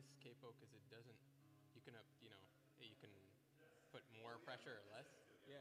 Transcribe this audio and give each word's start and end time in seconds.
this 0.00 0.16
capo 0.24 0.56
because 0.56 0.72
it 0.72 0.80
doesn't. 0.88 1.20
You 1.76 1.84
can, 1.84 1.92
up, 1.92 2.08
you 2.24 2.32
know, 2.32 2.40
you 2.80 2.96
can 3.04 3.12
put 3.92 4.00
more 4.16 4.40
pressure 4.40 4.80
or 4.80 4.84
less. 4.96 5.04
Yeah, 5.44 5.60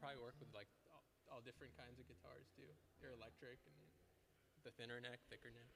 probably 0.00 0.18
work 0.24 0.34
with 0.40 0.48
like 0.56 0.66
all, 0.88 1.04
all 1.28 1.40
different 1.44 1.76
kinds 1.76 2.00
of 2.00 2.08
guitars 2.08 2.48
too. 2.56 2.66
Your 3.04 3.12
electric 3.12 3.60
and 3.68 3.76
the 4.64 4.72
thinner 4.80 5.00
neck, 5.00 5.20
thicker 5.28 5.52
neck. 5.52 5.68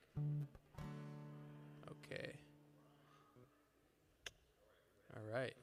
Okay. 2.09 2.33
All 5.15 5.23
right. 5.33 5.55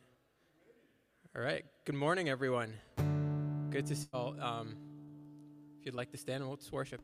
All 1.36 1.42
right. 1.42 1.66
Good 1.86 1.96
morning, 1.96 2.30
everyone. 2.30 2.74
Good 3.72 3.88
to 3.88 3.96
see 3.96 4.08
all. 4.14 4.36
Um, 4.40 4.76
if 5.80 5.86
you'd 5.86 5.96
like 5.96 6.12
to 6.12 6.18
stand, 6.18 6.48
let's 6.48 6.72
worship. 6.72 7.02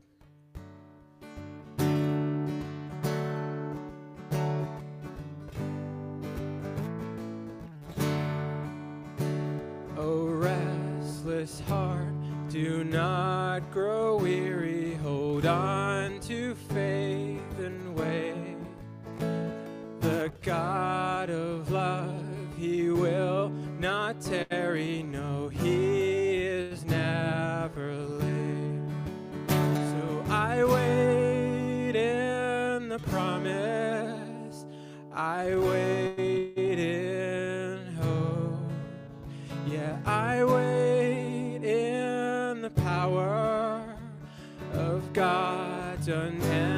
God's 46.08 46.77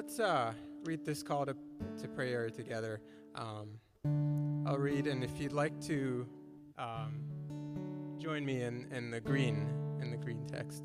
let's 0.00 0.18
uh, 0.18 0.50
read 0.86 1.04
this 1.04 1.22
call 1.22 1.44
to, 1.44 1.54
to 2.00 2.08
prayer 2.08 2.48
together. 2.48 3.02
Um, 3.34 3.68
I'll 4.66 4.78
read, 4.78 5.06
and 5.06 5.22
if 5.22 5.38
you'd 5.38 5.52
like 5.52 5.78
to 5.88 6.26
um, 6.78 7.20
join 8.18 8.46
me 8.46 8.62
in, 8.62 8.86
in 8.92 9.10
the 9.10 9.20
green 9.20 9.68
in 10.00 10.10
the 10.10 10.16
green 10.16 10.46
text. 10.46 10.84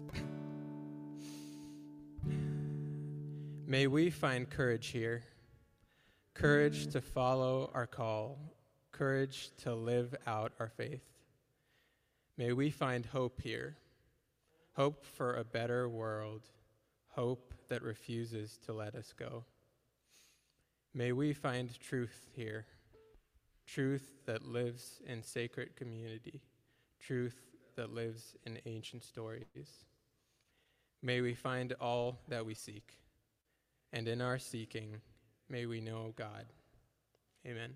May 3.66 3.88
we 3.88 4.10
find 4.10 4.50
courage 4.50 4.88
here, 4.88 5.24
courage 6.34 6.88
to 6.88 7.00
follow 7.00 7.72
our 7.74 7.88
call, 7.88 8.38
courage 8.92 9.52
to 9.60 9.74
live 9.74 10.14
out 10.28 10.52
our 10.60 10.68
faith. 10.68 11.06
May 12.38 12.52
we 12.52 12.70
find 12.70 13.06
hope 13.06 13.40
here, 13.40 13.78
hope 14.74 15.06
for 15.06 15.36
a 15.36 15.46
better 15.46 15.88
world, 15.88 16.50
hope 17.16 17.54
that 17.70 17.82
refuses 17.82 18.60
to 18.66 18.74
let 18.74 18.96
us 18.96 19.14
go. 19.18 19.46
May 20.94 21.12
we 21.12 21.34
find 21.34 21.78
truth 21.80 22.28
here, 22.36 22.66
truth 23.66 24.12
that 24.26 24.46
lives 24.46 25.00
in 25.08 25.24
sacred 25.24 25.76
community, 25.76 26.42
truth 27.00 27.38
that 27.76 27.94
lives 27.94 28.36
in 28.46 28.60
ancient 28.66 29.04
stories. 29.04 29.86
May 31.02 31.22
we 31.22 31.34
find 31.34 31.74
all 31.80 32.20
that 32.28 32.46
we 32.46 32.54
seek, 32.54 32.94
and 33.94 34.08
in 34.08 34.22
our 34.22 34.40
seeking, 34.40 35.02
may 35.50 35.66
we 35.66 35.82
know 35.82 36.14
God. 36.16 36.46
Amen. 37.46 37.76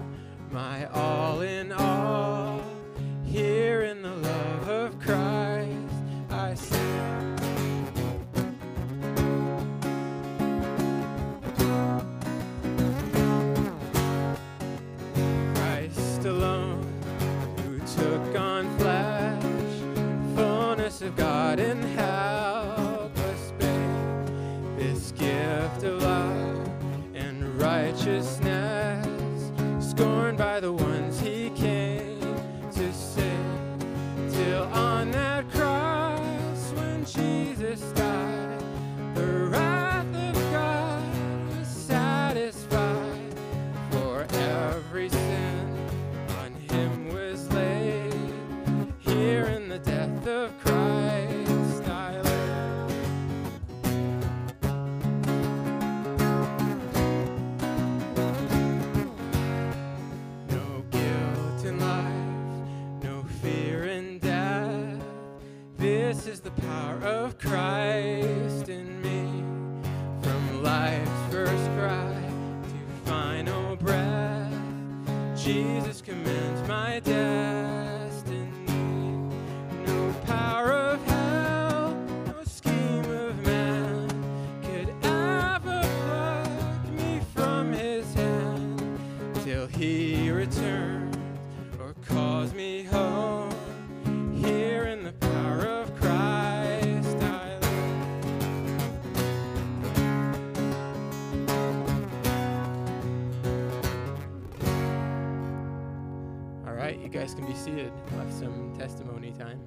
my 0.51 0.85
all 0.87 1.41
in 1.41 1.71
all, 1.71 2.61
here 3.23 3.83
in 3.83 4.01
the 4.01 4.13
love 4.15 4.67
of 4.67 4.99
Christ 4.99 5.60
guys 107.21 107.35
can 107.35 107.45
be 107.45 107.53
seated. 107.53 107.93
We'll 108.09 108.21
have 108.21 108.33
some 108.33 108.75
testimony 108.75 109.31
time. 109.31 109.59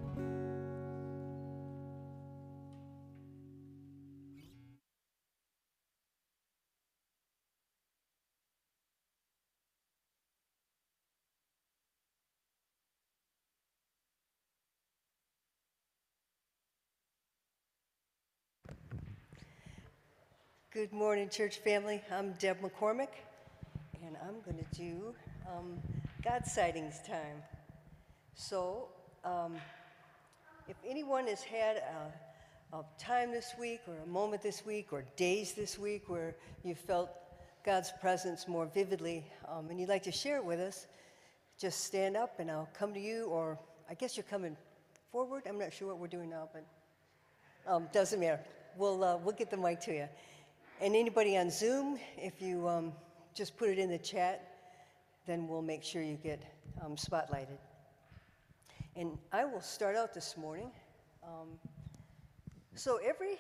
Good 20.73 20.93
morning, 20.93 21.29
church 21.29 21.59
family. 21.59 22.03
I'm 22.11 22.33
Deb 22.41 22.61
McCormick, 22.61 23.15
and 24.05 24.17
I'm 24.27 24.41
going 24.41 24.59
to 24.59 24.77
do 24.77 25.15
um, 25.49 25.81
God 26.25 26.47
sightings 26.47 27.01
time. 27.07 27.43
So, 28.35 28.89
um, 29.27 29.57
if 30.69 30.77
anyone 30.89 31.27
has 31.27 31.43
had 31.43 31.83
a, 32.73 32.79
a 32.79 32.85
time 32.99 33.31
this 33.31 33.53
week, 33.61 33.81
or 33.87 33.99
a 34.03 34.07
moment 34.07 34.43
this 34.43 34.65
week, 34.65 34.91
or 34.91 35.05
days 35.17 35.53
this 35.53 35.79
week 35.79 36.09
where 36.09 36.35
you 36.63 36.75
felt 36.75 37.11
God's 37.63 37.93
presence 38.01 38.49
more 38.49 38.65
vividly, 38.65 39.27
um, 39.47 39.69
and 39.69 39.79
you'd 39.79 39.91
like 39.91 40.03
to 40.05 40.13
share 40.13 40.39
it 40.39 40.45
with 40.47 40.61
us, 40.61 40.87
just 41.61 41.85
stand 41.85 42.17
up 42.17 42.41
and 42.41 42.51
I'll 42.51 42.71
come 42.73 42.95
to 42.95 43.01
you, 43.01 43.27
or 43.27 43.59
I 43.91 43.93
guess 43.93 44.17
you're 44.17 44.25
coming 44.25 44.57
forward. 45.13 45.43
I'm 45.47 45.59
not 45.59 45.75
sure 45.75 45.89
what 45.89 45.99
we're 45.99 46.07
doing 46.07 46.31
now, 46.31 46.49
but 46.55 46.65
um, 47.71 47.87
doesn't 47.93 48.19
matter. 48.19 48.41
We'll, 48.79 49.05
uh, 49.05 49.19
we'll 49.19 49.35
get 49.35 49.51
the 49.51 49.59
mic 49.59 49.81
to 49.81 49.93
you. 49.93 50.09
And 50.81 50.97
anybody 50.97 51.37
on 51.37 51.51
Zoom, 51.51 51.99
if 52.17 52.41
you 52.41 52.67
um, 52.67 52.95
just 53.35 53.59
put 53.59 53.69
it 53.69 53.79
in 53.79 53.91
the 53.91 53.99
chat, 53.99 54.54
then 55.27 55.49
we'll 55.49 55.63
make 55.63 55.83
sure 55.83 56.03
you 56.03 56.17
get 56.17 56.43
um, 56.85 56.97
spotlighted. 56.97 57.59
And 58.97 59.19
I 59.33 59.45
will 59.45 59.61
start 59.61 59.97
out 59.97 60.15
this 60.15 60.37
morning. 60.37 60.71
Um, 61.23 61.59
so 62.75 62.99
every 63.05 63.39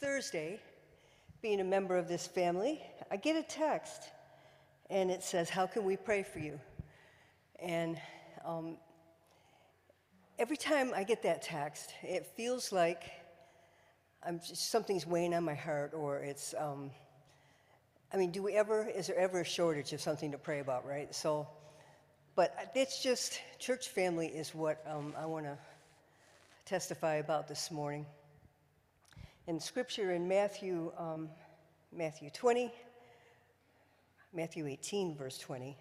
Thursday, 0.00 0.60
being 1.42 1.60
a 1.60 1.64
member 1.64 1.96
of 1.96 2.08
this 2.08 2.26
family, 2.26 2.80
I 3.10 3.16
get 3.16 3.36
a 3.36 3.42
text, 3.42 4.10
and 4.90 5.10
it 5.10 5.22
says, 5.22 5.50
"How 5.50 5.66
can 5.66 5.84
we 5.84 5.96
pray 5.96 6.22
for 6.22 6.38
you?" 6.38 6.58
And 7.58 8.00
um, 8.44 8.76
every 10.38 10.56
time 10.56 10.92
I 10.94 11.04
get 11.04 11.22
that 11.22 11.42
text, 11.42 11.92
it 12.02 12.26
feels 12.36 12.72
like 12.72 13.10
I'm 14.26 14.38
just, 14.40 14.70
something's 14.70 15.06
weighing 15.06 15.34
on 15.34 15.44
my 15.44 15.54
heart, 15.54 15.92
or 15.94 16.18
it's, 16.18 16.54
um, 16.58 16.90
I 18.14 18.16
mean, 18.16 18.30
do 18.30 18.44
we 18.44 18.52
ever, 18.52 18.86
is 18.86 19.08
there 19.08 19.18
ever 19.18 19.40
a 19.40 19.44
shortage 19.44 19.92
of 19.92 20.00
something 20.00 20.30
to 20.30 20.38
pray 20.38 20.60
about, 20.60 20.86
right? 20.86 21.12
So, 21.12 21.48
but 22.36 22.70
it's 22.76 23.02
just, 23.02 23.40
church 23.58 23.88
family 23.88 24.28
is 24.28 24.54
what 24.54 24.84
um, 24.86 25.12
I 25.18 25.26
want 25.26 25.46
to 25.46 25.58
testify 26.64 27.16
about 27.16 27.48
this 27.48 27.72
morning. 27.72 28.06
In 29.48 29.58
scripture 29.58 30.12
in 30.12 30.28
Matthew, 30.28 30.92
um, 30.96 31.28
Matthew 31.92 32.30
20, 32.30 32.70
Matthew 34.32 34.68
18, 34.68 35.16
verse 35.16 35.36
20. 35.38 35.76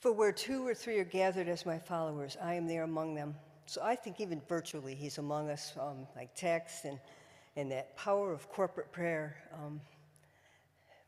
For 0.00 0.10
where 0.10 0.32
two 0.32 0.66
or 0.66 0.74
three 0.74 0.98
are 1.00 1.04
gathered 1.04 1.48
as 1.48 1.66
my 1.66 1.78
followers, 1.78 2.38
I 2.42 2.54
am 2.54 2.66
there 2.66 2.84
among 2.84 3.14
them. 3.14 3.34
So 3.66 3.82
I 3.84 3.94
think 3.94 4.22
even 4.22 4.40
virtually, 4.48 4.94
he's 4.94 5.18
among 5.18 5.50
us, 5.50 5.74
um, 5.78 6.06
like 6.16 6.34
text 6.34 6.86
and, 6.86 6.98
and 7.56 7.70
that 7.72 7.94
power 7.98 8.32
of 8.32 8.48
corporate 8.48 8.90
prayer 8.90 9.36
um, 9.52 9.78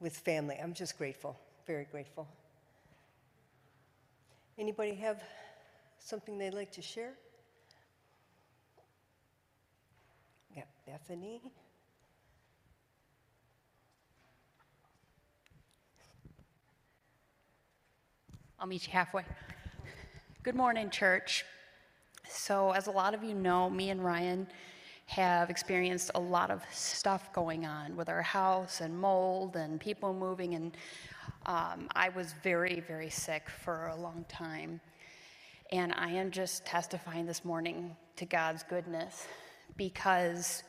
with 0.05 0.19
family. 0.19 0.59
I'm 0.63 0.75
just 0.75 0.99
grateful, 0.99 1.35
very 1.67 1.87
grateful. 1.91 2.29
Anybody 4.59 4.95
have 4.97 5.23
something 5.99 6.37
they'd 6.37 6.53
like 6.53 6.71
to 6.73 6.83
share? 6.83 7.15
Yeah, 10.55 10.65
Bethany. 10.87 11.41
I'll 18.61 18.67
meet 18.67 18.87
you 18.87 18.93
halfway. 18.93 19.25
Good 20.43 20.55
morning, 20.55 20.91
church. 20.91 21.47
So, 22.29 22.73
as 22.73 22.89
a 22.89 22.91
lot 22.91 23.15
of 23.15 23.25
you 23.25 23.33
know, 23.35 23.71
me 23.71 23.89
and 23.89 24.05
Ryan 24.05 24.49
have 25.07 25.51
experienced 25.51 26.11
a 26.15 26.21
lot 26.21 26.51
of 26.51 26.63
stuff 26.73 27.33
going 27.33 27.67
on 27.67 27.97
with 27.97 28.09
our 28.09 28.23
house 28.23 28.81
and 28.81 28.99
mold 28.99 29.57
and 29.57 29.81
people 29.81 30.15
moving. 30.15 30.55
And 30.55 30.77
um, 31.47 31.89
I 31.95 32.09
was 32.11 32.35
very, 32.43 32.81
very 32.81 33.11
sick 33.11 33.49
for 33.49 33.89
a 33.89 33.97
long 33.97 34.25
time. 34.29 34.81
And 35.73 35.93
I 35.97 36.11
am 36.11 36.31
just 36.31 36.65
testifying 36.65 37.27
this 37.27 37.45
morning 37.45 37.97
to 38.17 38.25
God's 38.25 38.63
goodness 38.63 39.27
because 39.77 40.63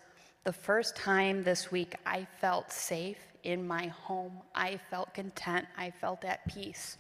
the 0.44 0.54
first 0.54 0.96
time 0.96 1.44
this 1.44 1.72
week 1.72 1.96
I 2.06 2.28
felt 2.40 2.72
safe 2.72 3.18
in 3.44 3.66
my 3.66 3.88
home, 3.88 4.42
I 4.54 4.80
felt 4.90 5.14
content, 5.14 5.66
I 5.78 5.92
felt 5.92 6.26
at 6.26 6.46
peace. 6.48 6.98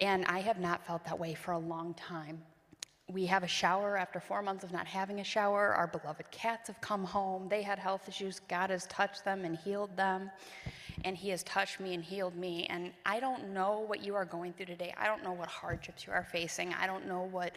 And 0.00 0.24
I 0.26 0.40
have 0.40 0.58
not 0.58 0.84
felt 0.86 1.04
that 1.04 1.18
way 1.18 1.34
for 1.34 1.52
a 1.52 1.58
long 1.58 1.94
time. 1.94 2.42
We 3.12 3.26
have 3.26 3.42
a 3.42 3.48
shower 3.48 3.98
after 3.98 4.18
four 4.18 4.40
months 4.40 4.64
of 4.64 4.72
not 4.72 4.86
having 4.86 5.20
a 5.20 5.24
shower. 5.24 5.74
Our 5.74 5.86
beloved 5.86 6.30
cats 6.30 6.68
have 6.68 6.80
come 6.80 7.04
home. 7.04 7.48
They 7.48 7.62
had 7.62 7.78
health 7.78 8.08
issues. 8.08 8.40
God 8.48 8.70
has 8.70 8.86
touched 8.86 9.24
them 9.24 9.44
and 9.44 9.56
healed 9.56 9.94
them. 9.96 10.30
and 11.04 11.16
He 11.16 11.28
has 11.28 11.42
touched 11.42 11.80
me 11.80 11.92
and 11.92 12.02
healed 12.02 12.34
me. 12.34 12.66
And 12.66 12.92
I 13.04 13.20
don't 13.20 13.52
know 13.52 13.84
what 13.86 14.02
you 14.02 14.14
are 14.14 14.24
going 14.24 14.54
through 14.54 14.66
today. 14.66 14.94
I 14.96 15.06
don't 15.06 15.22
know 15.22 15.32
what 15.32 15.48
hardships 15.48 16.06
you 16.06 16.12
are 16.12 16.24
facing. 16.24 16.72
I 16.72 16.86
don't 16.86 17.06
know 17.06 17.28
what 17.30 17.52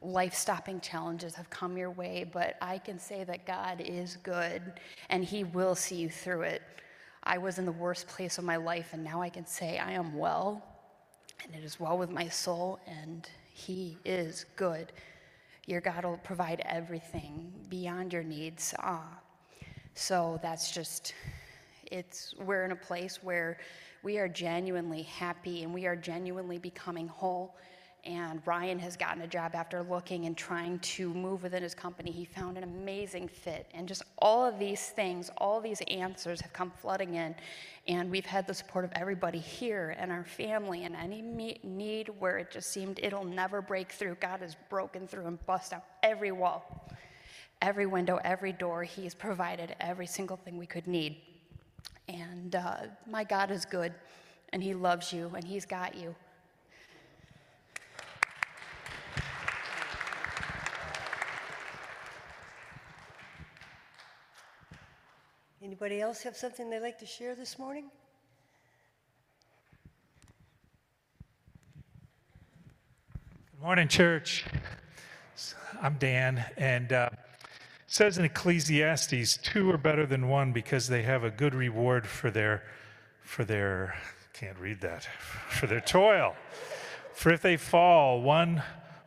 life 0.00 0.34
stopping 0.34 0.80
challenges 0.80 1.34
have 1.34 1.50
come 1.50 1.76
your 1.76 1.90
way, 1.90 2.24
but 2.32 2.56
I 2.62 2.78
can 2.78 2.98
say 2.98 3.24
that 3.24 3.46
God 3.46 3.80
is 3.80 4.16
good 4.22 4.62
and 5.10 5.22
He 5.22 5.44
will 5.44 5.74
see 5.74 5.96
you 5.96 6.08
through 6.08 6.42
it. 6.42 6.62
I 7.24 7.38
was 7.38 7.58
in 7.58 7.66
the 7.66 7.72
worst 7.72 8.08
place 8.08 8.38
of 8.38 8.44
my 8.44 8.56
life, 8.56 8.90
and 8.94 9.04
now 9.04 9.22
I 9.22 9.28
can 9.28 9.46
say 9.46 9.78
I 9.78 9.92
am 9.92 10.16
well, 10.18 10.60
and 11.44 11.54
it 11.54 11.64
is 11.64 11.78
well 11.80 11.98
with 11.98 12.10
my 12.10 12.28
soul, 12.28 12.78
and 12.86 13.28
He 13.52 13.98
is 14.04 14.46
good. 14.56 14.92
Your 15.66 15.80
God 15.80 16.04
will 16.04 16.18
provide 16.18 16.62
everything 16.64 17.52
beyond 17.68 18.12
your 18.12 18.22
needs. 18.22 18.74
Uh, 18.78 18.98
so 19.94 20.40
that's 20.42 20.72
just, 20.72 21.14
it's, 21.90 22.34
we're 22.40 22.64
in 22.64 22.72
a 22.72 22.76
place 22.76 23.22
where 23.22 23.58
we 24.02 24.18
are 24.18 24.28
genuinely 24.28 25.02
happy 25.02 25.62
and 25.62 25.72
we 25.72 25.86
are 25.86 25.94
genuinely 25.94 26.58
becoming 26.58 27.06
whole 27.06 27.54
and 28.04 28.42
Ryan 28.44 28.80
has 28.80 28.96
gotten 28.96 29.22
a 29.22 29.28
job 29.28 29.52
after 29.54 29.80
looking 29.84 30.26
and 30.26 30.36
trying 30.36 30.80
to 30.80 31.14
move 31.14 31.44
within 31.44 31.62
his 31.62 31.72
company. 31.72 32.10
He 32.10 32.24
found 32.24 32.58
an 32.58 32.64
amazing 32.64 33.28
fit. 33.28 33.68
And 33.74 33.86
just 33.86 34.02
all 34.18 34.44
of 34.44 34.58
these 34.58 34.88
things, 34.88 35.30
all 35.38 35.60
these 35.60 35.80
answers 35.82 36.40
have 36.40 36.52
come 36.52 36.72
flooding 36.72 37.14
in. 37.14 37.36
And 37.86 38.10
we've 38.10 38.26
had 38.26 38.48
the 38.48 38.54
support 38.54 38.84
of 38.84 38.90
everybody 38.96 39.38
here 39.38 39.94
and 39.96 40.10
our 40.10 40.24
family 40.24 40.82
and 40.84 40.96
any 40.96 41.22
need 41.62 42.08
where 42.18 42.38
it 42.38 42.50
just 42.50 42.70
seemed 42.70 42.98
it'll 43.00 43.24
never 43.24 43.62
break 43.62 43.92
through. 43.92 44.16
God 44.16 44.40
has 44.40 44.56
broken 44.68 45.06
through 45.06 45.26
and 45.26 45.44
bust 45.46 45.72
out 45.72 45.84
every 46.02 46.32
wall, 46.32 46.88
every 47.60 47.86
window, 47.86 48.18
every 48.24 48.52
door. 48.52 48.82
He's 48.82 49.14
provided 49.14 49.76
every 49.78 50.08
single 50.08 50.36
thing 50.36 50.58
we 50.58 50.66
could 50.66 50.88
need. 50.88 51.18
And 52.08 52.56
uh, 52.56 52.76
my 53.08 53.22
God 53.22 53.52
is 53.52 53.64
good, 53.64 53.94
and 54.52 54.60
He 54.60 54.74
loves 54.74 55.12
you, 55.12 55.30
and 55.36 55.44
He's 55.44 55.64
got 55.64 55.94
you. 55.94 56.16
Anybody 65.64 66.00
else 66.00 66.22
have 66.24 66.36
something 66.36 66.70
they'd 66.70 66.80
like 66.80 66.98
to 66.98 67.06
share 67.06 67.36
this 67.36 67.56
morning? 67.56 67.84
Good 73.52 73.62
morning, 73.62 73.86
church. 73.86 74.44
I'm 75.80 75.94
Dan, 76.00 76.44
and 76.56 76.92
uh, 76.92 77.10
it 77.12 77.18
says 77.86 78.18
in 78.18 78.24
Ecclesiastes, 78.24 79.36
two 79.36 79.70
are 79.70 79.78
better 79.78 80.04
than 80.04 80.28
one 80.28 80.50
because 80.52 80.88
they 80.88 81.02
have 81.02 81.22
a 81.22 81.30
good 81.30 81.54
reward 81.54 82.08
for 82.08 82.32
their, 82.32 82.64
for 83.22 83.44
their, 83.44 83.94
can't 84.32 84.58
read 84.58 84.80
that, 84.80 85.04
for 85.48 85.68
their 85.68 85.80
toil. 85.80 86.34
For 87.14 87.30
if 87.30 87.40
they 87.40 87.56
fall, 87.56 88.20
one 88.20 88.64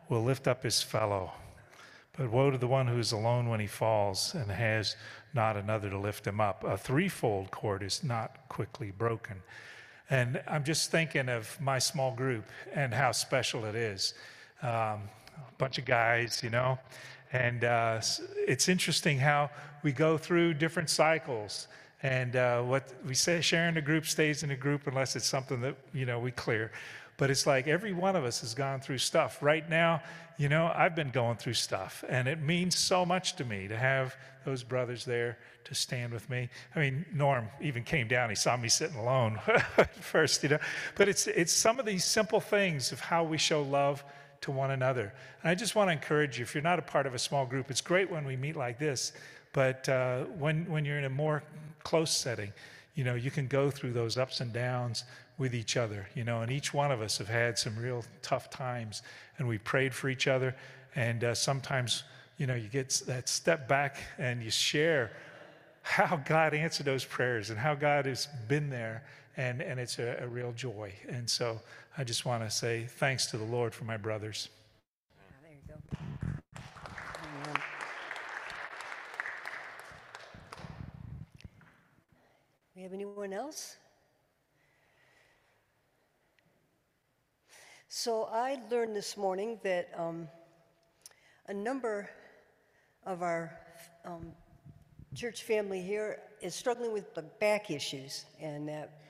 will 0.08 0.24
lift 0.24 0.48
up 0.48 0.62
his 0.62 0.80
fellow. 0.80 1.32
But 2.16 2.30
woe 2.30 2.50
to 2.50 2.56
the 2.56 2.66
one 2.66 2.86
who 2.86 2.98
is 2.98 3.12
alone 3.12 3.50
when 3.50 3.60
he 3.60 3.66
falls 3.66 4.34
and 4.34 4.50
has 4.50 4.96
not 5.36 5.56
another 5.56 5.88
to 5.90 5.98
lift 5.98 6.26
him 6.26 6.40
up. 6.40 6.64
A 6.64 6.76
threefold 6.76 7.52
cord 7.52 7.84
is 7.84 8.02
not 8.02 8.48
quickly 8.48 8.90
broken. 8.90 9.36
And 10.10 10.42
I'm 10.48 10.64
just 10.64 10.90
thinking 10.90 11.28
of 11.28 11.60
my 11.60 11.78
small 11.78 12.12
group 12.12 12.44
and 12.74 12.92
how 12.92 13.12
special 13.12 13.64
it 13.66 13.76
is. 13.76 14.14
Um, 14.62 14.68
a 14.68 15.54
bunch 15.58 15.78
of 15.78 15.84
guys, 15.84 16.40
you 16.42 16.50
know. 16.50 16.78
And 17.32 17.62
uh, 17.64 18.00
it's 18.48 18.68
interesting 18.68 19.18
how 19.18 19.50
we 19.82 19.92
go 19.92 20.16
through 20.16 20.54
different 20.54 20.90
cycles. 20.90 21.68
And 22.02 22.36
uh, 22.36 22.62
what 22.62 22.92
we 23.06 23.14
say, 23.14 23.40
sharing 23.40 23.76
a 23.76 23.82
group 23.82 24.06
stays 24.06 24.42
in 24.42 24.50
a 24.50 24.56
group 24.56 24.86
unless 24.86 25.16
it's 25.16 25.26
something 25.26 25.60
that, 25.60 25.76
you 25.92 26.06
know, 26.06 26.18
we 26.18 26.30
clear. 26.30 26.72
But 27.16 27.30
it's 27.30 27.46
like 27.46 27.66
every 27.66 27.92
one 27.92 28.14
of 28.14 28.24
us 28.24 28.40
has 28.40 28.54
gone 28.54 28.80
through 28.80 28.98
stuff. 28.98 29.42
Right 29.42 29.68
now, 29.68 30.02
you 30.36 30.48
know, 30.48 30.70
I've 30.74 30.94
been 30.94 31.10
going 31.10 31.36
through 31.36 31.54
stuff, 31.54 32.04
and 32.08 32.28
it 32.28 32.42
means 32.42 32.76
so 32.76 33.06
much 33.06 33.36
to 33.36 33.44
me 33.44 33.68
to 33.68 33.76
have 33.76 34.14
those 34.44 34.62
brothers 34.62 35.04
there 35.04 35.38
to 35.64 35.74
stand 35.74 36.12
with 36.12 36.28
me. 36.28 36.48
I 36.74 36.78
mean, 36.78 37.06
Norm 37.12 37.48
even 37.60 37.82
came 37.84 38.06
down. 38.06 38.28
He 38.28 38.36
saw 38.36 38.56
me 38.56 38.68
sitting 38.68 38.96
alone 38.96 39.40
first, 40.00 40.42
you 40.42 40.50
know. 40.50 40.58
But 40.94 41.08
it's, 41.08 41.26
it's 41.26 41.52
some 41.52 41.80
of 41.80 41.86
these 41.86 42.04
simple 42.04 42.38
things 42.38 42.92
of 42.92 43.00
how 43.00 43.24
we 43.24 43.38
show 43.38 43.62
love 43.62 44.04
to 44.42 44.52
one 44.52 44.70
another. 44.70 45.12
And 45.42 45.50
I 45.50 45.54
just 45.54 45.74
want 45.74 45.88
to 45.88 45.92
encourage 45.92 46.38
you 46.38 46.42
if 46.42 46.54
you're 46.54 46.62
not 46.62 46.78
a 46.78 46.82
part 46.82 47.06
of 47.06 47.14
a 47.14 47.18
small 47.18 47.46
group, 47.46 47.70
it's 47.70 47.80
great 47.80 48.10
when 48.10 48.24
we 48.24 48.36
meet 48.36 48.56
like 48.56 48.78
this, 48.78 49.12
but 49.52 49.88
uh, 49.88 50.24
when, 50.38 50.66
when 50.70 50.84
you're 50.84 50.98
in 50.98 51.04
a 51.04 51.10
more 51.10 51.42
close 51.82 52.10
setting, 52.10 52.52
you 52.96 53.04
know, 53.04 53.14
you 53.14 53.30
can 53.30 53.46
go 53.46 53.70
through 53.70 53.92
those 53.92 54.16
ups 54.16 54.40
and 54.40 54.52
downs 54.52 55.04
with 55.38 55.54
each 55.54 55.76
other, 55.76 56.08
you 56.14 56.24
know, 56.24 56.40
and 56.40 56.50
each 56.50 56.72
one 56.72 56.90
of 56.90 57.02
us 57.02 57.18
have 57.18 57.28
had 57.28 57.58
some 57.58 57.76
real 57.76 58.02
tough 58.22 58.48
times 58.48 59.02
and 59.38 59.46
we 59.46 59.58
prayed 59.58 59.94
for 59.94 60.08
each 60.08 60.26
other. 60.26 60.56
And 60.96 61.22
uh, 61.22 61.34
sometimes, 61.34 62.04
you 62.38 62.46
know, 62.46 62.54
you 62.54 62.68
get 62.68 63.02
that 63.06 63.28
step 63.28 63.68
back 63.68 63.98
and 64.16 64.42
you 64.42 64.50
share 64.50 65.12
how 65.82 66.16
God 66.16 66.54
answered 66.54 66.86
those 66.86 67.04
prayers 67.04 67.50
and 67.50 67.58
how 67.58 67.74
God 67.74 68.06
has 68.06 68.28
been 68.48 68.70
there. 68.70 69.04
And, 69.36 69.60
and 69.60 69.78
it's 69.78 69.98
a, 69.98 70.16
a 70.22 70.26
real 70.26 70.52
joy. 70.52 70.94
And 71.06 71.28
so 71.28 71.60
I 71.98 72.04
just 72.04 72.24
want 72.24 72.42
to 72.44 72.50
say 72.50 72.86
thanks 72.88 73.26
to 73.26 73.36
the 73.36 73.44
Lord 73.44 73.74
for 73.74 73.84
my 73.84 73.98
brothers. 73.98 74.48
there 75.42 75.52
you 75.52 75.58
go. 75.68 75.74
Amen. 77.44 77.62
We 82.76 82.82
have 82.82 82.92
anyone 82.92 83.32
else? 83.32 83.78
So 87.88 88.24
I 88.30 88.58
learned 88.70 88.94
this 88.94 89.16
morning 89.16 89.58
that 89.64 89.88
um, 89.96 90.28
a 91.46 91.54
number 91.54 92.10
of 93.06 93.22
our 93.22 93.58
um, 94.04 94.30
church 95.14 95.44
family 95.44 95.80
here 95.80 96.18
is 96.42 96.54
struggling 96.54 96.92
with 96.92 97.14
the 97.14 97.22
back 97.22 97.70
issues, 97.70 98.26
and 98.42 98.68
that 98.68 99.00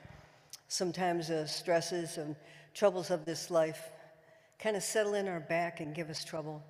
sometimes 0.69 1.27
the 1.27 1.45
stresses 1.45 2.17
and 2.17 2.37
troubles 2.73 3.11
of 3.11 3.25
this 3.25 3.51
life 3.51 3.89
kind 4.59 4.77
of 4.77 4.83
settle 4.83 5.15
in 5.15 5.27
our 5.27 5.41
back 5.41 5.81
and 5.81 5.93
give 5.93 6.09
us 6.09 6.23
trouble. 6.23 6.63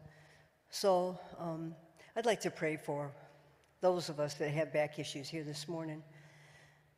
So 0.71 1.19
um, 1.37 1.75
I'd 2.15 2.25
like 2.25 2.41
to 2.41 2.49
pray 2.49 2.75
for 2.75 3.11
those 3.81 4.09
of 4.09 4.19
us 4.19 4.33
that 4.33 4.49
have 4.49 4.73
back 4.73 4.97
issues 4.97 5.29
here 5.29 5.43
this 5.43 5.67
morning. 5.67 6.01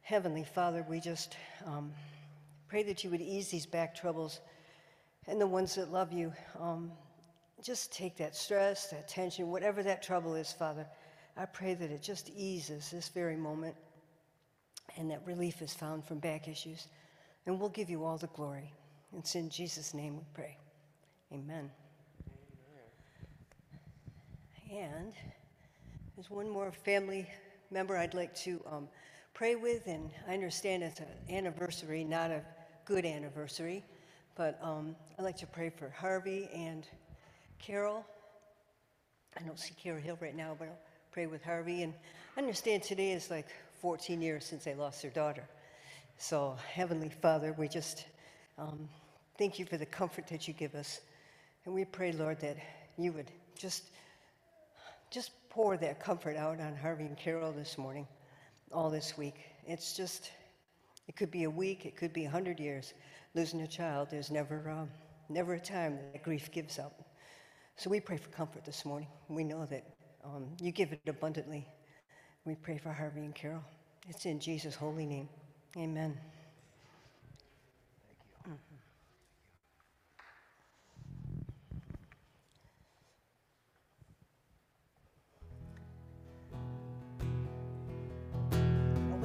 Heavenly 0.10 0.44
Father, 0.44 0.84
we 0.90 1.00
just 1.00 1.38
um, 1.68 1.94
pray 2.68 2.82
that 2.82 3.04
you 3.04 3.12
would 3.12 3.22
ease 3.22 3.50
these 3.50 3.68
back 3.68 3.94
troubles 3.94 4.40
and 5.28 5.40
the 5.40 5.46
ones 5.46 5.76
that 5.76 5.92
love 5.92 6.12
you. 6.12 6.34
Um, 6.60 6.92
just 7.62 7.94
take 7.94 8.18
that 8.18 8.36
stress, 8.36 8.88
that 8.88 9.08
tension, 9.08 9.52
whatever 9.52 9.84
that 9.84 10.02
trouble 10.02 10.34
is, 10.34 10.52
Father. 10.52 10.88
I 11.38 11.46
pray 11.46 11.76
that 11.76 11.92
it 11.92 12.02
just 12.02 12.32
eases 12.36 12.90
this 12.90 13.10
very 13.10 13.36
moment 13.36 13.76
and 14.98 15.12
that 15.12 15.22
relief 15.28 15.62
is 15.62 15.76
found 15.76 16.04
from 16.04 16.18
back 16.18 16.48
issues. 16.48 16.88
And 17.46 17.60
we'll 17.60 17.70
give 17.70 17.92
you 17.92 18.04
all 18.04 18.18
the 18.18 18.30
glory. 18.30 18.74
It's 19.16 19.36
in 19.36 19.48
Jesus' 19.48 19.94
name 19.94 20.18
we 20.18 20.24
pray. 20.34 20.58
Amen. 21.32 21.70
And 24.72 25.14
there's 26.16 26.32
one 26.32 26.50
more 26.50 26.72
family 26.72 27.28
member 27.70 27.96
I'd 27.96 28.16
like 28.16 28.34
to 28.38 28.60
um, 28.72 28.88
pray 29.34 29.56
with, 29.56 29.88
and 29.88 30.10
I 30.28 30.34
understand 30.34 30.84
it's 30.84 31.00
an 31.00 31.08
anniversary, 31.30 32.04
not 32.04 32.32
a 32.32 32.42
good 32.86 33.06
anniversary. 33.06 33.84
But 34.36 34.58
um, 34.62 34.96
I'd 35.18 35.24
like 35.24 35.38
to 35.38 35.48
pray 35.48 35.70
for 35.70 35.90
Harvey 35.90 36.50
and 36.54 36.88
Carol. 37.60 38.06
I 39.38 39.44
don't 39.44 39.60
see 39.60 39.74
Carol 39.82 40.02
Hill 40.02 40.18
right 40.22 40.36
now, 40.36 40.56
but 40.58 40.70
I'll 40.70 40.80
pray 41.12 41.28
with 41.28 41.44
Harvey. 41.44 41.84
And 41.84 41.94
I 42.38 42.40
understand 42.40 42.84
today 42.84 43.12
is 43.12 43.30
like 43.30 43.48
14 43.82 44.22
years 44.22 44.46
since 44.46 44.64
they 44.64 44.76
lost 44.76 45.02
their 45.02 45.12
daughter. 45.12 45.44
So, 46.18 46.58
Heavenly 46.74 47.10
Father, 47.10 47.54
we 47.58 47.68
just 47.68 48.06
um, 48.58 48.90
thank 49.38 49.60
you 49.60 49.66
for 49.66 49.78
the 49.78 49.86
comfort 49.86 50.28
that 50.28 50.48
you 50.48 50.54
give 50.54 50.76
us. 50.76 51.02
And 51.66 51.74
we 51.74 51.86
pray, 51.86 52.12
Lord, 52.12 52.40
that 52.42 52.58
you 52.98 53.14
would 53.14 53.32
just, 53.58 53.84
just 55.12 55.32
pour 55.50 55.78
that 55.78 56.00
comfort 56.00 56.36
out 56.36 56.60
on 56.60 56.76
Harvey 56.76 57.06
and 57.06 57.18
Carol 57.18 57.52
this 57.52 57.78
morning, 57.78 58.08
all 58.72 58.90
this 58.90 59.18
week. 59.18 59.36
It's 59.66 59.96
just, 59.96 60.32
it 61.08 61.16
could 61.16 61.32
be 61.32 61.44
a 61.44 61.50
week, 61.50 61.86
it 61.86 61.96
could 61.96 62.14
be 62.14 62.26
a 62.26 62.30
hundred 62.30 62.60
years 62.60 62.94
losing 63.36 63.62
a 63.62 63.68
child, 63.68 64.08
there's 64.10 64.32
never, 64.32 64.70
um, 64.70 64.90
never 65.30 65.54
a 65.54 65.60
time 65.60 66.00
that 66.14 66.24
grief 66.24 66.52
gives 66.52 66.80
up. 66.80 67.04
So 67.76 67.90
we 67.90 68.00
pray 68.00 68.18
for 68.18 68.30
comfort 68.30 68.66
this 68.66 68.86
morning. 68.86 69.08
We 69.28 69.44
know 69.44 69.66
that 69.66 69.86
um, 70.24 70.48
you 70.60 70.72
give 70.72 70.92
it 70.92 71.02
abundantly. 71.08 71.66
We 72.46 72.56
pray 72.56 72.78
for 72.78 72.92
Harvey 72.92 73.22
and 73.22 73.36
Carol. 73.36 73.64
It's 74.08 74.26
in 74.26 74.40
Jesus' 74.40 74.76
holy 74.76 75.06
name. 75.06 75.30
Amen. 75.78 76.18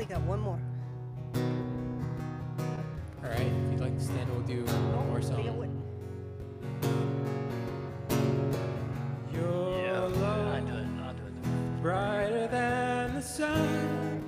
we 0.05 0.15
got 0.15 0.23
one 0.25 0.41
more. 0.41 0.61
All 3.23 3.31
right, 3.31 3.41
if 3.41 3.73
you'd 3.73 3.81
like 3.81 3.97
to 3.97 4.05
stand, 4.05 4.29
we'll 4.31 4.41
do 4.43 4.63
one 4.65 4.95
oh, 4.99 5.05
more 5.05 5.23
song. 5.23 5.43
Yeah, 5.43 5.51
I'll 10.01 10.11
do 10.11 10.75
it. 10.75 10.87
I'll 11.03 11.15
do 11.15 11.23
it. 11.27 11.83
Brighter 11.83 12.49
than 12.49 13.15
the 13.15 13.23
sun, 13.23 14.23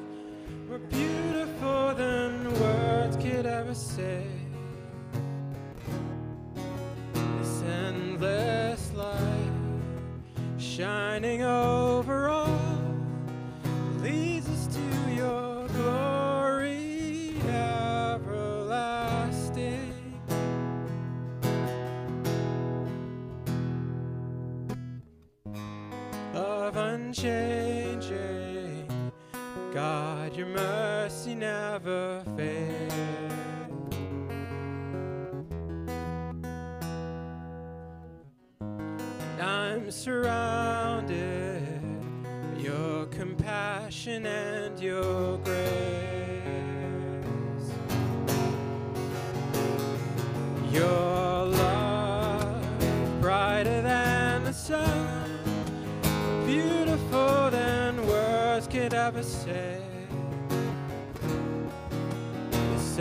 more 0.67 0.79
beautiful 0.79 1.95
than 1.95 2.59
words 2.59 3.17
could 3.17 3.45
ever 3.45 3.75
say. 3.75 4.25
This 7.13 7.63
endless 7.63 8.95
light 8.95 9.53
shining 10.57 11.43
over. 11.43 11.86
Surrounded 40.07 41.83
your 42.57 43.07
compassion 43.07 44.25
and 44.25 44.79
your 44.79 45.37
grace. 45.39 45.59
Your 50.71 51.47
love 51.47 53.21
brighter 53.21 53.83
than 53.83 54.45
the 54.45 54.53
sun 54.53 55.41
beautiful 56.47 57.51
than 57.51 58.07
words 58.07 58.69
could 58.69 58.95
ever 58.95 59.25
say. 59.25 59.81
This 62.53 62.99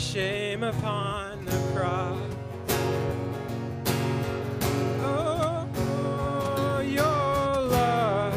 shame 0.00 0.62
upon 0.62 1.44
the 1.44 1.72
cross. 1.74 2.18
Oh, 5.02 6.80
your 6.82 7.04
love 7.04 8.34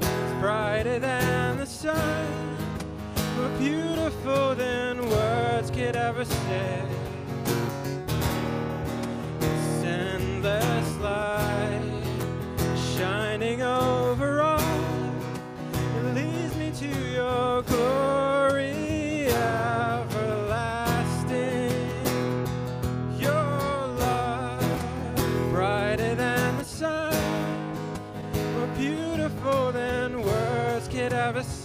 is 0.00 0.32
brighter 0.40 0.98
than 0.98 1.58
the 1.58 1.66
sun, 1.66 2.56
more 3.36 3.58
beautiful 3.58 4.54
than 4.54 5.06
words 5.10 5.70
could 5.70 5.96
ever 5.96 6.24
say. 6.24 6.82
This 9.38 9.84
endless 9.84 10.96
light 10.96 11.82
shining 12.96 13.60
over 13.60 14.40
all, 14.40 14.60
it 15.98 16.14
leads 16.14 16.56
me 16.56 16.70
to 16.70 16.88
your 17.12 17.62
glory 17.62 18.21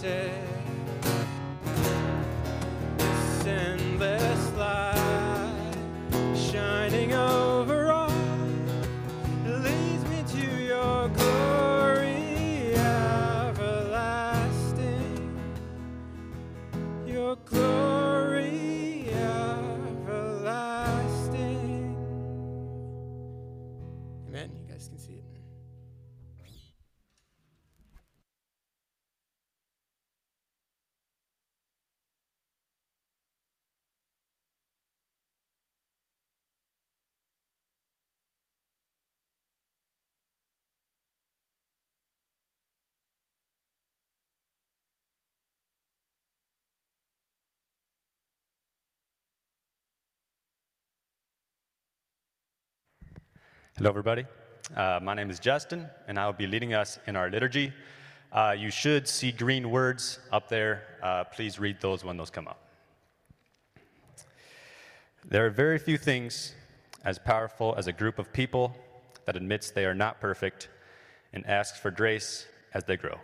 could 0.00 0.47
Hello, 53.78 53.90
everybody. 53.90 54.26
Uh, 54.74 54.98
my 55.00 55.14
name 55.14 55.30
is 55.30 55.38
Justin, 55.38 55.86
and 56.08 56.18
I 56.18 56.26
will 56.26 56.32
be 56.32 56.48
leading 56.48 56.74
us 56.74 56.98
in 57.06 57.14
our 57.14 57.30
liturgy. 57.30 57.72
Uh, 58.32 58.52
you 58.58 58.72
should 58.72 59.06
see 59.06 59.30
green 59.30 59.70
words 59.70 60.18
up 60.32 60.48
there. 60.48 60.82
Uh, 61.00 61.22
please 61.22 61.60
read 61.60 61.80
those 61.80 62.04
when 62.04 62.16
those 62.16 62.28
come 62.28 62.48
up. 62.48 62.58
There 65.24 65.46
are 65.46 65.50
very 65.50 65.78
few 65.78 65.96
things 65.96 66.54
as 67.04 67.20
powerful 67.20 67.76
as 67.78 67.86
a 67.86 67.92
group 67.92 68.18
of 68.18 68.32
people 68.32 68.76
that 69.26 69.36
admits 69.36 69.70
they 69.70 69.84
are 69.84 69.94
not 69.94 70.20
perfect 70.20 70.68
and 71.32 71.46
asks 71.46 71.78
for 71.78 71.92
grace 71.92 72.48
as 72.74 72.82
they 72.82 72.96
grow. 72.96 73.20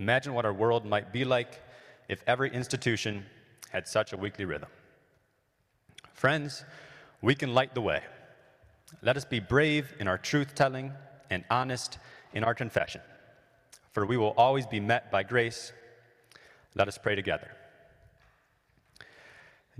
Imagine 0.00 0.34
what 0.34 0.44
our 0.44 0.52
world 0.52 0.84
might 0.84 1.12
be 1.12 1.24
like 1.24 1.62
if 2.08 2.24
every 2.26 2.52
institution 2.52 3.24
had 3.70 3.86
such 3.86 4.12
a 4.12 4.16
weekly 4.16 4.44
rhythm. 4.44 4.70
Friends, 6.14 6.64
we 7.22 7.36
can 7.36 7.54
light 7.54 7.74
the 7.74 7.80
way. 7.80 8.02
Let 9.02 9.16
us 9.16 9.24
be 9.24 9.40
brave 9.40 9.92
in 10.00 10.08
our 10.08 10.18
truth 10.18 10.54
telling 10.54 10.92
and 11.30 11.44
honest 11.50 11.98
in 12.32 12.44
our 12.44 12.54
confession, 12.54 13.00
for 13.92 14.06
we 14.06 14.16
will 14.16 14.34
always 14.36 14.66
be 14.66 14.80
met 14.80 15.10
by 15.10 15.22
grace. 15.22 15.72
Let 16.74 16.88
us 16.88 16.98
pray 16.98 17.14
together. 17.14 17.50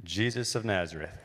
Jesus 0.04 0.54
of 0.54 0.64
Nazareth, 0.64 1.18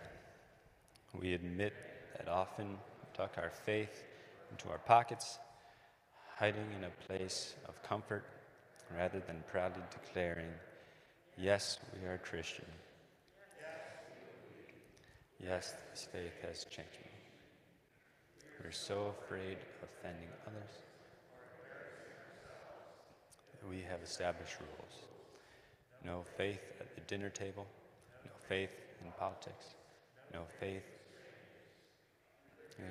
we 1.19 1.33
admit 1.33 1.73
that 2.17 2.27
often 2.27 2.69
we 2.69 3.07
tuck 3.13 3.35
our 3.37 3.51
faith 3.51 4.03
into 4.49 4.69
our 4.69 4.79
pockets, 4.79 5.37
hiding 6.37 6.65
in 6.77 6.85
a 6.85 7.07
place 7.07 7.53
of 7.67 7.81
comfort 7.83 8.23
rather 8.97 9.19
than 9.19 9.43
proudly 9.51 9.83
declaring, 9.91 10.49
Yes, 11.37 11.79
we 11.93 12.07
are 12.07 12.17
Christian. 12.17 12.65
Yes, 15.43 15.73
this 15.91 16.07
faith 16.11 16.41
has 16.43 16.65
changed 16.65 17.02
We're 18.61 18.71
so 18.71 19.13
afraid 19.21 19.57
of 19.57 19.89
offending 19.89 20.29
others 20.47 20.75
that 23.51 23.69
we 23.69 23.81
have 23.89 24.01
established 24.03 24.57
rules. 24.59 25.03
No 26.05 26.23
faith 26.37 26.61
at 26.79 26.93
the 26.95 27.01
dinner 27.01 27.29
table, 27.29 27.65
no 28.25 28.31
faith 28.47 28.71
in 29.03 29.11
politics, 29.19 29.75
no 30.33 30.41
faith 30.59 30.83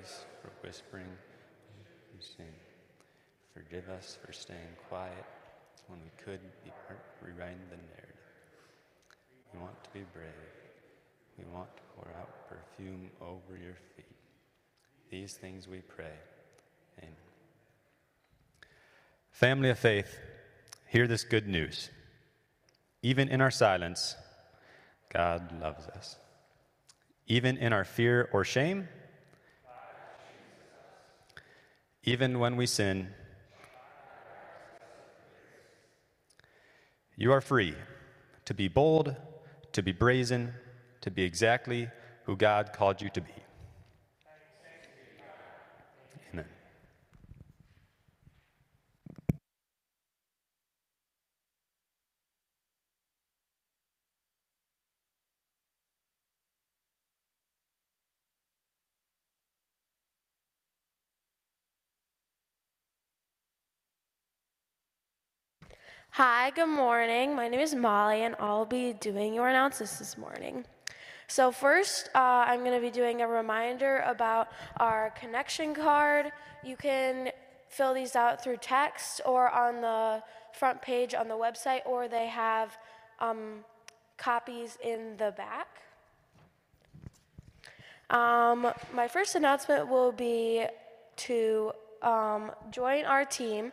is 0.00 0.24
for 0.40 0.50
whispering 0.66 1.04
and 1.04 2.22
saying, 2.22 2.48
Forgive 3.54 3.88
us 3.90 4.18
for 4.24 4.32
staying 4.32 4.76
quiet 4.88 5.24
when 5.88 5.98
we 6.00 6.10
could 6.24 6.40
be 6.64 6.72
rewriting 7.20 7.60
the 7.68 7.76
narrative. 7.76 8.16
We 9.52 9.60
want 9.60 9.82
to 9.84 9.90
be 9.90 10.04
brave. 10.14 10.32
We 11.36 11.44
want 11.52 11.68
to 11.76 11.82
pour 11.94 12.08
out 12.18 12.48
perfume 12.48 13.10
over 13.20 13.58
your 13.60 13.76
feet. 13.96 14.11
These 15.12 15.34
things 15.34 15.68
we 15.68 15.80
pray. 15.80 16.14
Amen. 16.98 17.14
Family 19.30 19.68
of 19.68 19.78
faith, 19.78 20.18
hear 20.88 21.06
this 21.06 21.22
good 21.22 21.46
news. 21.46 21.90
Even 23.02 23.28
in 23.28 23.42
our 23.42 23.50
silence, 23.50 24.16
God 25.12 25.60
loves 25.60 25.86
us. 25.88 26.16
Even 27.26 27.58
in 27.58 27.74
our 27.74 27.84
fear 27.84 28.30
or 28.32 28.42
shame, 28.42 28.88
even 32.04 32.38
when 32.38 32.56
we 32.56 32.64
sin, 32.64 33.08
you 37.16 37.32
are 37.32 37.42
free 37.42 37.74
to 38.46 38.54
be 38.54 38.66
bold, 38.66 39.14
to 39.72 39.82
be 39.82 39.92
brazen, 39.92 40.54
to 41.02 41.10
be 41.10 41.22
exactly 41.22 41.90
who 42.24 42.34
God 42.34 42.72
called 42.72 43.02
you 43.02 43.10
to 43.10 43.20
be. 43.20 43.32
Amen. 46.32 46.46
Hi, 66.16 66.50
good 66.50 66.66
morning. 66.66 67.34
My 67.34 67.48
name 67.48 67.60
is 67.60 67.74
Molly, 67.74 68.24
and 68.24 68.36
I'll 68.38 68.66
be 68.66 68.92
doing 68.92 69.32
your 69.32 69.48
announcements 69.48 69.98
this 69.98 70.18
morning. 70.18 70.66
So, 71.26 71.50
first, 71.50 72.10
uh, 72.14 72.44
I'm 72.48 72.60
going 72.60 72.78
to 72.78 72.82
be 72.82 72.90
doing 72.90 73.22
a 73.22 73.26
reminder 73.26 74.00
about 74.00 74.48
our 74.76 75.14
connection 75.18 75.72
card. 75.72 76.30
You 76.62 76.76
can 76.76 77.30
fill 77.70 77.94
these 77.94 78.14
out 78.14 78.44
through 78.44 78.58
text 78.58 79.22
or 79.24 79.48
on 79.48 79.80
the 79.80 80.22
front 80.52 80.82
page 80.82 81.14
on 81.14 81.28
the 81.28 81.34
website, 81.34 81.80
or 81.86 82.08
they 82.08 82.26
have 82.26 82.76
um, 83.18 83.64
copies 84.18 84.76
in 84.84 85.16
the 85.16 85.32
back. 85.34 85.80
Um, 88.10 88.70
my 88.92 89.08
first 89.08 89.34
announcement 89.34 89.88
will 89.88 90.12
be 90.12 90.66
to 91.16 91.72
um, 92.02 92.52
join 92.70 93.06
our 93.06 93.24
team. 93.24 93.72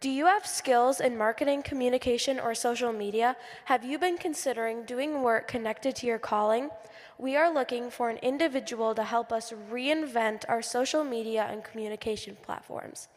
Do 0.00 0.10
you 0.10 0.26
have 0.26 0.46
skills 0.46 1.00
in 1.00 1.16
marketing, 1.16 1.62
communication, 1.62 2.38
or 2.38 2.54
social 2.54 2.92
media? 2.92 3.34
Have 3.64 3.82
you 3.82 3.98
been 3.98 4.18
considering 4.18 4.84
doing 4.84 5.22
work 5.22 5.48
connected 5.48 5.96
to 5.96 6.06
your 6.06 6.18
calling? 6.18 6.68
We 7.18 7.34
are 7.36 7.52
looking 7.52 7.90
for 7.90 8.10
an 8.10 8.18
individual 8.18 8.94
to 8.94 9.02
help 9.02 9.32
us 9.32 9.54
reinvent 9.72 10.44
our 10.48 10.60
social 10.60 11.02
media 11.02 11.48
and 11.50 11.64
communication 11.64 12.36
platforms. 12.42 13.08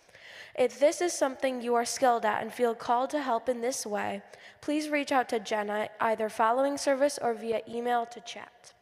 If 0.55 0.79
this 0.79 1.01
is 1.01 1.11
something 1.11 1.61
you 1.61 1.75
are 1.75 1.85
skilled 1.85 2.23
at 2.23 2.41
and 2.41 2.53
feel 2.53 2.73
called 2.73 3.09
to 3.09 3.21
help 3.21 3.49
in 3.49 3.59
this 3.59 3.85
way, 3.85 4.21
please 4.61 4.87
reach 4.87 5.11
out 5.11 5.27
to 5.29 5.39
Jenna 5.39 5.89
either 5.99 6.29
following 6.29 6.77
service 6.77 7.19
or 7.21 7.33
via 7.33 7.61
email 7.67 8.05
to 8.05 8.21
chat. 8.21 8.73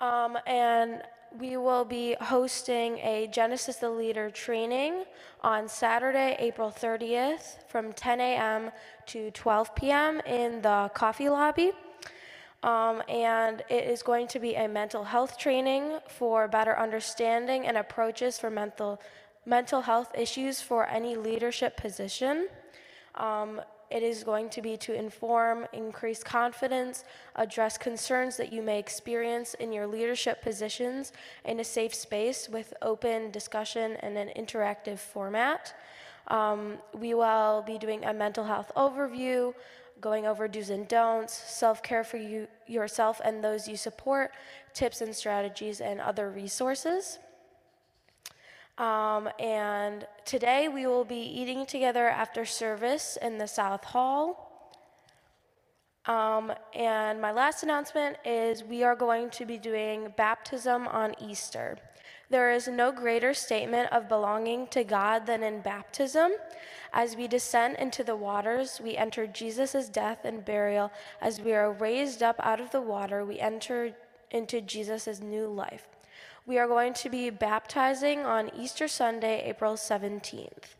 Um, 0.00 0.38
and 0.46 1.02
we 1.38 1.56
will 1.56 1.84
be 1.84 2.16
hosting 2.20 2.98
a 2.98 3.28
Genesis 3.30 3.76
the 3.76 3.90
Leader 3.90 4.30
training 4.30 5.04
on 5.42 5.68
Saturday, 5.68 6.36
April 6.38 6.70
30th 6.70 7.68
from 7.68 7.92
10 7.92 8.20
a.m. 8.20 8.70
to 9.06 9.30
12 9.32 9.74
p.m. 9.74 10.20
in 10.20 10.62
the 10.62 10.90
coffee 10.94 11.28
lobby. 11.28 11.72
Um, 12.62 13.02
and 13.08 13.62
it 13.68 13.84
is 13.84 14.02
going 14.02 14.28
to 14.28 14.40
be 14.40 14.54
a 14.54 14.66
mental 14.66 15.04
health 15.04 15.38
training 15.38 15.98
for 16.08 16.48
better 16.48 16.78
understanding 16.78 17.66
and 17.66 17.76
approaches 17.76 18.38
for 18.38 18.48
mental, 18.48 19.00
mental 19.44 19.82
health 19.82 20.12
issues 20.16 20.60
for 20.60 20.86
any 20.88 21.16
leadership 21.16 21.76
position. 21.76 22.48
Um, 23.14 23.60
it 23.90 24.02
is 24.02 24.24
going 24.24 24.48
to 24.50 24.62
be 24.62 24.76
to 24.78 24.94
inform, 24.94 25.66
increase 25.72 26.22
confidence, 26.22 27.04
address 27.36 27.78
concerns 27.78 28.36
that 28.36 28.52
you 28.52 28.62
may 28.62 28.78
experience 28.78 29.54
in 29.54 29.72
your 29.72 29.86
leadership 29.86 30.42
positions 30.42 31.12
in 31.44 31.60
a 31.60 31.64
safe 31.64 31.94
space 31.94 32.48
with 32.48 32.74
open 32.82 33.30
discussion 33.30 33.96
and 34.00 34.16
an 34.18 34.30
interactive 34.36 34.98
format. 34.98 35.74
Um, 36.28 36.78
we 36.92 37.14
will 37.14 37.62
be 37.66 37.78
doing 37.78 38.04
a 38.04 38.12
mental 38.12 38.44
health 38.44 38.72
overview, 38.76 39.54
going 40.00 40.26
over 40.26 40.48
do's 40.48 40.70
and 40.70 40.88
don'ts, 40.88 41.32
self 41.32 41.82
care 41.82 42.04
for 42.04 42.16
you, 42.16 42.48
yourself 42.66 43.20
and 43.24 43.42
those 43.42 43.68
you 43.68 43.76
support, 43.76 44.32
tips 44.74 45.00
and 45.00 45.14
strategies, 45.14 45.80
and 45.80 46.00
other 46.00 46.30
resources. 46.30 47.18
Um, 48.78 49.30
and 49.38 50.06
today 50.26 50.68
we 50.68 50.86
will 50.86 51.04
be 51.04 51.20
eating 51.20 51.64
together 51.64 52.08
after 52.08 52.44
service 52.44 53.16
in 53.22 53.38
the 53.38 53.48
South 53.48 53.84
Hall. 53.84 54.42
Um, 56.04 56.52
and 56.74 57.20
my 57.20 57.32
last 57.32 57.62
announcement 57.62 58.18
is 58.24 58.62
we 58.62 58.84
are 58.84 58.94
going 58.94 59.30
to 59.30 59.46
be 59.46 59.58
doing 59.58 60.12
baptism 60.16 60.86
on 60.88 61.14
Easter. 61.20 61.78
There 62.28 62.52
is 62.52 62.68
no 62.68 62.92
greater 62.92 63.32
statement 63.32 63.92
of 63.92 64.08
belonging 64.08 64.66
to 64.68 64.84
God 64.84 65.26
than 65.26 65.42
in 65.42 65.62
baptism. 65.62 66.32
As 66.92 67.16
we 67.16 67.28
descend 67.28 67.76
into 67.78 68.04
the 68.04 68.16
waters, 68.16 68.80
we 68.82 68.96
enter 68.96 69.26
Jesus' 69.26 69.88
death 69.88 70.24
and 70.24 70.44
burial. 70.44 70.92
As 71.20 71.40
we 71.40 71.54
are 71.54 71.72
raised 71.72 72.22
up 72.22 72.36
out 72.40 72.60
of 72.60 72.70
the 72.72 72.80
water, 72.80 73.24
we 73.24 73.38
enter 73.40 73.94
into 74.30 74.60
Jesus' 74.60 75.20
new 75.20 75.46
life. 75.46 75.95
We 76.46 76.58
are 76.58 76.68
going 76.68 76.94
to 76.94 77.10
be 77.10 77.28
baptizing 77.30 78.20
on 78.20 78.54
Easter 78.54 78.86
Sunday, 78.86 79.42
April 79.46 79.74
17th. 79.74 80.76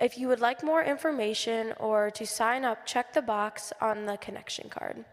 If 0.00 0.16
you 0.16 0.28
would 0.28 0.38
like 0.38 0.62
more 0.62 0.80
information 0.84 1.74
or 1.80 2.08
to 2.12 2.24
sign 2.24 2.64
up, 2.64 2.86
check 2.86 3.12
the 3.12 3.20
box 3.20 3.72
on 3.80 4.06
the 4.06 4.16
connection 4.16 4.68
card. 4.68 5.04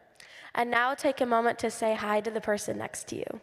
And 0.54 0.70
now 0.70 0.94
take 0.94 1.22
a 1.22 1.26
moment 1.26 1.58
to 1.60 1.72
say 1.72 1.96
hi 1.96 2.22
to 2.22 2.30
the 2.30 2.40
person 2.40 2.78
next 2.78 3.08
to 3.08 3.16
you. 3.16 3.42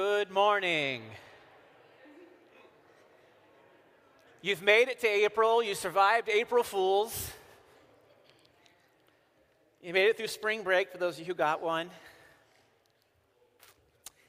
Good 0.00 0.30
morning. 0.30 1.02
You've 4.42 4.62
made 4.62 4.86
it 4.86 5.00
to 5.00 5.08
April. 5.08 5.60
You 5.60 5.74
survived 5.74 6.28
April 6.28 6.62
Fools. 6.62 7.32
You 9.82 9.92
made 9.92 10.06
it 10.06 10.16
through 10.16 10.28
spring 10.28 10.62
break 10.62 10.92
for 10.92 10.98
those 10.98 11.14
of 11.14 11.18
you 11.18 11.24
who 11.24 11.34
got 11.34 11.60
one. 11.60 11.90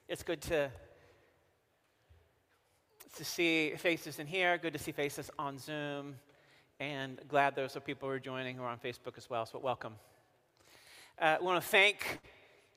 It's 0.08 0.24
good 0.24 0.42
to, 0.42 0.72
to 3.16 3.24
see 3.24 3.74
faces 3.78 4.18
in 4.18 4.26
here, 4.26 4.58
good 4.58 4.74
to 4.74 4.80
see 4.80 4.92
faces 4.92 5.30
on 5.38 5.60
Zoom, 5.60 6.16
and 6.80 7.20
glad 7.28 7.56
those 7.56 7.78
are 7.78 7.80
people 7.80 8.10
who 8.10 8.16
are 8.16 8.20
joining 8.20 8.56
who 8.56 8.64
are 8.64 8.70
on 8.70 8.80
Facebook 8.80 9.20
as 9.20 9.30
well, 9.30 9.46
so 9.46 9.60
welcome. 9.60 9.94
Uh, 11.22 11.38
I 11.40 11.44
want 11.44 11.62
to 11.62 11.70
thank 11.70 12.22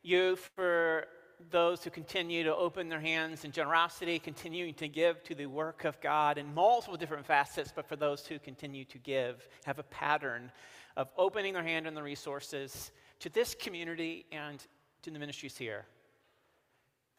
you 0.03 0.37
for 0.37 1.07
those 1.51 1.83
who 1.83 1.91
continue 1.91 2.45
to 2.45 2.55
open 2.55 2.89
their 2.89 3.01
hands 3.01 3.45
in 3.45 3.53
generosity, 3.53 4.19
continuing 4.19 4.75
to 4.75 4.89
give 4.89 5.23
to 5.25 5.35
the 5.35 5.47
work 5.47 5.85
of 5.85 6.01
God 6.01 6.39
in 6.39 6.55
multiple 6.55 6.97
different 6.97 7.27
facets, 7.27 7.73
but 7.75 7.87
for 7.87 7.97
those 7.97 8.27
who 8.27 8.39
continue 8.39 8.85
to 8.87 8.99
give, 8.99 9.47
have 9.65 9.79
a 9.79 9.85
pattern 9.85 10.51
of 10.97 11.09
opening 11.17 11.55
their 11.55 11.63
hand 11.63 11.87
and 11.87 11.97
the 11.97 12.03
resources 12.03 12.91
to 13.21 13.29
this 13.29 13.55
community 13.55 14.27
and 14.33 14.65
to 15.03 15.11
the 15.11 15.19
ministries 15.19 15.57
here. 15.57 15.85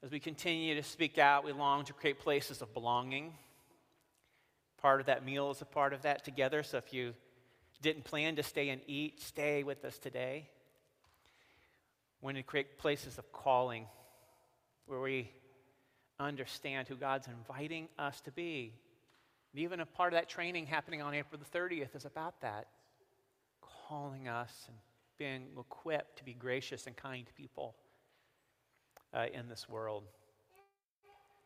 As 0.03 0.11
we 0.11 0.19
continue 0.19 0.75
to 0.75 0.83
speak 0.83 1.17
out, 1.17 1.45
we 1.45 1.51
long 1.51 1.85
to 1.85 1.93
create 1.93 2.19
places 2.19 2.61
of 2.61 2.73
belonging. 2.73 3.33
Part 4.81 4.99
of 4.99 5.05
that 5.05 5.25
meal 5.25 5.49
is 5.51 5.61
a 5.61 5.65
part 5.65 5.93
of 5.93 6.01
that 6.01 6.25
together, 6.25 6.61
so 6.61 6.77
if 6.77 6.93
you 6.93 7.13
didn't 7.81 8.03
plan 8.03 8.35
to 8.35 8.43
stay 8.43 8.69
and 8.69 8.81
eat, 8.87 9.21
stay 9.21 9.63
with 9.63 9.85
us 9.85 9.97
today. 9.97 10.49
We 12.21 12.25
When 12.27 12.35
to 12.35 12.43
create 12.43 12.77
places 12.77 13.17
of 13.17 13.31
calling, 13.31 13.85
where 14.85 14.99
we 14.99 15.31
understand 16.19 16.87
who 16.87 16.95
God's 16.95 17.27
inviting 17.27 17.87
us 17.97 18.21
to 18.21 18.31
be. 18.31 18.73
And 19.53 19.61
even 19.61 19.79
a 19.79 19.85
part 19.85 20.13
of 20.13 20.19
that 20.19 20.29
training 20.29 20.65
happening 20.65 21.01
on 21.01 21.13
April 21.13 21.39
the 21.39 21.57
30th 21.57 21.95
is 21.95 22.05
about 22.05 22.41
that 22.41 22.67
calling 23.87 24.27
us 24.27 24.51
and 24.67 24.77
being 25.17 25.47
equipped 25.59 26.17
to 26.17 26.23
be 26.23 26.33
gracious 26.33 26.87
and 26.87 26.95
kind 26.95 27.29
people 27.37 27.75
uh, 29.13 29.25
in 29.33 29.47
this 29.47 29.69
world. 29.69 30.03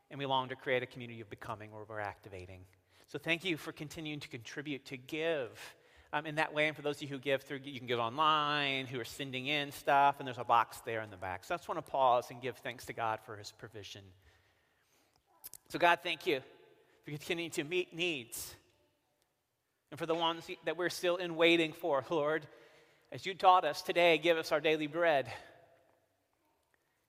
And 0.09 0.17
we 0.17 0.25
long 0.25 0.49
to 0.49 0.55
create 0.55 0.83
a 0.83 0.85
community 0.85 1.19
of 1.19 1.29
becoming 1.29 1.71
where 1.71 1.83
we're 1.87 1.99
activating. 1.99 2.61
So 3.07 3.19
thank 3.19 3.43
you 3.43 3.57
for 3.57 3.71
continuing 3.71 4.19
to 4.21 4.27
contribute, 4.29 4.85
to 4.85 4.97
give 4.97 5.75
um, 6.13 6.25
in 6.25 6.35
that 6.35 6.53
way. 6.53 6.67
And 6.67 6.75
for 6.75 6.81
those 6.81 6.97
of 6.97 7.03
you 7.03 7.07
who 7.07 7.19
give 7.19 7.41
through, 7.43 7.59
you 7.63 7.79
can 7.79 7.87
give 7.87 7.99
online, 7.99 8.85
who 8.87 8.99
are 8.99 9.05
sending 9.05 9.47
in 9.47 9.71
stuff, 9.71 10.15
and 10.19 10.27
there's 10.27 10.37
a 10.37 10.43
box 10.43 10.79
there 10.85 11.01
in 11.01 11.09
the 11.09 11.17
back. 11.17 11.43
So 11.43 11.53
I 11.53 11.57
just 11.57 11.67
want 11.67 11.83
to 11.85 11.91
pause 11.91 12.29
and 12.31 12.41
give 12.41 12.57
thanks 12.57 12.85
to 12.85 12.93
God 12.93 13.19
for 13.25 13.35
his 13.35 13.51
provision. 13.57 14.01
So, 15.69 15.79
God, 15.79 15.99
thank 16.01 16.25
you 16.25 16.39
for 17.03 17.11
continuing 17.11 17.51
to 17.51 17.63
meet 17.63 17.93
needs. 17.93 18.55
And 19.91 19.99
for 19.99 20.05
the 20.05 20.15
ones 20.15 20.47
that 20.65 20.77
we're 20.77 20.89
still 20.89 21.17
in 21.17 21.35
waiting 21.35 21.73
for, 21.73 22.03
Lord, 22.09 22.45
as 23.11 23.25
you 23.25 23.33
taught 23.33 23.63
us 23.63 23.81
today, 23.81 24.17
give 24.17 24.37
us 24.37 24.51
our 24.51 24.59
daily 24.59 24.87
bread. 24.87 25.31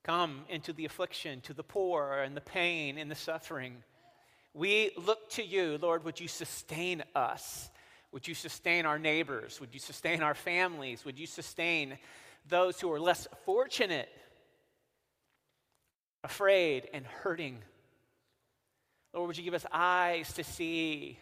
Come 0.05 0.45
into 0.49 0.73
the 0.73 0.85
affliction, 0.85 1.41
to 1.43 1.55
the 1.55 1.65
poor, 1.65 2.21
and 2.25 2.37
the 2.37 2.41
pain, 2.41 2.99
and 2.99 3.11
the 3.11 3.17
suffering. 3.17 3.83
We 4.55 4.93
look 4.97 5.31
to 5.31 5.45
you, 5.45 5.79
Lord, 5.81 6.05
would 6.05 6.21
you 6.21 6.29
sustain 6.29 7.03
us? 7.15 7.69
Would 8.13 8.27
you 8.27 8.35
sustain 8.35 8.87
our 8.87 8.99
neighbors? 8.99 9.61
Would 9.61 9.75
you 9.75 9.81
sustain 9.81 10.23
our 10.23 10.35
families? 10.35 11.05
Would 11.05 11.19
you 11.19 11.27
sustain 11.27 11.99
those 12.49 12.81
who 12.81 12.91
are 12.93 13.01
less 13.01 13.29
fortunate, 13.45 14.09
afraid, 16.25 16.89
and 16.93 17.05
hurting? 17.05 17.59
Lord, 19.13 19.29
would 19.29 19.39
you 19.39 19.45
give 19.45 19.55
us 19.55 19.67
eyes 19.71 20.33
to 20.35 20.45
see, 20.45 21.19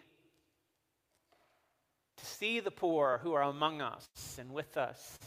to 2.17 2.27
see 2.27 2.61
the 2.61 2.71
poor 2.71 3.21
who 3.23 3.33
are 3.33 3.43
among 3.43 3.83
us 3.83 4.07
and 4.39 4.53
with 4.53 4.77
us, 4.77 5.19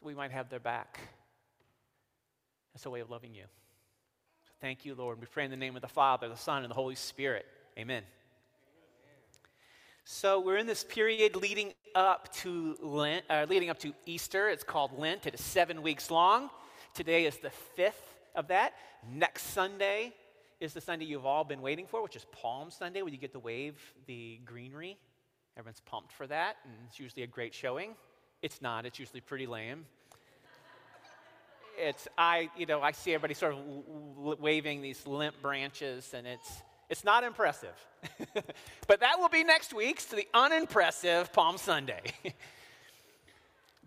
so 0.00 0.06
we 0.06 0.14
might 0.14 0.30
have 0.30 0.50
their 0.50 0.60
back. 0.60 1.00
That's 2.74 2.84
a 2.84 2.90
way 2.90 3.00
of 3.00 3.08
loving 3.08 3.34
you. 3.34 3.44
So 4.44 4.52
thank 4.60 4.84
you, 4.84 4.94
Lord. 4.94 5.18
We 5.20 5.26
pray 5.26 5.46
in 5.46 5.50
the 5.50 5.56
name 5.56 5.76
of 5.76 5.82
the 5.82 5.88
Father, 5.88 6.28
the 6.28 6.36
Son, 6.36 6.62
and 6.62 6.70
the 6.70 6.74
Holy 6.74 6.94
Spirit. 6.94 7.46
Amen. 7.78 8.02
So 10.08 10.38
we're 10.38 10.58
in 10.58 10.68
this 10.68 10.84
period 10.84 11.34
leading 11.34 11.72
up 11.96 12.32
to 12.34 12.76
Lent, 12.80 13.24
uh, 13.28 13.44
leading 13.48 13.70
up 13.70 13.80
to 13.80 13.92
Easter. 14.06 14.48
It's 14.48 14.62
called 14.62 14.96
Lent. 14.96 15.26
It 15.26 15.34
is 15.34 15.40
seven 15.40 15.82
weeks 15.82 16.12
long. 16.12 16.48
Today 16.94 17.24
is 17.24 17.38
the 17.38 17.50
fifth 17.50 18.14
of 18.36 18.46
that. 18.46 18.74
Next 19.12 19.42
Sunday 19.48 20.14
is 20.60 20.72
the 20.74 20.80
Sunday 20.80 21.06
you've 21.06 21.26
all 21.26 21.42
been 21.42 21.60
waiting 21.60 21.88
for, 21.88 22.04
which 22.04 22.14
is 22.14 22.24
Palm 22.30 22.70
Sunday, 22.70 23.02
where 23.02 23.10
you 23.10 23.18
get 23.18 23.32
to 23.32 23.40
wave 23.40 23.74
the 24.06 24.38
greenery. 24.44 24.96
Everyone's 25.58 25.80
pumped 25.80 26.12
for 26.12 26.28
that, 26.28 26.54
and 26.62 26.72
it's 26.86 27.00
usually 27.00 27.24
a 27.24 27.26
great 27.26 27.52
showing. 27.52 27.96
It's 28.42 28.62
not. 28.62 28.86
It's 28.86 29.00
usually 29.00 29.20
pretty 29.20 29.48
lame. 29.48 29.86
It's 31.76 32.06
I, 32.16 32.48
you 32.56 32.66
know, 32.66 32.80
I 32.80 32.92
see 32.92 33.12
everybody 33.12 33.34
sort 33.34 33.54
of 33.54 34.38
waving 34.38 34.82
these 34.82 35.04
limp 35.04 35.42
branches, 35.42 36.14
and 36.14 36.28
it's 36.28 36.62
it's 36.88 37.04
not 37.04 37.24
impressive. 37.24 37.74
but 38.86 39.00
that 39.00 39.18
will 39.18 39.28
be 39.28 39.42
next 39.42 39.74
week's 39.74 40.04
the 40.04 40.26
unimpressive 40.32 41.32
Palm 41.32 41.58
Sunday. 41.58 42.02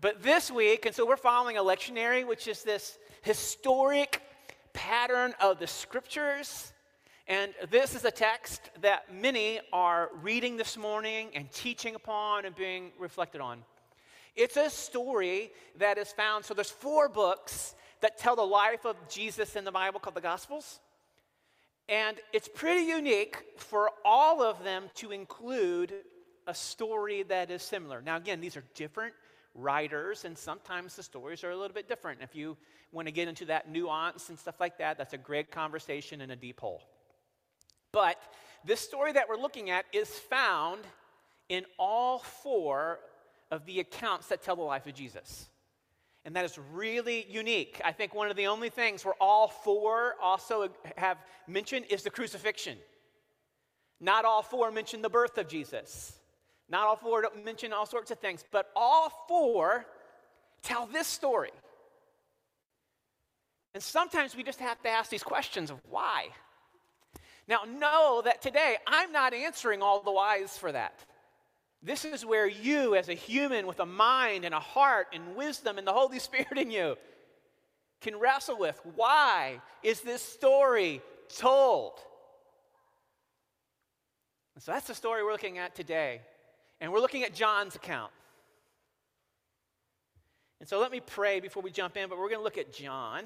but 0.00 0.22
this 0.22 0.50
week, 0.50 0.86
and 0.86 0.94
so 0.94 1.06
we're 1.06 1.16
following 1.16 1.56
a 1.56 1.62
lectionary, 1.62 2.26
which 2.26 2.46
is 2.46 2.62
this 2.62 2.98
historic 3.22 4.22
pattern 4.72 5.34
of 5.40 5.58
the 5.58 5.66
scriptures. 5.66 6.72
And 7.26 7.54
this 7.70 7.94
is 7.94 8.04
a 8.04 8.10
text 8.10 8.70
that 8.82 9.14
many 9.14 9.60
are 9.72 10.10
reading 10.22 10.56
this 10.56 10.76
morning 10.76 11.28
and 11.34 11.50
teaching 11.52 11.94
upon 11.94 12.44
and 12.44 12.54
being 12.54 12.90
reflected 12.98 13.40
on. 13.40 13.62
It's 14.36 14.56
a 14.56 14.70
story 14.70 15.52
that 15.78 15.96
is 15.98 16.12
found, 16.12 16.44
so 16.44 16.54
there's 16.54 16.70
four 16.70 17.08
books 17.08 17.74
that 18.00 18.18
tell 18.18 18.36
the 18.36 18.42
life 18.42 18.84
of 18.84 18.96
Jesus 19.08 19.56
in 19.56 19.64
the 19.64 19.72
Bible 19.72 20.00
called 20.00 20.16
the 20.16 20.20
Gospels. 20.20 20.80
And 21.90 22.18
it's 22.32 22.48
pretty 22.48 22.82
unique 22.82 23.36
for 23.56 23.90
all 24.04 24.42
of 24.42 24.62
them 24.62 24.84
to 24.94 25.10
include 25.10 25.92
a 26.46 26.54
story 26.54 27.24
that 27.24 27.50
is 27.50 27.62
similar. 27.62 28.00
Now, 28.00 28.16
again, 28.16 28.40
these 28.40 28.56
are 28.56 28.62
different 28.74 29.12
writers, 29.56 30.24
and 30.24 30.38
sometimes 30.38 30.94
the 30.94 31.02
stories 31.02 31.42
are 31.42 31.50
a 31.50 31.56
little 31.56 31.74
bit 31.74 31.88
different. 31.88 32.20
If 32.22 32.36
you 32.36 32.56
want 32.92 33.08
to 33.08 33.12
get 33.12 33.26
into 33.26 33.44
that 33.46 33.68
nuance 33.68 34.28
and 34.28 34.38
stuff 34.38 34.60
like 34.60 34.78
that, 34.78 34.98
that's 34.98 35.14
a 35.14 35.18
great 35.18 35.50
conversation 35.50 36.20
and 36.20 36.30
a 36.30 36.36
deep 36.36 36.60
hole. 36.60 36.80
But 37.90 38.16
this 38.64 38.80
story 38.80 39.10
that 39.12 39.28
we're 39.28 39.36
looking 39.36 39.70
at 39.70 39.84
is 39.92 40.08
found 40.08 40.82
in 41.48 41.64
all 41.76 42.20
four 42.20 43.00
of 43.50 43.66
the 43.66 43.80
accounts 43.80 44.28
that 44.28 44.42
tell 44.42 44.54
the 44.54 44.62
life 44.62 44.86
of 44.86 44.94
Jesus. 44.94 45.48
And 46.24 46.36
that 46.36 46.44
is 46.44 46.58
really 46.72 47.26
unique. 47.30 47.80
I 47.84 47.92
think 47.92 48.14
one 48.14 48.30
of 48.30 48.36
the 48.36 48.46
only 48.46 48.68
things 48.68 49.04
where 49.04 49.14
all 49.20 49.48
four 49.48 50.16
also 50.20 50.68
have 50.96 51.18
mentioned 51.46 51.86
is 51.88 52.02
the 52.02 52.10
crucifixion. 52.10 52.76
Not 54.00 54.24
all 54.24 54.42
four 54.42 54.70
mention 54.70 55.02
the 55.02 55.08
birth 55.08 55.38
of 55.38 55.48
Jesus. 55.48 56.18
Not 56.68 56.86
all 56.86 56.96
four 56.96 57.24
mention 57.44 57.72
all 57.72 57.86
sorts 57.86 58.10
of 58.10 58.18
things, 58.18 58.44
but 58.50 58.70
all 58.76 59.10
four 59.28 59.86
tell 60.62 60.86
this 60.86 61.06
story. 61.06 61.50
And 63.74 63.82
sometimes 63.82 64.36
we 64.36 64.42
just 64.42 64.60
have 64.60 64.80
to 64.82 64.88
ask 64.88 65.10
these 65.10 65.22
questions 65.22 65.70
of 65.70 65.80
why. 65.88 66.28
Now, 67.48 67.62
know 67.64 68.22
that 68.24 68.42
today 68.42 68.76
I'm 68.86 69.10
not 69.12 69.34
answering 69.34 69.82
all 69.82 70.02
the 70.02 70.12
whys 70.12 70.56
for 70.56 70.70
that. 70.70 71.04
This 71.82 72.04
is 72.04 72.26
where 72.26 72.46
you, 72.46 72.94
as 72.94 73.08
a 73.08 73.14
human 73.14 73.66
with 73.66 73.80
a 73.80 73.86
mind 73.86 74.44
and 74.44 74.54
a 74.54 74.60
heart 74.60 75.08
and 75.12 75.34
wisdom 75.34 75.78
and 75.78 75.86
the 75.86 75.92
Holy 75.92 76.18
Spirit 76.18 76.58
in 76.58 76.70
you, 76.70 76.96
can 78.00 78.18
wrestle 78.18 78.58
with 78.58 78.80
why 78.94 79.60
is 79.82 80.00
this 80.00 80.22
story 80.22 81.00
told? 81.36 81.92
And 84.54 84.62
so 84.62 84.72
that's 84.72 84.86
the 84.86 84.94
story 84.94 85.22
we're 85.22 85.32
looking 85.32 85.58
at 85.58 85.74
today. 85.74 86.20
And 86.80 86.92
we're 86.92 87.00
looking 87.00 87.24
at 87.24 87.34
John's 87.34 87.76
account. 87.76 88.12
And 90.60 90.68
so 90.68 90.78
let 90.78 90.90
me 90.90 91.00
pray 91.00 91.40
before 91.40 91.62
we 91.62 91.70
jump 91.70 91.96
in, 91.96 92.08
but 92.08 92.18
we're 92.18 92.28
going 92.28 92.40
to 92.40 92.44
look 92.44 92.58
at 92.58 92.72
John. 92.72 93.24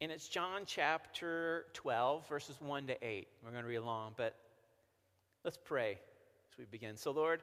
And 0.00 0.10
it's 0.10 0.28
John 0.28 0.62
chapter 0.66 1.66
12, 1.74 2.26
verses 2.28 2.56
1 2.60 2.86
to 2.86 3.06
8. 3.06 3.28
We're 3.42 3.50
going 3.50 3.62
to 3.62 3.68
read 3.68 3.76
along, 3.76 4.14
but 4.16 4.34
let's 5.42 5.58
pray 5.62 5.98
as 6.54 6.58
we 6.58 6.64
begin. 6.70 6.96
So, 6.96 7.10
Lord, 7.10 7.42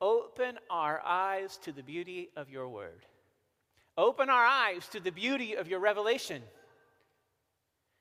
open 0.00 0.58
our 0.70 1.00
eyes 1.04 1.58
to 1.62 1.72
the 1.72 1.82
beauty 1.82 2.28
of 2.36 2.50
your 2.50 2.68
word. 2.68 3.06
Open 3.96 4.28
our 4.30 4.44
eyes 4.44 4.86
to 4.88 5.00
the 5.00 5.10
beauty 5.10 5.56
of 5.56 5.68
your 5.68 5.80
revelation. 5.80 6.42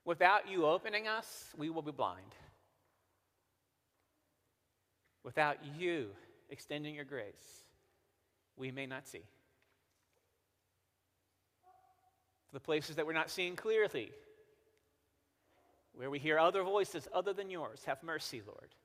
Without 0.06 0.50
you 0.50 0.66
opening 0.66 1.08
us, 1.08 1.46
we 1.58 1.70
will 1.70 1.82
be 1.82 1.92
blind. 1.92 2.36
Without 5.24 5.58
you 5.78 6.08
extending 6.50 6.96
your 6.96 7.06
grace, 7.06 7.64
we 8.58 8.72
may 8.72 8.86
not 8.86 9.08
see. 9.08 9.22
for 12.52 12.56
the 12.56 12.60
places 12.60 12.98
that 12.98 13.06
we're 13.06 13.14
not 13.14 13.30
seeing 13.30 13.56
clearly, 13.56 14.12
where 15.94 16.10
we 16.10 16.20
hear 16.20 16.38
other 16.38 16.64
voices 16.64 17.08
other 17.14 17.32
than 17.32 17.50
yours. 17.50 17.82
Have 17.86 18.04
mercy, 18.04 18.42
Lord, 18.46 18.76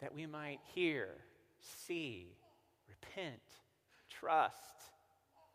that 0.00 0.14
we 0.14 0.26
might 0.26 0.60
hear, 0.74 1.08
see, 1.60 2.28
repent, 2.88 3.40
trust, 4.08 4.54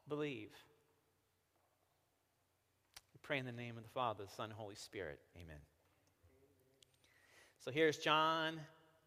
believe. 0.08 0.52
We 3.14 3.20
pray 3.22 3.40
in 3.40 3.46
the 3.46 3.52
name 3.52 3.78
of 3.78 3.84
the 3.84 3.90
Father, 3.90 4.24
the 4.26 4.32
Son, 4.32 4.46
and 4.46 4.54
Holy 4.54 4.76
Spirit. 4.76 5.20
Amen. 5.36 5.60
So 7.64 7.72
here's 7.72 7.98
John 7.98 8.60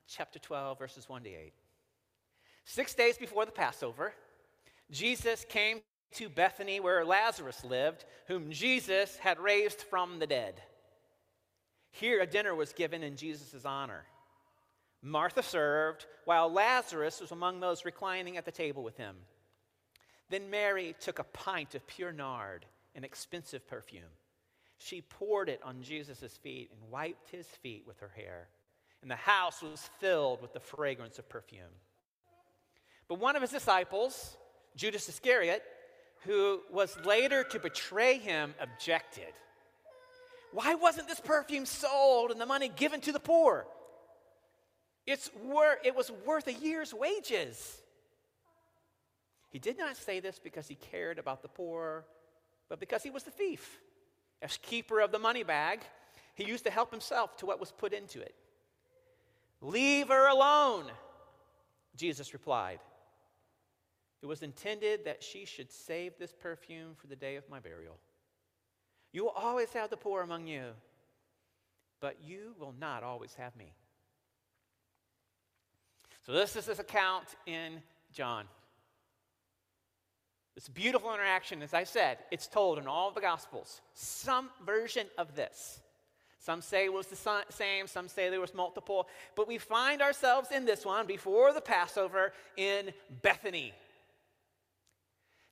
chapter 0.08 0.38
12, 0.38 0.78
verses 0.78 1.08
1 1.08 1.24
to 1.24 1.28
8. 1.28 1.52
Six 2.64 2.94
days 2.94 3.18
before 3.18 3.44
the 3.44 3.52
Passover, 3.52 4.12
Jesus 4.90 5.44
came 5.48 5.80
to 6.14 6.28
Bethany 6.28 6.80
where 6.80 7.04
Lazarus 7.04 7.64
lived, 7.64 8.04
whom 8.28 8.50
Jesus 8.50 9.16
had 9.18 9.38
raised 9.38 9.82
from 9.82 10.18
the 10.18 10.26
dead. 10.26 10.62
Here, 11.90 12.20
a 12.20 12.26
dinner 12.26 12.54
was 12.54 12.72
given 12.72 13.02
in 13.02 13.16
Jesus' 13.16 13.64
honor. 13.64 14.04
Martha 15.02 15.42
served, 15.42 16.06
while 16.24 16.52
Lazarus 16.52 17.20
was 17.20 17.30
among 17.30 17.60
those 17.60 17.84
reclining 17.84 18.36
at 18.36 18.44
the 18.44 18.50
table 18.50 18.82
with 18.82 18.96
him. 18.96 19.16
Then 20.28 20.50
Mary 20.50 20.94
took 21.00 21.18
a 21.18 21.24
pint 21.24 21.74
of 21.74 21.86
pure 21.86 22.12
nard, 22.12 22.66
an 22.94 23.04
expensive 23.04 23.66
perfume. 23.68 24.02
She 24.78 25.00
poured 25.00 25.48
it 25.48 25.60
on 25.62 25.82
Jesus' 25.82 26.36
feet 26.42 26.70
and 26.72 26.90
wiped 26.90 27.30
his 27.30 27.46
feet 27.46 27.84
with 27.86 28.00
her 28.00 28.10
hair. 28.14 28.48
And 29.02 29.10
the 29.10 29.16
house 29.16 29.62
was 29.62 29.88
filled 30.00 30.42
with 30.42 30.52
the 30.52 30.60
fragrance 30.60 31.18
of 31.18 31.28
perfume. 31.28 31.62
But 33.08 33.20
one 33.20 33.36
of 33.36 33.42
his 33.42 33.52
disciples, 33.52 34.36
Judas 34.74 35.08
Iscariot, 35.08 35.62
who 36.24 36.60
was 36.72 36.96
later 37.04 37.44
to 37.44 37.60
betray 37.60 38.18
him, 38.18 38.54
objected. 38.60 39.32
Why 40.52 40.74
wasn't 40.74 41.08
this 41.08 41.20
perfume 41.20 41.66
sold 41.66 42.30
and 42.30 42.40
the 42.40 42.46
money 42.46 42.68
given 42.68 43.00
to 43.02 43.12
the 43.12 43.20
poor? 43.20 43.66
It's 45.06 45.30
wor- 45.44 45.78
it 45.84 45.94
was 45.94 46.10
worth 46.24 46.48
a 46.48 46.52
year's 46.52 46.92
wages. 46.92 47.80
He 49.48 49.58
did 49.58 49.78
not 49.78 49.96
say 49.96 50.20
this 50.20 50.38
because 50.38 50.66
he 50.66 50.74
cared 50.74 51.18
about 51.18 51.42
the 51.42 51.48
poor, 51.48 52.04
but 52.68 52.80
because 52.80 53.02
he 53.02 53.10
was 53.10 53.22
the 53.22 53.30
thief. 53.30 53.80
As 54.42 54.58
keeper 54.60 55.00
of 55.00 55.12
the 55.12 55.18
money 55.18 55.44
bag, 55.44 55.80
he 56.34 56.44
used 56.44 56.64
to 56.64 56.70
help 56.70 56.90
himself 56.90 57.36
to 57.38 57.46
what 57.46 57.60
was 57.60 57.72
put 57.72 57.92
into 57.92 58.20
it. 58.20 58.34
Leave 59.60 60.08
her 60.08 60.28
alone, 60.28 60.84
Jesus 61.96 62.32
replied. 62.32 62.80
It 64.20 64.26
was 64.26 64.42
intended 64.42 65.04
that 65.04 65.22
she 65.22 65.44
should 65.44 65.70
save 65.70 66.18
this 66.18 66.32
perfume 66.32 66.94
for 66.96 67.06
the 67.06 67.16
day 67.16 67.36
of 67.36 67.48
my 67.48 67.60
burial. 67.60 67.96
You 69.12 69.24
will 69.24 69.30
always 69.30 69.72
have 69.72 69.88
the 69.88 69.96
poor 69.96 70.22
among 70.22 70.46
you, 70.46 70.72
but 72.00 72.18
you 72.22 72.54
will 72.58 72.74
not 72.78 73.02
always 73.02 73.34
have 73.34 73.56
me. 73.56 73.72
So, 76.26 76.32
this 76.32 76.56
is 76.56 76.66
this 76.66 76.80
account 76.80 77.24
in 77.46 77.80
John. 78.12 78.46
This 80.56 80.68
beautiful 80.68 81.14
interaction, 81.14 81.62
as 81.62 81.72
I 81.72 81.84
said, 81.84 82.18
it's 82.32 82.48
told 82.48 82.78
in 82.78 82.88
all 82.88 83.12
the 83.12 83.20
Gospels. 83.20 83.80
Some 83.94 84.50
version 84.64 85.06
of 85.18 85.36
this. 85.36 85.80
Some 86.40 86.62
say 86.62 86.86
it 86.86 86.92
was 86.92 87.06
the 87.06 87.44
same, 87.50 87.86
some 87.86 88.08
say 88.08 88.28
there 88.28 88.40
was 88.40 88.54
multiple, 88.54 89.08
but 89.36 89.46
we 89.46 89.58
find 89.58 90.02
ourselves 90.02 90.50
in 90.50 90.64
this 90.64 90.84
one 90.84 91.06
before 91.06 91.52
the 91.52 91.60
Passover 91.60 92.32
in 92.56 92.90
Bethany. 93.22 93.72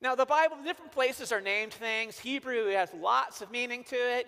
Now, 0.01 0.15
the 0.15 0.27
Bible, 0.27 0.57
different 0.65 0.93
places 0.93 1.33
are 1.33 1.41
named 1.41 1.73
things. 1.73 2.19
Hebrew 2.19 2.71
has 2.71 2.91
lots 3.01 3.43
of 3.43 3.51
meaning 3.51 3.85
to 3.85 3.97
it. 3.97 4.27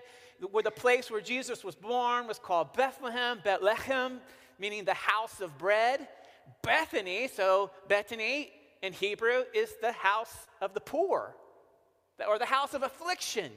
Where 0.50 0.62
the 0.62 0.70
place 0.70 1.10
where 1.10 1.20
Jesus 1.20 1.64
was 1.64 1.74
born 1.74 2.26
was 2.26 2.38
called 2.38 2.72
Bethlehem, 2.74 3.40
Bethlehem, 3.42 4.20
meaning 4.58 4.84
the 4.84 4.94
house 4.94 5.40
of 5.40 5.56
bread. 5.58 6.06
Bethany, 6.62 7.28
so 7.28 7.70
Bethany 7.88 8.50
in 8.82 8.92
Hebrew, 8.92 9.44
is 9.54 9.72
the 9.80 9.92
house 9.92 10.34
of 10.60 10.74
the 10.74 10.80
poor 10.80 11.34
or 12.26 12.38
the 12.38 12.46
house 12.46 12.74
of 12.74 12.82
affliction. 12.82 13.50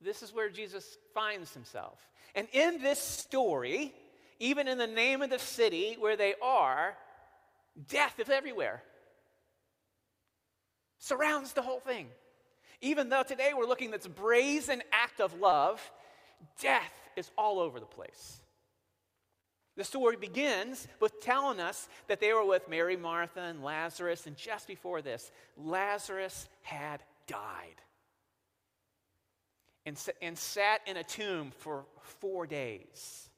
This 0.00 0.22
is 0.22 0.32
where 0.32 0.50
Jesus 0.50 0.96
finds 1.14 1.52
himself. 1.54 1.98
And 2.34 2.46
in 2.52 2.82
this 2.82 3.00
story, 3.00 3.94
even 4.38 4.68
in 4.68 4.78
the 4.78 4.86
name 4.86 5.22
of 5.22 5.30
the 5.30 5.38
city 5.38 5.96
where 5.98 6.16
they 6.16 6.34
are, 6.42 6.94
death 7.88 8.18
is 8.18 8.28
everywhere 8.28 8.82
surrounds 10.98 11.52
the 11.52 11.62
whole 11.62 11.80
thing. 11.80 12.08
Even 12.80 13.08
though 13.08 13.22
today 13.22 13.52
we're 13.56 13.66
looking 13.66 13.92
at 13.94 14.02
this 14.02 14.12
brazen 14.12 14.82
act 14.92 15.20
of 15.20 15.38
love, 15.40 15.80
death 16.60 16.92
is 17.16 17.30
all 17.38 17.58
over 17.58 17.80
the 17.80 17.86
place. 17.86 18.40
The 19.76 19.84
story 19.84 20.16
begins 20.16 20.88
with 21.00 21.20
telling 21.20 21.60
us 21.60 21.88
that 22.08 22.18
they 22.18 22.32
were 22.32 22.44
with 22.44 22.68
Mary, 22.68 22.96
Martha, 22.96 23.40
and 23.40 23.62
Lazarus, 23.62 24.26
and 24.26 24.36
just 24.36 24.66
before 24.66 25.02
this, 25.02 25.30
Lazarus 25.56 26.48
had 26.62 27.02
died 27.26 27.82
and, 29.84 29.96
and 30.22 30.36
sat 30.36 30.80
in 30.86 30.96
a 30.96 31.04
tomb 31.04 31.52
for 31.58 31.84
four 32.00 32.46
days. 32.46 33.28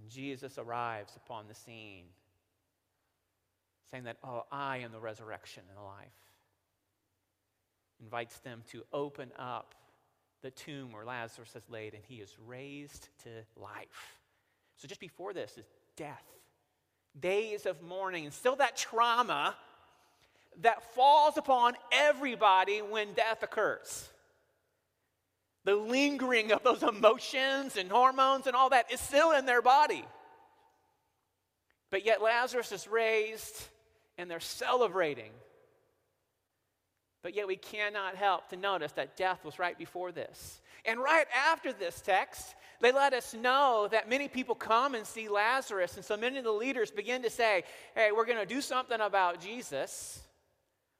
And 0.00 0.10
Jesus 0.10 0.58
arrives 0.58 1.16
upon 1.16 1.46
the 1.46 1.54
scene 1.54 2.04
saying 3.90 4.04
that, 4.04 4.16
Oh, 4.24 4.44
I 4.50 4.78
am 4.78 4.90
the 4.90 5.00
resurrection 5.00 5.62
and 5.68 5.78
the 5.78 5.82
life. 5.82 6.08
Invites 8.02 8.38
them 8.40 8.62
to 8.72 8.82
open 8.92 9.30
up 9.38 9.74
the 10.42 10.50
tomb 10.50 10.90
where 10.90 11.04
Lazarus 11.04 11.54
is 11.54 11.70
laid, 11.70 11.94
and 11.94 12.02
he 12.04 12.16
is 12.16 12.34
raised 12.44 13.08
to 13.22 13.30
life. 13.56 14.18
So 14.82 14.88
just 14.88 15.00
before 15.00 15.32
this 15.32 15.56
is 15.56 15.64
death, 15.94 16.24
days 17.20 17.66
of 17.66 17.80
mourning, 17.82 18.24
and 18.24 18.34
still 18.34 18.56
that 18.56 18.76
trauma 18.76 19.54
that 20.62 20.92
falls 20.96 21.36
upon 21.36 21.74
everybody 21.92 22.80
when 22.80 23.12
death 23.12 23.44
occurs. 23.44 24.08
The 25.62 25.76
lingering 25.76 26.50
of 26.50 26.64
those 26.64 26.82
emotions 26.82 27.76
and 27.76 27.88
hormones 27.92 28.48
and 28.48 28.56
all 28.56 28.70
that 28.70 28.90
is 28.92 28.98
still 28.98 29.30
in 29.30 29.46
their 29.46 29.62
body. 29.62 30.04
But 31.92 32.04
yet 32.04 32.20
Lazarus 32.20 32.72
is 32.72 32.88
raised 32.88 33.62
and 34.18 34.28
they're 34.28 34.40
celebrating. 34.40 35.30
But 37.22 37.34
yet 37.34 37.46
we 37.46 37.56
cannot 37.56 38.16
help 38.16 38.48
to 38.48 38.56
notice 38.56 38.92
that 38.92 39.16
death 39.16 39.44
was 39.44 39.58
right 39.58 39.78
before 39.78 40.10
this. 40.12 40.60
And 40.84 40.98
right 40.98 41.26
after 41.48 41.72
this 41.72 42.00
text, 42.00 42.54
they 42.80 42.90
let 42.90 43.12
us 43.12 43.32
know 43.32 43.88
that 43.92 44.08
many 44.08 44.26
people 44.26 44.56
come 44.56 44.94
and 44.96 45.06
see 45.06 45.28
Lazarus. 45.28 45.96
And 45.96 46.04
so 46.04 46.16
many 46.16 46.38
of 46.38 46.44
the 46.44 46.50
leaders 46.50 46.90
begin 46.90 47.22
to 47.22 47.30
say, 47.30 47.62
hey, 47.94 48.10
we're 48.10 48.26
going 48.26 48.40
to 48.40 48.54
do 48.54 48.60
something 48.60 49.00
about 49.00 49.40
Jesus. 49.40 50.20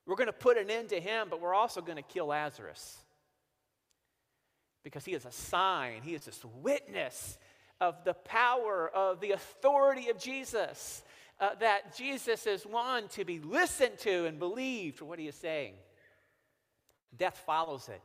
We're 0.07 0.15
going 0.15 0.29
to 0.29 0.33
put 0.33 0.57
an 0.57 0.71
end 0.71 0.91
to 0.91 1.01
him, 1.01 1.27
but 1.29 1.41
we're 1.41 1.55
also 1.55 1.81
going 1.81 1.97
to 1.97 2.03
kill 2.03 2.27
Lazarus. 2.27 2.99
Because 4.85 5.05
he 5.05 5.13
is 5.13 5.25
a 5.25 5.33
sign, 5.33 6.03
he 6.03 6.15
is 6.15 6.25
this 6.25 6.45
witness 6.61 7.39
of 7.81 8.05
the 8.05 8.15
power, 8.15 8.89
of 8.95 9.21
the 9.21 9.33
authority 9.33 10.09
of 10.09 10.19
Jesus 10.19 11.03
uh, 11.43 11.51
that 11.59 11.97
Jesus 11.97 12.47
is 12.47 12.65
one 12.65 13.09
to 13.09 13.25
be 13.25 13.41
listened 13.41 13.99
to 13.99 14.27
and 14.27 14.39
believed 14.39 14.99
for 14.99 15.07
what 15.07 15.19
he 15.19 15.27
is 15.27 15.35
saying. 15.35 15.75
Death 17.17 17.43
follows 17.45 17.89
it. 17.89 18.01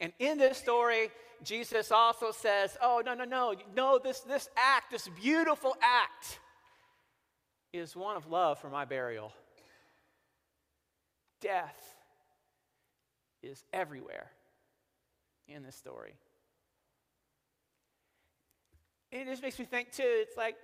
And 0.00 0.12
in 0.18 0.38
this 0.38 0.58
story, 0.58 1.10
Jesus 1.42 1.90
also 1.90 2.30
says, 2.30 2.76
Oh, 2.80 3.02
no, 3.04 3.14
no, 3.14 3.24
no. 3.24 3.54
No, 3.74 3.98
this, 3.98 4.20
this 4.20 4.48
act, 4.56 4.90
this 4.90 5.08
beautiful 5.20 5.76
act, 5.82 6.38
is 7.72 7.94
one 7.94 8.16
of 8.16 8.28
love 8.28 8.58
for 8.58 8.70
my 8.70 8.84
burial. 8.84 9.32
Death 11.40 11.94
is 13.42 13.64
everywhere 13.72 14.30
in 15.46 15.62
this 15.62 15.76
story. 15.76 16.14
And 19.12 19.22
it 19.22 19.26
just 19.30 19.42
makes 19.42 19.58
me 19.58 19.64
think, 19.64 19.92
too, 19.92 20.02
it's 20.04 20.36
like 20.36 20.56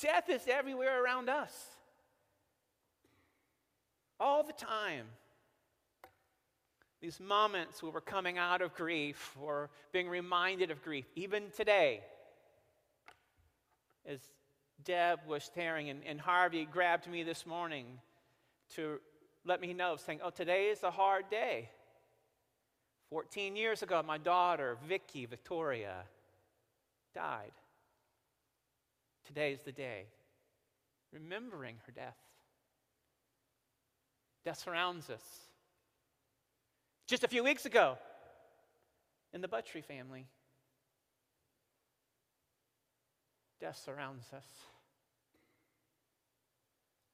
death 0.00 0.28
is 0.28 0.42
everywhere 0.48 1.02
around 1.02 1.28
us. 1.28 1.52
All 4.18 4.42
the 4.42 4.52
time. 4.52 5.06
These 7.00 7.18
moments 7.18 7.82
where 7.82 7.92
we're 7.92 8.00
coming 8.00 8.36
out 8.36 8.60
of 8.60 8.74
grief 8.74 9.36
or 9.40 9.70
being 9.92 10.08
reminded 10.08 10.70
of 10.70 10.82
grief, 10.82 11.06
even 11.16 11.44
today. 11.56 12.00
As 14.06 14.20
Deb 14.84 15.20
was 15.26 15.50
tearing 15.54 15.88
and, 15.88 16.02
and 16.04 16.20
Harvey 16.20 16.66
grabbed 16.70 17.06
me 17.08 17.22
this 17.22 17.46
morning 17.46 17.86
to 18.74 19.00
let 19.46 19.60
me 19.60 19.72
know, 19.72 19.96
saying, 19.96 20.20
Oh, 20.22 20.30
today 20.30 20.66
is 20.66 20.82
a 20.82 20.90
hard 20.90 21.30
day. 21.30 21.70
14 23.08 23.56
years 23.56 23.82
ago, 23.82 24.02
my 24.06 24.18
daughter, 24.18 24.76
Vicky 24.86 25.26
Victoria, 25.26 26.02
died. 27.14 27.52
Today 29.26 29.52
is 29.52 29.62
the 29.62 29.72
day. 29.72 30.04
Remembering 31.12 31.76
her 31.86 31.92
death. 31.92 32.16
Death 34.44 34.58
surrounds 34.58 35.10
us. 35.10 35.49
Just 37.10 37.24
a 37.24 37.28
few 37.28 37.42
weeks 37.42 37.66
ago, 37.66 37.98
in 39.32 39.40
the 39.40 39.48
Buttrey 39.48 39.82
family, 39.84 40.28
death 43.60 43.82
surrounds 43.84 44.26
us. 44.32 44.46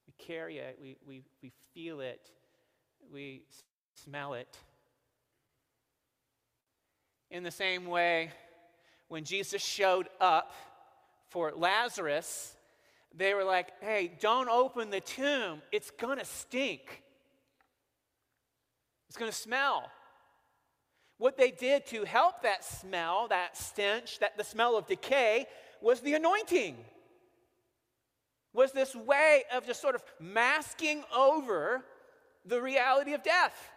We 0.05 0.13
carry 0.23 0.59
it, 0.59 0.77
we, 0.79 0.97
we, 1.07 1.23
we 1.41 1.51
feel 1.73 2.01
it, 2.01 2.29
we 3.11 3.41
smell 3.95 4.35
it. 4.35 4.55
In 7.31 7.41
the 7.41 7.49
same 7.49 7.87
way, 7.87 8.29
when 9.07 9.23
Jesus 9.23 9.63
showed 9.63 10.09
up 10.21 10.53
for 11.29 11.53
Lazarus, 11.55 12.55
they 13.15 13.33
were 13.33 13.43
like, 13.43 13.69
hey, 13.81 14.11
don't 14.19 14.47
open 14.47 14.91
the 14.91 15.01
tomb. 15.01 15.63
It's 15.71 15.89
going 15.89 16.19
to 16.19 16.25
stink, 16.25 17.01
it's 19.07 19.17
going 19.17 19.31
to 19.31 19.37
smell. 19.37 19.89
What 21.17 21.37
they 21.37 21.51
did 21.51 21.85
to 21.87 22.03
help 22.03 22.43
that 22.43 22.63
smell, 22.63 23.27
that 23.29 23.57
stench, 23.57 24.19
that 24.19 24.37
the 24.37 24.43
smell 24.43 24.77
of 24.77 24.87
decay, 24.87 25.47
was 25.81 26.01
the 26.01 26.13
anointing. 26.13 26.77
Was 28.53 28.71
this 28.71 28.95
way 28.95 29.43
of 29.53 29.65
just 29.65 29.81
sort 29.81 29.95
of 29.95 30.03
masking 30.19 31.03
over 31.15 31.83
the 32.47 32.61
reality 32.61 33.13
of 33.13 33.23
death. 33.23 33.71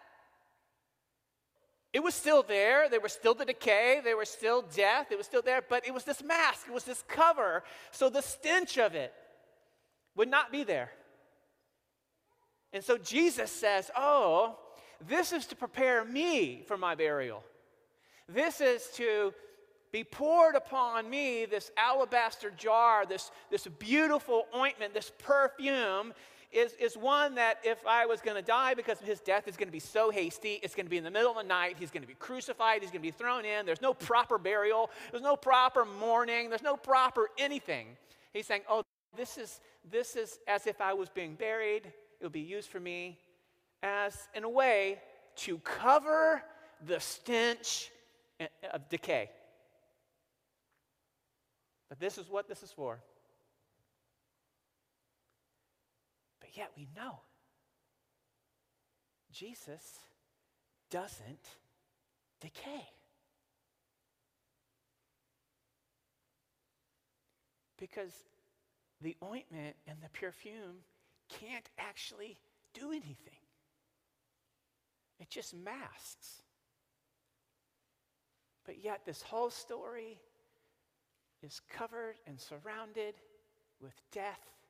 It 1.92 2.02
was 2.02 2.14
still 2.14 2.42
there. 2.42 2.88
There 2.88 3.00
was 3.00 3.12
still 3.12 3.34
the 3.34 3.44
decay. 3.44 4.00
There 4.02 4.16
was 4.16 4.28
still 4.28 4.62
death. 4.62 5.10
It 5.10 5.18
was 5.18 5.26
still 5.26 5.42
there. 5.42 5.60
But 5.68 5.86
it 5.86 5.92
was 5.92 6.04
this 6.04 6.22
mask. 6.22 6.66
It 6.68 6.72
was 6.72 6.84
this 6.84 7.02
cover. 7.08 7.64
So 7.90 8.08
the 8.08 8.22
stench 8.22 8.78
of 8.78 8.94
it 8.94 9.12
would 10.14 10.28
not 10.28 10.52
be 10.52 10.62
there. 10.62 10.92
And 12.72 12.84
so 12.84 12.96
Jesus 12.96 13.50
says, 13.50 13.90
Oh, 13.96 14.56
this 15.08 15.32
is 15.32 15.46
to 15.46 15.56
prepare 15.56 16.04
me 16.04 16.62
for 16.66 16.76
my 16.76 16.94
burial. 16.94 17.42
This 18.28 18.60
is 18.60 18.88
to 18.94 19.32
be 19.92 20.04
poured 20.04 20.54
upon 20.54 21.10
me 21.10 21.46
this 21.46 21.72
alabaster 21.76 22.50
jar, 22.50 23.04
this, 23.06 23.30
this 23.50 23.66
beautiful 23.66 24.46
ointment, 24.54 24.94
this 24.94 25.10
perfume 25.18 26.12
is, 26.52 26.72
is 26.74 26.96
one 26.96 27.34
that 27.36 27.58
if 27.64 27.84
I 27.86 28.06
was 28.06 28.20
going 28.20 28.36
to 28.36 28.42
die 28.42 28.74
because 28.74 29.00
of 29.00 29.06
his 29.06 29.20
death, 29.20 29.46
is 29.48 29.56
going 29.56 29.68
to 29.68 29.72
be 29.72 29.80
so 29.80 30.10
hasty. 30.10 30.60
It's 30.62 30.74
going 30.74 30.86
to 30.86 30.90
be 30.90 30.96
in 30.96 31.04
the 31.04 31.10
middle 31.10 31.30
of 31.30 31.36
the 31.36 31.42
night. 31.44 31.76
He's 31.78 31.90
going 31.90 32.02
to 32.02 32.08
be 32.08 32.14
crucified. 32.14 32.82
He's 32.82 32.90
going 32.90 33.02
to 33.02 33.06
be 33.06 33.12
thrown 33.12 33.44
in. 33.44 33.66
There's 33.66 33.82
no 33.82 33.94
proper 33.94 34.38
burial. 34.38 34.90
There's 35.10 35.22
no 35.22 35.36
proper 35.36 35.84
mourning. 35.84 36.48
There's 36.48 36.62
no 36.62 36.76
proper 36.76 37.28
anything. 37.38 37.88
He's 38.32 38.46
saying, 38.46 38.62
oh, 38.68 38.82
this 39.16 39.38
is, 39.38 39.60
this 39.90 40.16
is 40.16 40.38
as 40.46 40.66
if 40.66 40.80
I 40.80 40.92
was 40.92 41.08
being 41.08 41.34
buried. 41.34 41.86
It 41.86 42.22
will 42.22 42.30
be 42.30 42.40
used 42.40 42.68
for 42.68 42.80
me 42.80 43.18
as, 43.82 44.28
in 44.34 44.44
a 44.44 44.48
way, 44.48 45.00
to 45.36 45.58
cover 45.58 46.42
the 46.86 47.00
stench 47.00 47.90
of 48.72 48.88
decay. 48.88 49.30
But 51.88 51.98
this 51.98 52.18
is 52.18 52.28
what 52.28 52.48
this 52.48 52.62
is 52.62 52.70
for. 52.70 53.00
But 56.40 56.56
yet 56.56 56.70
we 56.76 56.88
know 56.96 57.20
Jesus 59.32 59.82
doesn't 60.90 61.48
decay. 62.40 62.86
Because 67.78 68.12
the 69.00 69.16
ointment 69.24 69.76
and 69.86 69.98
the 70.02 70.10
perfume 70.10 70.84
can't 71.28 71.68
actually 71.78 72.38
do 72.74 72.90
anything, 72.90 73.39
it 75.20 75.30
just 75.30 75.54
masks. 75.54 76.42
But 78.64 78.82
yet, 78.82 79.02
this 79.04 79.22
whole 79.22 79.50
story 79.50 80.20
is 81.42 81.60
covered 81.70 82.16
and 82.26 82.40
surrounded 82.40 83.14
with 83.80 83.94
death 84.12 84.60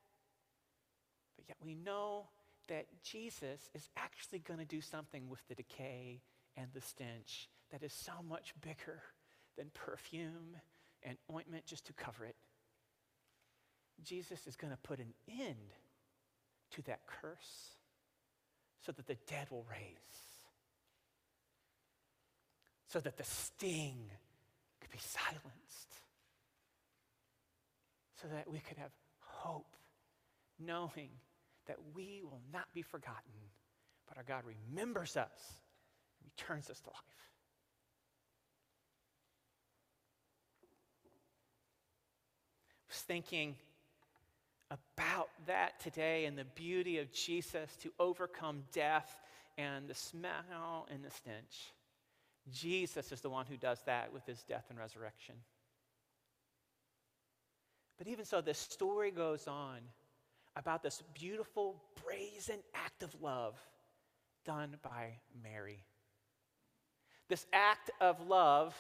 but 1.41 1.49
yet 1.49 1.57
we 1.65 1.75
know 1.75 2.29
that 2.69 2.87
Jesus 3.03 3.71
is 3.75 3.89
actually 3.97 4.41
going 4.41 4.61
to 4.61 4.67
do 4.67 4.83
something 4.83 5.29
with 5.29 5.41
the 5.49 5.55
decay 5.55 6.21
and 6.57 6.69
the 6.75 6.83
stench 6.83 7.49
that 7.71 7.83
is 7.83 7.95
so 7.95 8.13
much 8.29 8.53
bigger 8.61 9.01
than 9.57 9.71
perfume 9.73 10.57
and 11.03 11.17
ointment 11.33 11.65
just 11.65 11.87
to 11.87 11.95
cover 11.95 12.27
it. 12.27 12.37
Jesus 14.03 14.47
is 14.47 14.55
going 14.55 14.71
to 14.71 14.79
put 14.79 14.99
an 14.99 15.15
end 15.29 15.73
to 16.73 16.83
that 16.83 17.01
curse 17.07 17.77
so 18.85 18.93
that 18.93 19.07
the 19.07 19.17
dead 19.27 19.47
will 19.51 19.65
raise, 19.71 20.30
so 22.93 22.99
that 22.99 23.17
the 23.17 23.25
sting 23.25 24.11
could 24.81 24.91
be 24.91 24.99
silenced, 24.99 25.95
so 28.21 28.29
that 28.29 28.51
we 28.51 28.59
could 28.59 28.79
have 28.79 28.91
hope, 29.21 29.77
knowing 30.59 31.11
that 31.67 31.77
we 31.95 32.23
will 32.25 32.43
not 32.53 32.67
be 32.75 32.83
forgotten, 32.83 33.33
but 34.09 34.17
our 34.17 34.25
God 34.25 34.43
remembers 34.45 35.17
us 35.17 35.31
and 36.21 36.31
returns 36.37 36.69
us 36.69 36.81
to 36.81 36.91
life. 36.91 36.97
Was 42.89 42.99
thinking 43.03 43.55
about 44.69 45.29
that 45.47 45.79
today 45.79 46.25
and 46.25 46.37
the 46.37 46.45
beauty 46.57 46.99
of 46.99 47.13
Jesus 47.13 47.77
to 47.83 47.93
overcome 48.01 48.65
death 48.73 49.21
and 49.57 49.87
the 49.87 49.95
smell 49.95 50.89
and 50.91 51.05
the 51.05 51.11
stench. 51.11 51.73
Jesus 52.53 53.13
is 53.13 53.21
the 53.21 53.31
one 53.31 53.47
who 53.47 53.57
does 53.57 53.81
that 53.87 54.13
with 54.13 54.25
his 54.27 54.43
death 54.43 54.67
and 54.71 54.79
resurrection. 54.79 55.35
But 57.99 58.09
even 58.09 58.25
so, 58.25 58.41
this 58.41 58.59
story 58.59 59.11
goes 59.11 59.47
on 59.47 59.79
about 60.57 60.83
this 60.83 61.03
beautiful, 61.15 61.83
brazen 62.05 62.61
act 62.75 63.03
of 63.03 63.15
love 63.21 63.61
done 64.45 64.77
by 64.83 65.19
Mary. 65.43 65.85
This 67.29 67.47
act 67.53 67.91
of 68.01 68.27
love 68.27 68.75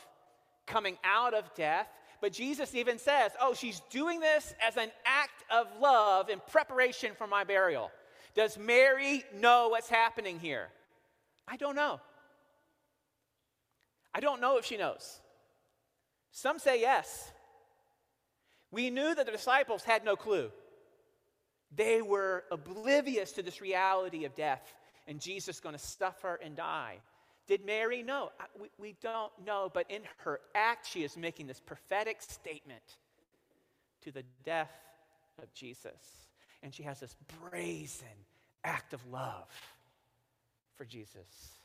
coming 0.66 0.96
out 1.04 1.34
of 1.34 1.54
death, 1.54 1.86
but 2.20 2.32
Jesus 2.32 2.74
even 2.74 2.98
says, 2.98 3.32
Oh, 3.40 3.54
she's 3.54 3.80
doing 3.90 4.20
this 4.20 4.54
as 4.66 4.76
an 4.76 4.90
act 5.04 5.44
of 5.50 5.66
love 5.80 6.30
in 6.30 6.40
preparation 6.50 7.12
for 7.16 7.26
my 7.26 7.44
burial. 7.44 7.90
Does 8.34 8.56
Mary 8.58 9.24
know 9.34 9.68
what's 9.68 9.88
happening 9.88 10.38
here? 10.38 10.68
I 11.46 11.56
don't 11.56 11.76
know. 11.76 12.00
I 14.14 14.20
don't 14.20 14.40
know 14.40 14.58
if 14.58 14.64
she 14.64 14.76
knows. 14.76 15.20
Some 16.32 16.58
say 16.58 16.80
yes. 16.80 17.30
We 18.70 18.90
knew 18.90 19.14
that 19.14 19.26
the 19.26 19.32
disciples 19.32 19.82
had 19.82 20.04
no 20.04 20.16
clue. 20.16 20.50
They 21.74 22.02
were 22.02 22.44
oblivious 22.50 23.32
to 23.32 23.42
this 23.42 23.60
reality 23.60 24.24
of 24.24 24.34
death 24.34 24.74
and 25.06 25.20
Jesus 25.20 25.60
going 25.60 25.74
to 25.74 25.80
suffer 25.80 26.38
and 26.42 26.56
die. 26.56 26.98
Did 27.46 27.64
Mary 27.64 28.02
know? 28.02 28.30
We, 28.60 28.68
we 28.78 28.96
don't 29.02 29.32
know, 29.44 29.70
but 29.72 29.90
in 29.90 30.02
her 30.18 30.40
act, 30.54 30.86
she 30.86 31.02
is 31.02 31.16
making 31.16 31.48
this 31.48 31.60
prophetic 31.60 32.22
statement 32.22 32.82
to 34.02 34.12
the 34.12 34.22
death 34.44 34.70
of 35.42 35.52
Jesus. 35.52 36.28
And 36.62 36.72
she 36.72 36.84
has 36.84 37.00
this 37.00 37.16
brazen 37.50 38.06
act 38.62 38.92
of 38.92 39.04
love 39.06 39.48
for 40.76 40.84
Jesus. 40.84 41.59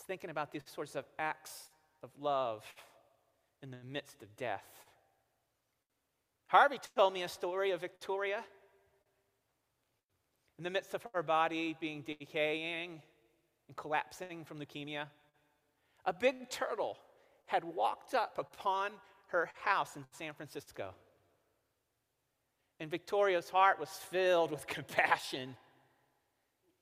I 0.00 0.02
was 0.02 0.06
thinking 0.06 0.30
about 0.30 0.50
these 0.50 0.62
sorts 0.64 0.96
of 0.96 1.04
acts 1.18 1.68
of 2.02 2.08
love 2.18 2.64
in 3.62 3.70
the 3.70 3.76
midst 3.84 4.22
of 4.22 4.34
death. 4.34 4.64
Harvey 6.46 6.78
told 6.96 7.12
me 7.12 7.22
a 7.22 7.28
story 7.28 7.72
of 7.72 7.82
Victoria 7.82 8.42
in 10.56 10.64
the 10.64 10.70
midst 10.70 10.94
of 10.94 11.06
her 11.12 11.22
body 11.22 11.76
being 11.78 12.00
decaying 12.00 13.02
and 13.68 13.76
collapsing 13.76 14.46
from 14.46 14.58
leukemia. 14.58 15.04
A 16.06 16.14
big 16.14 16.48
turtle 16.48 16.96
had 17.44 17.62
walked 17.62 18.14
up 18.14 18.38
upon 18.38 18.92
her 19.26 19.50
house 19.64 19.96
in 19.96 20.04
San 20.12 20.32
Francisco. 20.32 20.94
And 22.78 22.90
Victoria's 22.90 23.50
heart 23.50 23.78
was 23.78 23.90
filled 23.90 24.50
with 24.50 24.66
compassion. 24.66 25.56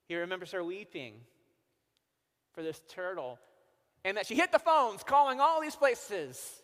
He 0.07 0.15
remembers 0.15 0.53
her 0.53 0.63
weeping 0.63 1.15
for 2.59 2.65
this 2.65 2.83
turtle 2.89 3.39
and 4.05 4.17
that 4.17 4.27
she 4.27 4.35
hit 4.35 4.51
the 4.51 4.59
phones 4.59 5.05
calling 5.05 5.39
all 5.39 5.61
these 5.61 5.77
places. 5.77 6.61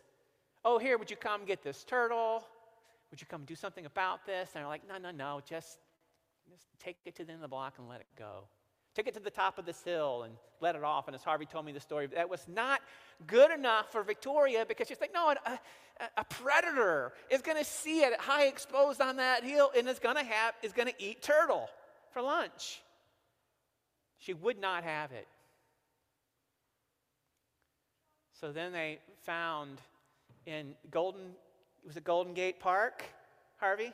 Oh, 0.64 0.76
here, 0.76 0.98
would 0.98 1.08
you 1.08 1.16
come 1.16 1.44
get 1.44 1.62
this 1.62 1.84
turtle? 1.84 2.42
Would 3.12 3.20
you 3.20 3.28
come 3.28 3.44
do 3.44 3.54
something 3.54 3.86
about 3.86 4.26
this? 4.26 4.50
And 4.54 4.62
they're 4.62 4.68
like, 4.68 4.82
No, 4.88 4.98
no, 4.98 5.12
no, 5.12 5.40
just, 5.48 5.78
just 6.50 6.66
take 6.80 6.96
it 7.04 7.14
to 7.14 7.24
the 7.24 7.30
end 7.30 7.36
of 7.36 7.42
the 7.42 7.48
block 7.48 7.74
and 7.78 7.88
let 7.88 8.00
it 8.00 8.08
go. 8.18 8.48
Take 8.96 9.06
it 9.06 9.14
to 9.14 9.20
the 9.20 9.30
top 9.30 9.56
of 9.56 9.66
this 9.66 9.84
hill 9.84 10.24
and 10.24 10.34
let 10.60 10.74
it 10.74 10.82
off. 10.82 11.06
And 11.06 11.14
as 11.14 11.22
Harvey 11.22 11.46
told 11.46 11.64
me 11.64 11.70
the 11.70 11.78
story, 11.78 12.08
that 12.08 12.28
was 12.28 12.44
not 12.48 12.80
good 13.28 13.52
enough 13.52 13.92
for 13.92 14.02
Victoria 14.02 14.66
because 14.66 14.88
she's 14.88 15.00
like, 15.00 15.14
no, 15.14 15.32
a, 15.46 15.58
a 16.16 16.24
predator 16.24 17.12
is 17.30 17.40
going 17.40 17.58
to 17.58 17.64
see 17.64 18.00
it 18.00 18.18
high 18.18 18.46
exposed 18.46 19.00
on 19.00 19.18
that 19.18 19.44
hill 19.44 19.70
and 19.78 19.88
is 19.88 20.00
going 20.00 20.16
to 20.16 20.24
have 20.24 20.54
is 20.64 20.72
going 20.72 20.88
to 20.88 20.94
eat 20.98 21.22
turtle 21.22 21.68
for 22.12 22.20
lunch. 22.20 22.80
She 24.18 24.34
would 24.34 24.58
not 24.58 24.82
have 24.82 25.12
it. 25.12 25.28
So 28.38 28.52
then 28.52 28.72
they 28.72 28.98
found 29.22 29.80
in 30.46 30.74
Golden, 30.90 31.30
was 31.86 31.96
it 31.96 32.04
Golden 32.04 32.34
Gate 32.34 32.60
Park, 32.60 33.04
Harvey? 33.56 33.92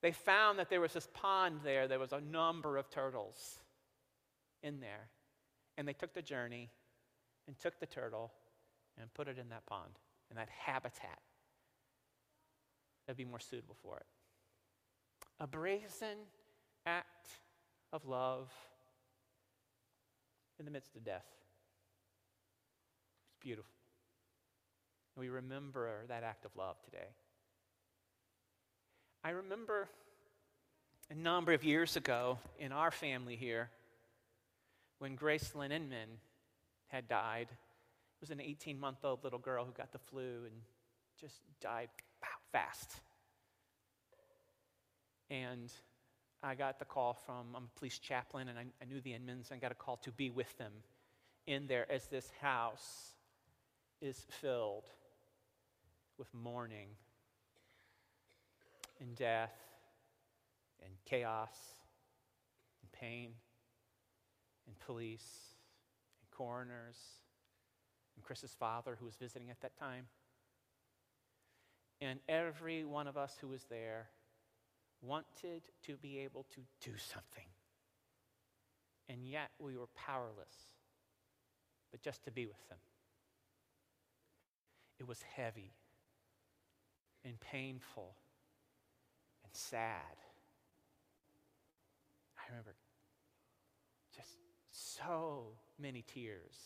They 0.00 0.12
found 0.12 0.58
that 0.58 0.70
there 0.70 0.80
was 0.80 0.92
this 0.92 1.08
pond 1.14 1.60
there, 1.62 1.86
there 1.86 1.98
was 1.98 2.12
a 2.12 2.20
number 2.20 2.76
of 2.76 2.90
turtles 2.90 3.58
in 4.62 4.80
there. 4.80 5.08
And 5.76 5.86
they 5.86 5.92
took 5.92 6.14
the 6.14 6.22
journey 6.22 6.70
and 7.46 7.58
took 7.58 7.78
the 7.80 7.86
turtle 7.86 8.32
and 9.00 9.12
put 9.14 9.28
it 9.28 9.38
in 9.38 9.48
that 9.50 9.66
pond, 9.66 9.92
in 10.30 10.36
that 10.36 10.48
habitat 10.48 11.18
that'd 13.06 13.16
be 13.16 13.24
more 13.24 13.40
suitable 13.40 13.76
for 13.82 13.98
it. 13.98 14.06
A 15.40 15.46
brazen 15.46 16.18
act 16.86 17.28
of 17.92 18.06
love 18.06 18.50
in 20.58 20.64
the 20.64 20.70
midst 20.70 20.94
of 20.96 21.04
death. 21.04 21.26
Beautiful. 23.42 23.74
We 25.16 25.28
remember 25.28 26.04
that 26.06 26.22
act 26.22 26.44
of 26.44 26.54
love 26.56 26.76
today. 26.84 27.08
I 29.24 29.30
remember 29.30 29.88
a 31.10 31.14
number 31.14 31.52
of 31.52 31.64
years 31.64 31.96
ago 31.96 32.38
in 32.60 32.70
our 32.70 32.92
family 32.92 33.34
here 33.34 33.68
when 35.00 35.16
Gracelyn 35.16 35.72
Inman 35.72 36.08
had 36.86 37.08
died. 37.08 37.48
It 37.50 38.20
was 38.20 38.30
an 38.30 38.40
18 38.40 38.78
month 38.78 38.98
old 39.02 39.24
little 39.24 39.40
girl 39.40 39.64
who 39.64 39.72
got 39.72 39.90
the 39.90 39.98
flu 39.98 40.44
and 40.44 40.54
just 41.20 41.40
died 41.60 41.88
fast. 42.52 42.92
And 45.30 45.72
I 46.44 46.54
got 46.54 46.78
the 46.78 46.84
call 46.84 47.14
from, 47.14 47.56
I'm 47.56 47.64
a 47.64 47.78
police 47.78 47.98
chaplain, 47.98 48.48
and 48.48 48.58
I, 48.58 48.66
I 48.80 48.84
knew 48.84 49.00
the 49.00 49.10
Inmans. 49.10 49.50
and 49.50 49.54
I 49.54 49.56
got 49.56 49.72
a 49.72 49.76
call 49.76 49.96
to 49.98 50.12
be 50.12 50.30
with 50.30 50.56
them 50.58 50.72
in 51.46 51.66
there 51.66 51.90
as 51.90 52.06
this 52.06 52.30
house 52.40 53.11
is 54.02 54.26
filled 54.28 54.84
with 56.18 56.26
mourning 56.34 56.88
and 59.00 59.14
death 59.14 59.54
and 60.84 60.92
chaos 61.04 61.54
and 62.82 62.90
pain 62.92 63.30
and 64.66 64.78
police 64.80 65.54
and 66.20 66.30
coroners 66.36 66.96
and 68.16 68.24
Chris's 68.24 68.54
father, 68.58 68.96
who 68.98 69.06
was 69.06 69.14
visiting 69.14 69.50
at 69.50 69.60
that 69.60 69.78
time. 69.78 70.06
And 72.00 72.18
every 72.28 72.84
one 72.84 73.06
of 73.06 73.16
us 73.16 73.36
who 73.40 73.48
was 73.48 73.64
there 73.70 74.08
wanted 75.00 75.62
to 75.86 75.96
be 75.96 76.18
able 76.18 76.44
to 76.54 76.60
do 76.80 76.96
something. 76.96 77.46
And 79.08 79.24
yet 79.24 79.50
we 79.60 79.76
were 79.76 79.88
powerless, 79.94 80.56
but 81.92 82.02
just 82.02 82.24
to 82.24 82.32
be 82.32 82.46
with 82.46 82.68
them. 82.68 82.78
It 84.98 85.06
was 85.06 85.22
heavy 85.22 85.74
and 87.24 87.38
painful 87.40 88.16
and 89.44 89.54
sad. 89.54 90.16
I 92.38 92.42
remember 92.50 92.74
just 94.14 94.36
so 94.70 95.52
many 95.78 96.02
tears, 96.02 96.56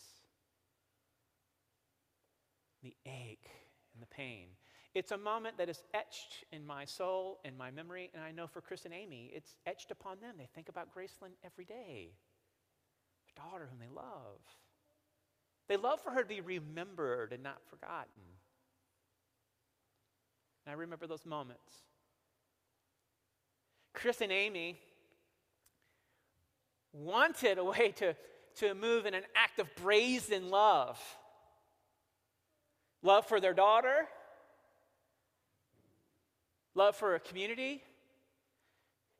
the 2.82 2.94
ache 3.06 3.48
and 3.94 4.02
the 4.02 4.06
pain. 4.06 4.48
It's 4.94 5.12
a 5.12 5.18
moment 5.18 5.58
that 5.58 5.68
is 5.68 5.82
etched 5.92 6.44
in 6.52 6.66
my 6.66 6.86
soul 6.86 7.40
and 7.44 7.56
my 7.56 7.70
memory, 7.70 8.10
and 8.14 8.22
I 8.22 8.32
know 8.32 8.46
for 8.46 8.62
Chris 8.62 8.86
and 8.86 8.94
Amy, 8.94 9.30
it's 9.34 9.56
etched 9.66 9.90
upon 9.90 10.20
them. 10.20 10.36
They 10.38 10.48
think 10.54 10.68
about 10.68 10.94
Gracelyn 10.94 11.32
every 11.44 11.66
day, 11.66 12.14
their 13.26 13.44
daughter 13.44 13.68
whom 13.70 13.78
they 13.78 13.94
love. 13.94 14.40
They 15.68 15.76
love 15.76 16.00
for 16.00 16.10
her 16.10 16.22
to 16.22 16.28
be 16.28 16.40
remembered 16.40 17.32
and 17.32 17.42
not 17.42 17.58
forgotten. 17.68 18.22
And 20.64 20.72
I 20.72 20.74
remember 20.74 21.06
those 21.06 21.26
moments. 21.26 21.72
Chris 23.92 24.20
and 24.20 24.30
Amy 24.30 24.78
wanted 26.92 27.58
a 27.58 27.64
way 27.64 27.92
to, 27.96 28.14
to 28.56 28.74
move 28.74 29.06
in 29.06 29.14
an 29.14 29.24
act 29.34 29.58
of 29.58 29.74
brazen 29.76 30.50
love 30.50 31.00
love 33.02 33.26
for 33.26 33.40
their 33.40 33.54
daughter, 33.54 34.08
love 36.74 36.96
for 36.96 37.14
a 37.14 37.20
community. 37.20 37.82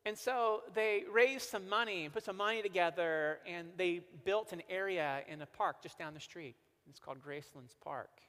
And 0.06 0.16
so 0.16 0.62
they 0.72 1.02
raised 1.12 1.48
some 1.50 1.68
money 1.68 2.04
and 2.04 2.14
put 2.14 2.24
some 2.24 2.36
money 2.36 2.62
together, 2.62 3.40
and 3.44 3.66
they 3.76 4.02
built 4.24 4.52
an 4.52 4.62
area 4.70 5.22
in 5.26 5.42
a 5.42 5.46
park 5.46 5.82
just 5.82 5.98
down 5.98 6.14
the 6.14 6.20
street. 6.20 6.54
It's 6.88 7.00
called 7.00 7.20
Gracelyn's 7.20 7.74
Park. 7.82 8.20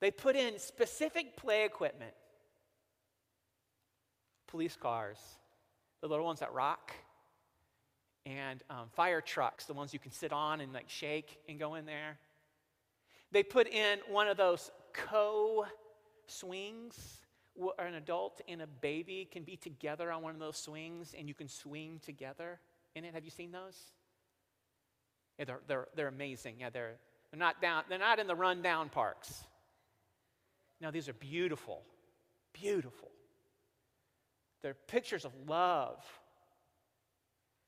They 0.00 0.10
put 0.10 0.34
in 0.34 0.58
specific 0.58 1.36
play 1.36 1.64
equipment 1.64 2.12
police 4.48 4.76
cars, 4.76 5.18
the 6.00 6.08
little 6.08 6.24
ones 6.24 6.40
that 6.40 6.52
rock, 6.52 6.92
and 8.24 8.64
um, 8.68 8.88
fire 8.94 9.20
trucks, 9.20 9.66
the 9.66 9.74
ones 9.74 9.92
you 9.92 10.00
can 10.00 10.10
sit 10.10 10.32
on 10.32 10.60
and 10.60 10.72
like 10.72 10.88
shake 10.88 11.38
and 11.48 11.56
go 11.56 11.76
in 11.76 11.86
there. 11.86 12.18
They 13.30 13.44
put 13.44 13.68
in 13.68 14.00
one 14.08 14.26
of 14.26 14.36
those 14.36 14.72
co 14.92 15.66
swings 16.26 17.25
an 17.78 17.94
adult 17.94 18.40
and 18.48 18.62
a 18.62 18.66
baby 18.66 19.28
can 19.30 19.42
be 19.42 19.56
together 19.56 20.10
on 20.12 20.22
one 20.22 20.34
of 20.34 20.40
those 20.40 20.56
swings 20.56 21.14
and 21.18 21.28
you 21.28 21.34
can 21.34 21.48
swing 21.48 22.00
together 22.04 22.60
in 22.94 23.04
it. 23.04 23.14
Have 23.14 23.24
you 23.24 23.30
seen 23.30 23.52
those? 23.52 23.78
Yeah, 25.38 25.44
they're, 25.44 25.60
they're, 25.66 25.88
they're 25.94 26.08
amazing. 26.08 26.56
Yeah, 26.60 26.70
they're, 26.70 26.96
they're, 27.30 27.38
not 27.38 27.60
down, 27.60 27.84
they're 27.88 27.98
not 27.98 28.18
in 28.18 28.26
the 28.26 28.34
rundown 28.34 28.88
parks. 28.88 29.44
No, 30.80 30.90
these 30.90 31.08
are 31.08 31.14
beautiful, 31.14 31.82
beautiful. 32.52 33.10
They're 34.62 34.74
pictures 34.74 35.24
of 35.24 35.32
love. 35.46 36.02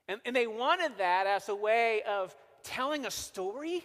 And, 0.09 0.20
and 0.24 0.34
they 0.34 0.47
wanted 0.47 0.93
that 0.99 1.26
as 1.26 1.49
a 1.49 1.55
way 1.55 2.03
of 2.09 2.34
telling 2.62 3.07
a 3.07 3.11
story, 3.11 3.82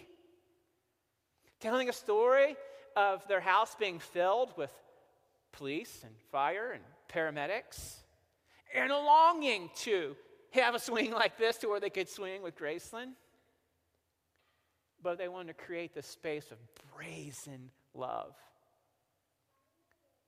telling 1.60 1.88
a 1.88 1.92
story 1.92 2.56
of 2.96 3.26
their 3.28 3.40
house 3.40 3.74
being 3.78 3.98
filled 3.98 4.56
with 4.56 4.70
police 5.54 6.02
and 6.04 6.14
fire 6.30 6.72
and 6.72 6.82
paramedics, 7.08 7.94
and 8.74 8.90
a 8.90 8.98
longing 8.98 9.70
to 9.76 10.16
have 10.50 10.74
a 10.74 10.78
swing 10.78 11.10
like 11.22 11.38
this 11.38 11.56
to 11.58 11.68
where 11.68 11.80
they 11.80 11.90
could 11.90 12.08
swing 12.08 12.42
with 12.42 12.56
Gracelyn. 12.56 13.12
But 15.02 15.18
they 15.18 15.28
wanted 15.28 15.56
to 15.56 15.64
create 15.64 15.94
this 15.94 16.06
space 16.06 16.50
of 16.50 16.58
brazen 16.96 17.70
love 17.94 18.34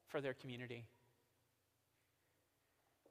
for 0.08 0.20
their 0.20 0.34
community. 0.34 0.84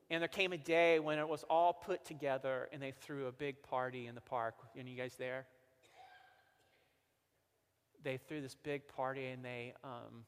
And 0.09 0.21
there 0.21 0.27
came 0.27 0.53
a 0.53 0.57
day 0.57 0.99
when 0.99 1.17
it 1.17 1.27
was 1.27 1.43
all 1.49 1.73
put 1.73 2.05
together 2.05 2.69
and 2.71 2.81
they 2.81 2.91
threw 2.91 3.25
a 3.25 3.31
big 3.31 3.63
party 3.63 4.05
in 4.05 4.13
the 4.13 4.21
park. 4.21 4.53
Any 4.77 4.91
you 4.91 4.97
guys 4.97 5.15
there? 5.17 5.47
They 8.03 8.17
threw 8.17 8.39
this 8.39 8.55
big 8.55 8.87
party 8.87 9.25
and 9.25 9.43
they, 9.43 9.73
um, 9.83 10.25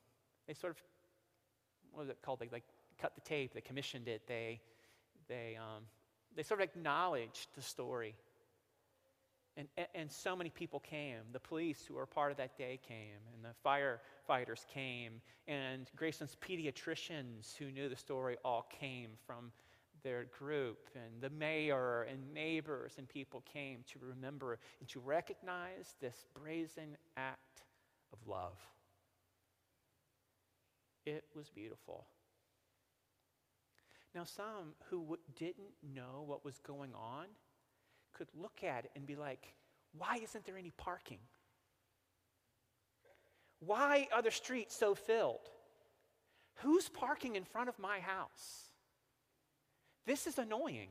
they 0.47 0.55
sort 0.55 0.71
of, 0.71 0.83
what 1.91 2.01
was 2.01 2.09
it 2.09 2.17
called? 2.21 2.39
They 2.39 2.49
like 2.51 2.63
cut 3.01 3.15
the 3.15 3.21
tape, 3.21 3.53
they 3.53 3.61
commissioned 3.61 4.07
it, 4.07 4.21
they, 4.27 4.59
they, 5.27 5.57
um, 5.57 5.83
they 6.35 6.43
sort 6.43 6.61
of 6.61 6.65
acknowledged 6.65 7.47
the 7.55 7.61
story. 7.61 8.15
And, 9.55 9.67
and 9.95 10.11
so 10.11 10.35
many 10.35 10.51
people 10.51 10.79
came. 10.79 11.17
The 11.33 11.39
police 11.39 11.83
who 11.87 11.95
were 11.95 12.05
part 12.05 12.31
of 12.31 12.37
that 12.37 12.57
day 12.59 12.79
came, 12.87 13.17
and 13.33 13.43
the 13.43 13.55
firefighters 13.65 14.67
came, 14.67 15.13
and 15.47 15.89
Gracelyn's 15.95 16.37
pediatricians 16.47 17.55
who 17.57 17.71
knew 17.71 17.89
the 17.89 17.95
story 17.95 18.37
all 18.45 18.67
came 18.79 19.09
from 19.25 19.51
their 20.03 20.25
group, 20.25 20.87
and 20.95 21.21
the 21.21 21.31
mayor 21.31 22.03
and 22.03 22.33
neighbors 22.33 22.93
and 22.99 23.09
people 23.09 23.43
came 23.51 23.79
to 23.91 23.99
remember 23.99 24.59
and 24.79 24.87
to 24.89 24.99
recognize 24.99 25.95
this 25.99 26.25
brazen 26.39 26.95
act 27.17 27.63
of 28.13 28.19
love. 28.27 28.59
It 31.07 31.23
was 31.33 31.49
beautiful. 31.49 32.05
Now, 34.13 34.25
some 34.25 34.73
who 34.89 34.99
w- 35.03 35.21
didn't 35.37 35.71
know 35.95 36.25
what 36.25 36.43
was 36.43 36.59
going 36.67 36.93
on 36.93 37.27
could 38.13 38.27
look 38.35 38.61
at 38.61 38.83
it 38.83 38.91
and 38.93 39.05
be 39.05 39.15
like, 39.15 39.53
why 39.97 40.19
isn't 40.21 40.45
there 40.45 40.57
any 40.57 40.73
parking? 40.75 41.19
Why 43.59 44.09
are 44.11 44.21
the 44.21 44.31
streets 44.31 44.75
so 44.75 44.95
filled? 44.95 45.49
Who's 46.55 46.89
parking 46.89 47.37
in 47.37 47.45
front 47.45 47.69
of 47.69 47.79
my 47.79 48.01
house? 48.01 48.65
This 50.05 50.27
is 50.27 50.37
annoying. 50.37 50.89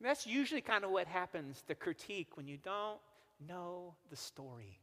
And 0.00 0.08
that's 0.08 0.26
usually 0.26 0.62
kind 0.62 0.82
of 0.82 0.90
what 0.90 1.06
happens, 1.06 1.62
the 1.66 1.74
critique, 1.74 2.38
when 2.38 2.46
you 2.46 2.56
don't 2.56 3.00
know 3.46 3.96
the 4.08 4.16
story. 4.16 4.80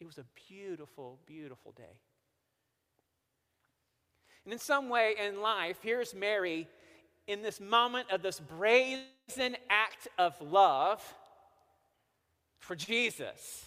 It 0.00 0.06
was 0.06 0.18
a 0.18 0.24
beautiful, 0.48 1.18
beautiful 1.26 1.72
day. 1.72 1.98
And 4.44 4.52
in 4.52 4.58
some 4.58 4.88
way 4.88 5.14
in 5.18 5.40
life, 5.40 5.78
here's 5.82 6.14
Mary 6.14 6.68
in 7.26 7.42
this 7.42 7.60
moment 7.60 8.10
of 8.10 8.22
this 8.22 8.40
brazen 8.40 9.56
act 9.70 10.08
of 10.18 10.38
love 10.42 11.02
for 12.58 12.76
Jesus, 12.76 13.64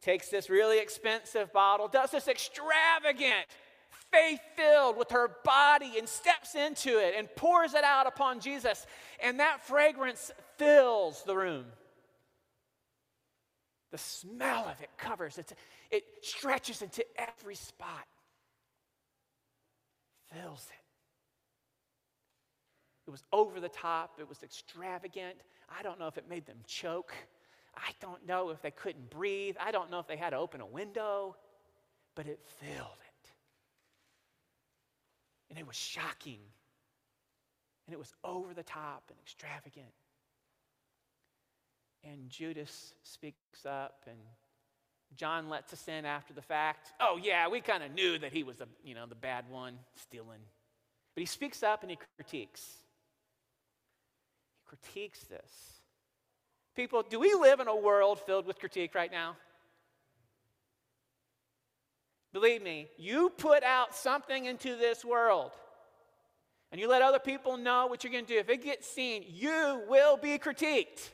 takes 0.00 0.28
this 0.28 0.48
really 0.48 0.78
expensive 0.78 1.52
bottle, 1.52 1.88
does 1.88 2.10
this 2.10 2.28
extravagant, 2.28 3.46
faith 4.10 4.40
filled 4.56 4.96
with 4.96 5.10
her 5.10 5.30
body, 5.44 5.94
and 5.98 6.08
steps 6.08 6.54
into 6.54 6.98
it 6.98 7.14
and 7.16 7.28
pours 7.36 7.74
it 7.74 7.84
out 7.84 8.06
upon 8.06 8.40
Jesus. 8.40 8.86
And 9.22 9.40
that 9.40 9.62
fragrance 9.66 10.30
fills 10.58 11.22
the 11.24 11.36
room. 11.36 11.64
The 13.92 13.98
smell 13.98 14.66
of 14.66 14.80
it 14.80 14.88
covers, 14.96 15.36
it, 15.38 15.52
it 15.90 16.02
stretches 16.22 16.80
into 16.80 17.04
every 17.16 17.54
spot, 17.54 18.06
fills 20.32 20.66
it. 20.66 20.82
It 23.06 23.10
was 23.10 23.22
over 23.32 23.60
the 23.60 23.68
top, 23.68 24.18
it 24.18 24.26
was 24.28 24.42
extravagant. 24.42 25.36
I 25.68 25.82
don't 25.82 25.98
know 25.98 26.06
if 26.06 26.16
it 26.16 26.28
made 26.28 26.46
them 26.46 26.58
choke. 26.66 27.12
I 27.76 27.90
don't 28.00 28.26
know 28.26 28.50
if 28.50 28.62
they 28.62 28.70
couldn't 28.70 29.10
breathe. 29.10 29.56
I 29.60 29.70
don't 29.70 29.90
know 29.90 29.98
if 29.98 30.06
they 30.06 30.16
had 30.16 30.30
to 30.30 30.36
open 30.36 30.60
a 30.60 30.66
window, 30.66 31.36
but 32.14 32.26
it 32.26 32.40
filled 32.60 32.98
it. 33.00 33.30
And 35.50 35.58
it 35.58 35.66
was 35.66 35.76
shocking. 35.76 36.40
And 37.86 37.94
it 37.94 37.98
was 37.98 38.14
over 38.24 38.54
the 38.54 38.62
top 38.62 39.04
and 39.10 39.18
extravagant. 39.20 39.92
And 42.04 42.28
Judas 42.28 42.94
speaks 43.02 43.64
up 43.64 44.02
and 44.06 44.18
John 45.16 45.48
lets 45.48 45.72
us 45.72 45.86
in 45.88 46.04
after 46.04 46.32
the 46.32 46.42
fact. 46.42 46.92
Oh 47.00 47.18
yeah, 47.22 47.48
we 47.48 47.60
kind 47.60 47.82
of 47.82 47.92
knew 47.92 48.18
that 48.18 48.32
he 48.32 48.42
was 48.42 48.56
the, 48.56 48.66
you 48.82 48.94
know, 48.94 49.06
the 49.06 49.14
bad 49.14 49.44
one 49.48 49.78
stealing. 49.94 50.40
But 51.14 51.20
he 51.20 51.26
speaks 51.26 51.62
up 51.62 51.82
and 51.82 51.90
he 51.90 51.98
critiques. 52.16 52.62
He 54.56 54.76
critiques 54.76 55.20
this. 55.24 55.80
People, 56.74 57.02
do 57.08 57.20
we 57.20 57.34
live 57.34 57.60
in 57.60 57.68
a 57.68 57.76
world 57.76 58.18
filled 58.20 58.46
with 58.46 58.58
critique 58.58 58.94
right 58.94 59.12
now? 59.12 59.36
Believe 62.32 62.62
me, 62.62 62.88
you 62.96 63.28
put 63.28 63.62
out 63.62 63.94
something 63.94 64.46
into 64.46 64.76
this 64.76 65.04
world 65.04 65.50
and 66.70 66.80
you 66.80 66.88
let 66.88 67.02
other 67.02 67.18
people 67.18 67.58
know 67.58 67.86
what 67.86 68.02
you're 68.02 68.12
going 68.12 68.24
to 68.24 68.32
do. 68.32 68.40
If 68.40 68.48
it 68.48 68.64
gets 68.64 68.88
seen, 68.88 69.24
you 69.28 69.82
will 69.86 70.16
be 70.16 70.38
critiqued. 70.38 71.10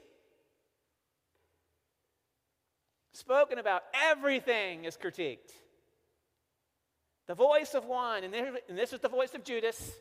Spoken 3.19 3.59
about, 3.59 3.83
everything 3.93 4.85
is 4.85 4.97
critiqued. 4.97 5.51
The 7.27 7.35
voice 7.35 7.75
of 7.75 7.85
one, 7.85 8.23
and 8.23 8.33
this 8.69 8.93
is 8.93 9.01
the 9.01 9.09
voice 9.09 9.35
of 9.35 9.43
Judas. 9.43 9.93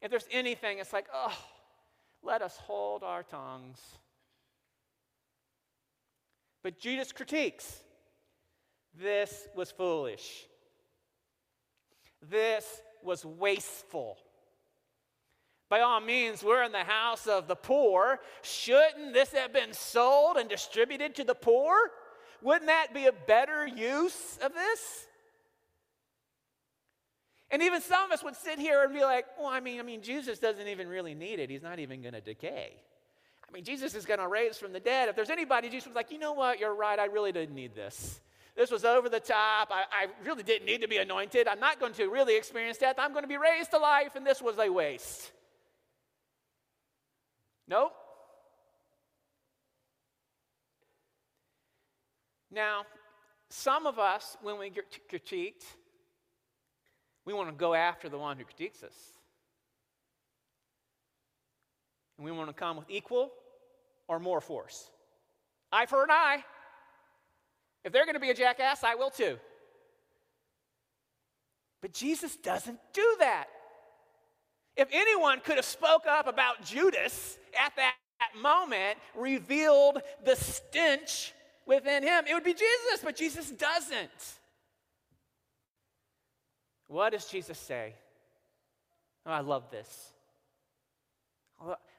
If 0.00 0.10
there's 0.10 0.26
anything, 0.30 0.78
it's 0.78 0.94
like, 0.94 1.08
oh, 1.12 1.36
let 2.22 2.40
us 2.40 2.56
hold 2.56 3.02
our 3.02 3.22
tongues. 3.22 3.78
But 6.62 6.80
Judas 6.80 7.12
critiques 7.12 7.82
this 8.98 9.46
was 9.54 9.70
foolish. 9.70 10.46
This 12.30 12.80
was 13.02 13.26
wasteful. 13.26 14.16
By 15.68 15.80
all 15.80 16.00
means, 16.00 16.42
we're 16.42 16.62
in 16.62 16.72
the 16.72 16.84
house 16.84 17.26
of 17.26 17.46
the 17.46 17.56
poor. 17.56 18.20
Shouldn't 18.42 19.12
this 19.12 19.32
have 19.32 19.52
been 19.52 19.72
sold 19.72 20.36
and 20.36 20.48
distributed 20.48 21.14
to 21.16 21.24
the 21.24 21.34
poor? 21.34 21.76
Wouldn't 22.40 22.66
that 22.66 22.94
be 22.94 23.06
a 23.06 23.12
better 23.12 23.66
use 23.66 24.38
of 24.42 24.54
this? 24.54 25.06
And 27.50 27.62
even 27.62 27.80
some 27.80 28.04
of 28.04 28.12
us 28.12 28.22
would 28.22 28.36
sit 28.36 28.58
here 28.58 28.82
and 28.84 28.92
be 28.92 29.02
like, 29.02 29.26
well, 29.38 29.48
I 29.48 29.60
mean, 29.60 29.80
I 29.80 29.82
mean, 29.82 30.02
Jesus 30.02 30.38
doesn't 30.38 30.68
even 30.68 30.88
really 30.88 31.14
need 31.14 31.38
it. 31.38 31.50
He's 31.50 31.62
not 31.62 31.78
even 31.78 32.02
going 32.02 32.14
to 32.14 32.20
decay. 32.20 32.72
I 33.46 33.52
mean, 33.52 33.64
Jesus 33.64 33.94
is 33.94 34.04
going 34.04 34.20
to 34.20 34.28
raise 34.28 34.58
from 34.58 34.72
the 34.72 34.80
dead. 34.80 35.08
If 35.08 35.16
there's 35.16 35.30
anybody, 35.30 35.70
Jesus 35.70 35.88
was 35.88 35.96
like, 35.96 36.10
you 36.10 36.18
know 36.18 36.32
what? 36.32 36.60
You're 36.60 36.74
right. 36.74 36.98
I 36.98 37.06
really 37.06 37.32
didn't 37.32 37.54
need 37.54 37.74
this. 37.74 38.20
This 38.54 38.70
was 38.70 38.84
over 38.84 39.08
the 39.08 39.20
top. 39.20 39.70
I, 39.70 39.84
I 39.90 40.06
really 40.24 40.42
didn't 40.42 40.66
need 40.66 40.82
to 40.82 40.88
be 40.88 40.98
anointed. 40.98 41.48
I'm 41.48 41.60
not 41.60 41.80
going 41.80 41.94
to 41.94 42.08
really 42.08 42.36
experience 42.36 42.76
death. 42.76 42.96
I'm 42.98 43.12
going 43.12 43.24
to 43.24 43.28
be 43.28 43.38
raised 43.38 43.70
to 43.70 43.78
life, 43.78 44.16
and 44.16 44.26
this 44.26 44.42
was 44.42 44.58
a 44.58 44.70
waste. 44.70 45.32
Nope. 47.68 47.92
Now, 52.50 52.86
some 53.50 53.86
of 53.86 53.98
us, 53.98 54.36
when 54.42 54.58
we 54.58 54.70
get 54.70 54.86
critiqued, 55.10 55.64
we 57.26 57.34
want 57.34 57.50
to 57.50 57.54
go 57.54 57.74
after 57.74 58.08
the 58.08 58.18
one 58.18 58.38
who 58.38 58.44
critiques 58.44 58.82
us. 58.82 58.96
And 62.16 62.24
we 62.24 62.32
want 62.32 62.48
to 62.48 62.54
come 62.54 62.78
with 62.78 62.88
equal 62.88 63.30
or 64.08 64.18
more 64.18 64.40
force. 64.40 64.90
Eye 65.70 65.86
for 65.86 66.02
an 66.02 66.10
eye. 66.10 66.42
If 67.84 67.92
they're 67.92 68.06
going 68.06 68.14
to 68.14 68.20
be 68.20 68.30
a 68.30 68.34
jackass, 68.34 68.82
I 68.82 68.94
will 68.94 69.10
too. 69.10 69.38
But 71.82 71.92
Jesus 71.92 72.36
doesn't 72.36 72.78
do 72.92 73.16
that. 73.20 73.46
If 74.78 74.88
anyone 74.92 75.40
could 75.40 75.56
have 75.56 75.64
spoke 75.64 76.06
up 76.08 76.28
about 76.28 76.64
Judas 76.64 77.36
at 77.60 77.74
that 77.76 77.94
moment, 78.40 78.96
revealed 79.16 80.00
the 80.24 80.36
stench 80.36 81.34
within 81.66 82.04
him, 82.04 82.24
it 82.28 82.32
would 82.32 82.44
be 82.44 82.54
Jesus, 82.54 83.00
but 83.02 83.16
Jesus 83.16 83.50
doesn't. 83.50 84.38
What 86.86 87.10
does 87.10 87.26
Jesus 87.26 87.58
say? 87.58 87.94
Oh, 89.26 89.32
I 89.32 89.40
love 89.40 89.68
this. 89.70 90.12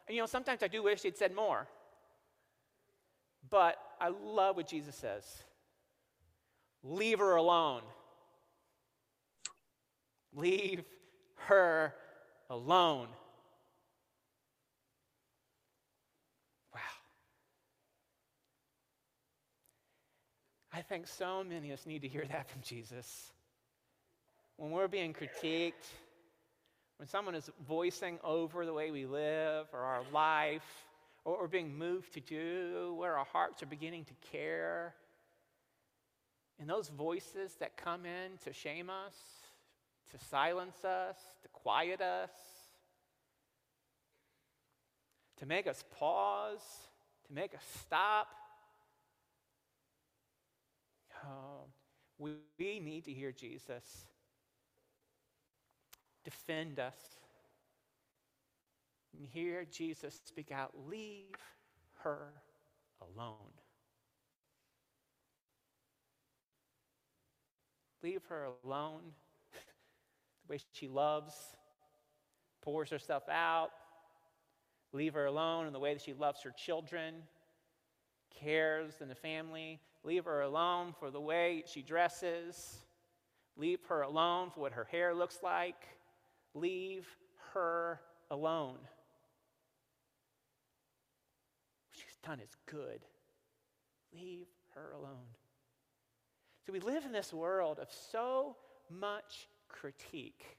You 0.10 0.22
know, 0.22 0.26
sometimes 0.26 0.64
I 0.64 0.68
do 0.68 0.82
wish 0.82 1.02
he'd 1.02 1.18
said 1.18 1.36
more. 1.36 1.68
But 3.50 3.78
I 4.00 4.10
love 4.10 4.56
what 4.56 4.68
Jesus 4.68 4.96
says 4.96 5.44
leave 6.82 7.20
her 7.20 7.36
alone. 7.36 7.82
Leave 10.34 10.84
her 11.36 11.94
alone. 12.50 13.08
Wow. 16.74 16.80
I 20.74 20.82
think 20.82 21.08
so 21.08 21.44
many 21.44 21.72
of 21.72 21.80
us 21.80 21.86
need 21.86 22.02
to 22.02 22.08
hear 22.08 22.26
that 22.26 22.50
from 22.50 22.62
Jesus 22.62 23.32
when 24.60 24.72
we're 24.72 24.90
being 24.90 25.14
critiqued, 25.14 25.88
when 26.98 27.08
someone 27.08 27.34
is 27.34 27.50
voicing 27.66 28.20
over 28.26 28.66
the 28.66 28.74
way 28.74 28.92
we 28.92 29.06
live 29.06 29.68
or 29.72 29.80
our 29.80 30.02
life, 30.12 30.86
or 31.24 31.40
we're 31.40 31.48
being 31.48 31.78
moved 31.78 32.14
to 32.14 32.20
do, 32.20 32.94
where 32.98 33.18
our 33.18 33.26
hearts 33.26 33.64
are 33.64 33.68
beginning 33.68 34.04
to 34.04 34.14
care, 34.34 34.94
and 36.60 36.70
those 36.70 36.90
voices 36.90 37.56
that 37.62 37.78
come 37.78 38.06
in 38.06 38.38
to 38.44 38.52
shame 38.52 38.90
us, 38.90 39.16
to 40.12 40.26
silence 40.26 40.84
us, 40.84 41.18
to 41.42 41.48
quiet 41.50 42.02
us, 42.02 42.32
to 45.38 45.46
make 45.46 45.68
us 45.68 45.84
pause, 45.98 46.88
to 47.28 47.34
make 47.34 47.54
us 47.54 47.64
stop. 47.82 48.28
Oh, 51.26 51.66
we, 52.18 52.32
we 52.58 52.80
need 52.80 53.06
to 53.06 53.14
hear 53.14 53.32
Jesus 53.32 54.06
defend 56.30 56.80
us. 56.80 56.96
And 59.18 59.28
hear 59.28 59.66
Jesus 59.66 60.20
speak 60.26 60.52
out 60.52 60.72
leave 60.88 61.36
her 62.04 62.34
alone. 63.02 63.54
Leave 68.04 68.24
her 68.30 68.48
alone. 68.64 69.14
Way 70.50 70.60
she 70.72 70.88
loves, 70.88 71.34
pours 72.62 72.90
herself 72.90 73.24
out. 73.30 73.70
Leave 74.92 75.14
her 75.14 75.26
alone 75.26 75.68
in 75.68 75.74
the 75.74 75.80
way 75.80 75.94
that 75.94 76.02
she 76.02 76.14
loves 76.14 76.42
her 76.42 76.52
children, 76.52 77.16
cares 78.40 78.94
in 79.02 79.08
the 79.08 79.16
family. 79.16 79.80
Leave 80.04 80.26
her 80.26 80.42
alone 80.42 80.94
for 81.00 81.12
the 81.12 81.22
way 81.22 81.64
she 81.68 81.82
dresses. 81.82 82.80
Leave 83.56 83.80
her 83.90 84.02
alone 84.02 84.50
for 84.50 84.62
what 84.62 84.72
her 84.72 84.88
hair 84.90 85.14
looks 85.14 85.40
like. 85.44 85.88
Leave 86.54 87.06
her 87.54 88.00
alone. 88.32 88.78
What 91.86 91.94
she's 91.94 92.18
done 92.26 92.40
is 92.40 92.56
good. 92.66 93.02
Leave 94.14 94.48
her 94.74 94.94
alone. 94.94 95.28
So 96.66 96.74
we 96.74 96.80
live 96.80 97.06
in 97.06 97.12
this 97.12 97.34
world 97.34 97.80
of 97.80 97.90
so 98.12 98.56
much 98.90 99.48
critique, 99.70 100.58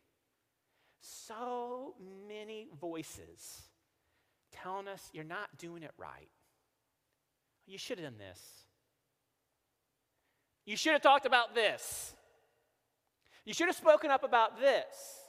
so 1.01 1.95
many 2.27 2.69
voices 2.81 3.63
telling 4.53 4.89
us 4.89 5.11
you're 5.13 5.25
not 5.25 5.49
doing 5.59 5.83
it 5.83 5.93
right. 5.99 6.29
You 7.67 7.79
should 7.79 7.99
have 7.99 8.07
done 8.07 8.19
this. 8.19 8.41
You 10.67 10.77
should 10.77 10.93
have 10.93 11.03
talked 11.03 11.27
about 11.27 11.55
this. 11.55 12.15
You 13.45 13.55
should 13.55 13.67
have 13.67 13.77
spoken 13.77 14.11
up 14.11 14.25
about 14.25 14.61
this. 14.61 15.21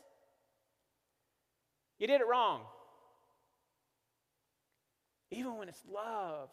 You 1.97 2.07
did 2.07 2.21
it 2.21 2.27
wrong. 2.27 2.61
Even 5.29 5.57
when 5.57 5.69
it's 5.69 5.81
love 5.91 6.49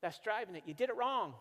that's 0.00 0.18
driving 0.20 0.54
it, 0.54 0.62
you 0.64 0.74
did 0.74 0.90
it 0.90 0.96
wrong. 0.96 1.34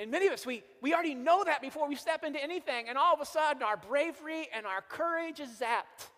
And 0.00 0.10
many 0.10 0.28
of 0.28 0.32
us, 0.32 0.46
we, 0.46 0.62
we 0.80 0.94
already 0.94 1.14
know 1.14 1.44
that 1.44 1.60
before 1.60 1.86
we 1.86 1.94
step 1.94 2.24
into 2.24 2.42
anything, 2.42 2.88
and 2.88 2.96
all 2.96 3.12
of 3.12 3.20
a 3.20 3.26
sudden 3.26 3.62
our 3.62 3.76
bravery 3.76 4.48
and 4.54 4.64
our 4.64 4.80
courage 4.80 5.40
is 5.40 5.50
zapped. 5.50 6.08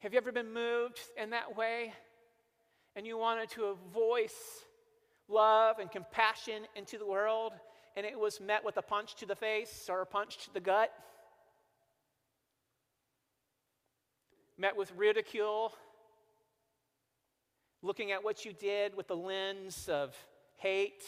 Have 0.00 0.12
you 0.12 0.18
ever 0.18 0.30
been 0.30 0.52
moved 0.52 1.00
in 1.16 1.30
that 1.30 1.56
way? 1.56 1.94
And 2.94 3.06
you 3.06 3.16
wanted 3.16 3.48
to 3.52 3.78
voice 3.94 4.34
love 5.26 5.78
and 5.78 5.90
compassion 5.90 6.64
into 6.76 6.98
the 6.98 7.06
world, 7.06 7.54
and 7.96 8.04
it 8.04 8.18
was 8.18 8.38
met 8.38 8.62
with 8.62 8.76
a 8.76 8.82
punch 8.82 9.14
to 9.16 9.26
the 9.26 9.34
face 9.34 9.88
or 9.88 10.02
a 10.02 10.06
punch 10.06 10.44
to 10.44 10.52
the 10.52 10.60
gut? 10.60 10.92
Met 14.58 14.76
with 14.76 14.92
ridicule, 14.98 15.72
looking 17.80 18.12
at 18.12 18.22
what 18.22 18.44
you 18.44 18.52
did 18.52 18.94
with 18.94 19.08
the 19.08 19.16
lens 19.16 19.88
of 19.88 20.14
hate, 20.60 21.02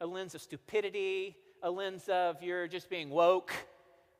a 0.00 0.06
lens 0.06 0.34
of 0.34 0.40
stupidity, 0.40 1.36
a 1.62 1.70
lens 1.70 2.08
of 2.08 2.42
you're 2.42 2.68
just 2.68 2.88
being 2.88 3.10
woke, 3.10 3.52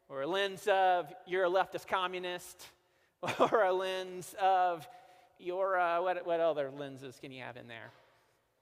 or 0.08 0.22
a 0.22 0.26
lens 0.26 0.68
of 0.70 1.12
you're 1.26 1.44
a 1.44 1.50
leftist 1.50 1.86
communist, 1.86 2.66
or 3.38 3.62
a 3.62 3.72
lens 3.72 4.34
of 4.40 4.86
your, 5.38 5.78
uh, 5.78 6.02
what, 6.02 6.26
what 6.26 6.40
other 6.40 6.70
lenses 6.70 7.18
can 7.20 7.32
you 7.32 7.42
have 7.42 7.56
in 7.56 7.68
there? 7.68 7.90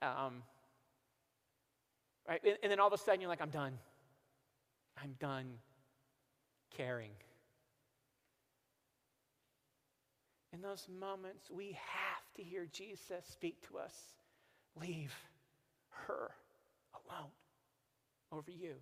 Um, 0.03 0.43
right? 2.29 2.41
And, 2.45 2.57
and 2.63 2.71
then 2.71 2.81
all 2.81 2.89
of 2.89 2.93
a 2.93 2.99
sudden 2.99 3.21
you're 3.21 3.31
like, 3.31 3.43
I'm 3.43 3.51
done. 3.51 3.79
I'm 5.03 5.15
done 5.19 5.47
caring. 6.77 7.11
In 10.53 10.61
those 10.61 10.87
moments, 11.01 11.51
we 11.51 11.73
have 11.73 12.35
to 12.37 12.43
hear 12.43 12.67
Jesus 12.71 13.25
speak 13.31 13.67
to 13.69 13.79
us. 13.79 13.95
Leave 14.79 15.15
her 16.07 16.31
alone 16.95 17.31
over 18.31 18.51
you. 18.51 18.75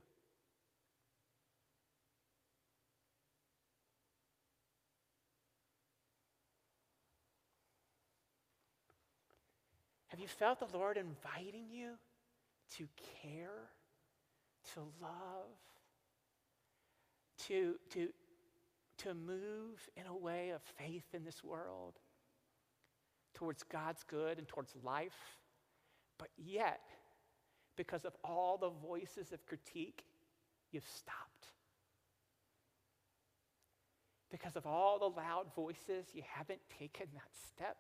Have 10.08 10.18
you 10.18 10.28
felt 10.28 10.58
the 10.58 10.76
Lord 10.76 10.96
inviting 10.96 11.70
you 11.70 11.92
to 12.76 12.86
care, 13.22 13.70
to 14.74 14.80
love, 15.00 15.46
to, 17.46 17.76
to, 17.90 18.08
to 18.98 19.14
move 19.14 19.88
in 19.96 20.06
a 20.06 20.14
way 20.14 20.50
of 20.50 20.62
faith 20.62 21.06
in 21.14 21.24
this 21.24 21.44
world 21.44 21.94
towards 23.34 23.62
God's 23.62 24.02
good 24.02 24.38
and 24.38 24.48
towards 24.48 24.74
life? 24.82 25.38
But 26.18 26.28
yet, 26.36 26.80
because 27.80 28.04
of 28.04 28.12
all 28.22 28.58
the 28.58 28.68
voices 28.86 29.32
of 29.32 29.46
critique, 29.46 30.04
you've 30.70 30.86
stopped. 30.86 31.46
Because 34.30 34.54
of 34.54 34.66
all 34.66 34.98
the 34.98 35.06
loud 35.06 35.46
voices, 35.56 36.08
you 36.12 36.22
haven't 36.30 36.60
taken 36.78 37.06
that 37.14 37.30
step. 37.48 37.78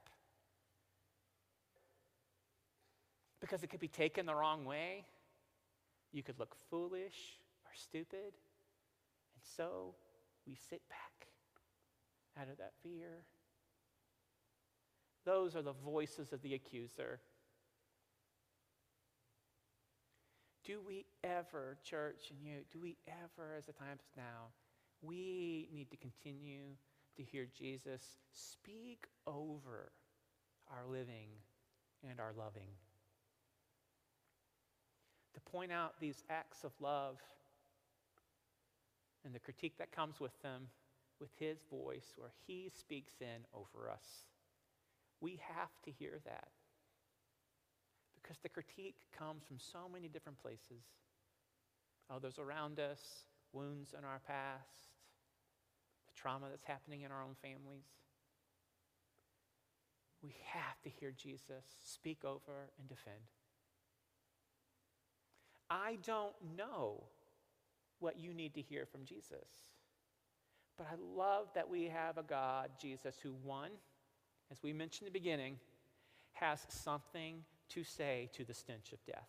Because 3.42 3.62
it 3.62 3.66
could 3.68 3.78
be 3.78 3.88
taken 3.88 4.24
the 4.24 4.34
wrong 4.34 4.64
way. 4.64 5.04
You 6.12 6.22
could 6.22 6.38
look 6.38 6.56
foolish 6.70 7.36
or 7.66 7.70
stupid. 7.74 8.32
And 8.32 9.42
so 9.54 9.94
we 10.46 10.54
sit 10.54 10.80
back 10.88 11.26
out 12.40 12.48
of 12.50 12.56
that 12.56 12.72
fear. 12.82 13.18
Those 15.26 15.54
are 15.54 15.62
the 15.62 15.74
voices 15.74 16.32
of 16.32 16.40
the 16.40 16.54
accuser. 16.54 17.20
Do 20.64 20.80
we 20.86 21.06
ever, 21.24 21.78
church 21.82 22.30
and 22.30 22.38
you, 22.42 22.58
do 22.72 22.80
we 22.80 22.96
ever, 23.08 23.54
as 23.56 23.66
the 23.66 23.72
time 23.72 23.98
is 23.98 24.12
now, 24.16 24.48
we 25.02 25.68
need 25.72 25.90
to 25.90 25.96
continue 25.96 26.76
to 27.16 27.22
hear 27.22 27.46
Jesus 27.58 28.02
speak 28.32 29.06
over 29.26 29.92
our 30.70 30.86
living 30.86 31.28
and 32.08 32.20
our 32.20 32.32
loving. 32.36 32.68
To 35.34 35.40
point 35.40 35.72
out 35.72 35.94
these 36.00 36.22
acts 36.28 36.64
of 36.64 36.72
love 36.80 37.16
and 39.24 39.34
the 39.34 39.38
critique 39.38 39.78
that 39.78 39.92
comes 39.92 40.20
with 40.20 40.40
them 40.42 40.68
with 41.20 41.30
his 41.38 41.58
voice 41.70 42.14
where 42.16 42.32
he 42.46 42.70
speaks 42.74 43.14
in 43.20 43.44
over 43.54 43.90
us. 43.90 44.24
We 45.20 45.38
have 45.54 45.70
to 45.84 45.90
hear 45.90 46.18
that. 46.24 46.48
Because 48.30 48.42
the 48.42 48.48
critique 48.48 48.94
comes 49.18 49.42
from 49.42 49.58
so 49.58 49.90
many 49.92 50.06
different 50.06 50.40
places 50.40 50.84
oh, 52.08 52.14
others 52.14 52.38
around 52.38 52.78
us, 52.78 53.24
wounds 53.52 53.92
in 53.98 54.04
our 54.04 54.20
past, 54.24 54.86
the 56.06 56.12
trauma 56.14 56.46
that's 56.48 56.62
happening 56.62 57.02
in 57.02 57.10
our 57.10 57.24
own 57.24 57.34
families. 57.42 57.82
We 60.22 60.36
have 60.44 60.80
to 60.82 60.88
hear 60.88 61.10
Jesus 61.10 61.64
speak 61.84 62.24
over 62.24 62.70
and 62.78 62.88
defend. 62.88 63.16
I 65.68 65.98
don't 66.06 66.34
know 66.56 67.02
what 67.98 68.16
you 68.16 68.32
need 68.32 68.54
to 68.54 68.62
hear 68.62 68.86
from 68.86 69.04
Jesus. 69.04 69.48
But 70.78 70.86
I 70.86 70.94
love 71.16 71.48
that 71.56 71.68
we 71.68 71.86
have 71.86 72.16
a 72.16 72.22
God, 72.22 72.70
Jesus, 72.80 73.16
who, 73.20 73.32
one, 73.42 73.72
as 74.52 74.62
we 74.62 74.72
mentioned 74.72 75.08
in 75.08 75.12
the 75.12 75.18
beginning, 75.18 75.58
has 76.34 76.64
something 76.68 77.42
to 77.70 77.84
say 77.84 78.28
to 78.34 78.44
the 78.44 78.54
stench 78.54 78.92
of 78.92 79.04
death, 79.04 79.28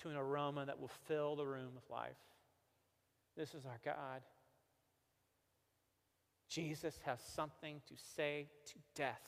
to 0.00 0.08
an 0.08 0.16
aroma 0.16 0.66
that 0.66 0.80
will 0.80 0.90
fill 1.06 1.36
the 1.36 1.46
room 1.46 1.70
with 1.74 1.88
life. 1.90 2.16
This 3.36 3.54
is 3.54 3.64
our 3.64 3.78
God. 3.84 4.22
Jesus 6.48 6.98
has 7.04 7.20
something 7.34 7.80
to 7.86 7.94
say 8.16 8.48
to 8.66 8.74
death. 8.94 9.22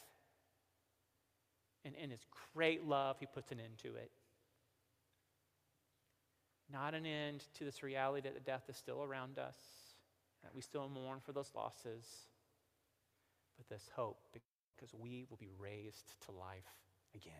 And 1.84 1.94
in 1.94 2.10
his 2.10 2.24
great 2.54 2.84
love, 2.84 3.16
he 3.20 3.26
puts 3.26 3.52
an 3.52 3.60
end 3.60 3.78
to 3.78 3.94
it. 3.94 4.10
Not 6.72 6.94
an 6.94 7.06
end 7.06 7.44
to 7.54 7.64
this 7.64 7.82
reality 7.82 8.28
that 8.28 8.44
death 8.44 8.64
is 8.68 8.76
still 8.76 9.02
around 9.02 9.38
us, 9.38 9.56
that 10.42 10.54
we 10.54 10.62
still 10.62 10.88
mourn 10.88 11.20
for 11.24 11.32
those 11.32 11.50
losses, 11.54 12.04
but 13.56 13.68
this 13.68 13.90
hope 13.94 14.18
because 14.74 14.94
we 14.94 15.24
will 15.28 15.36
be 15.36 15.50
raised 15.58 16.14
to 16.26 16.32
life 16.32 16.72
again. 17.14 17.32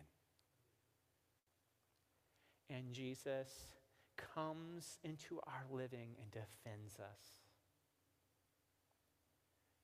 And 2.69 2.93
Jesus 2.93 3.49
comes 4.17 4.97
into 5.03 5.39
our 5.45 5.65
living 5.69 6.15
and 6.21 6.31
defends 6.31 6.99
us. 6.99 7.19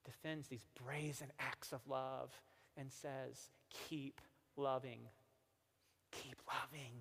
Defends 0.05 0.47
these 0.47 0.65
brazen 0.83 1.27
acts 1.39 1.73
of 1.73 1.81
love 1.87 2.31
and 2.77 2.91
says, 2.91 3.49
Keep 3.87 4.19
loving. 4.57 5.01
Keep 6.11 6.37
loving. 6.47 6.93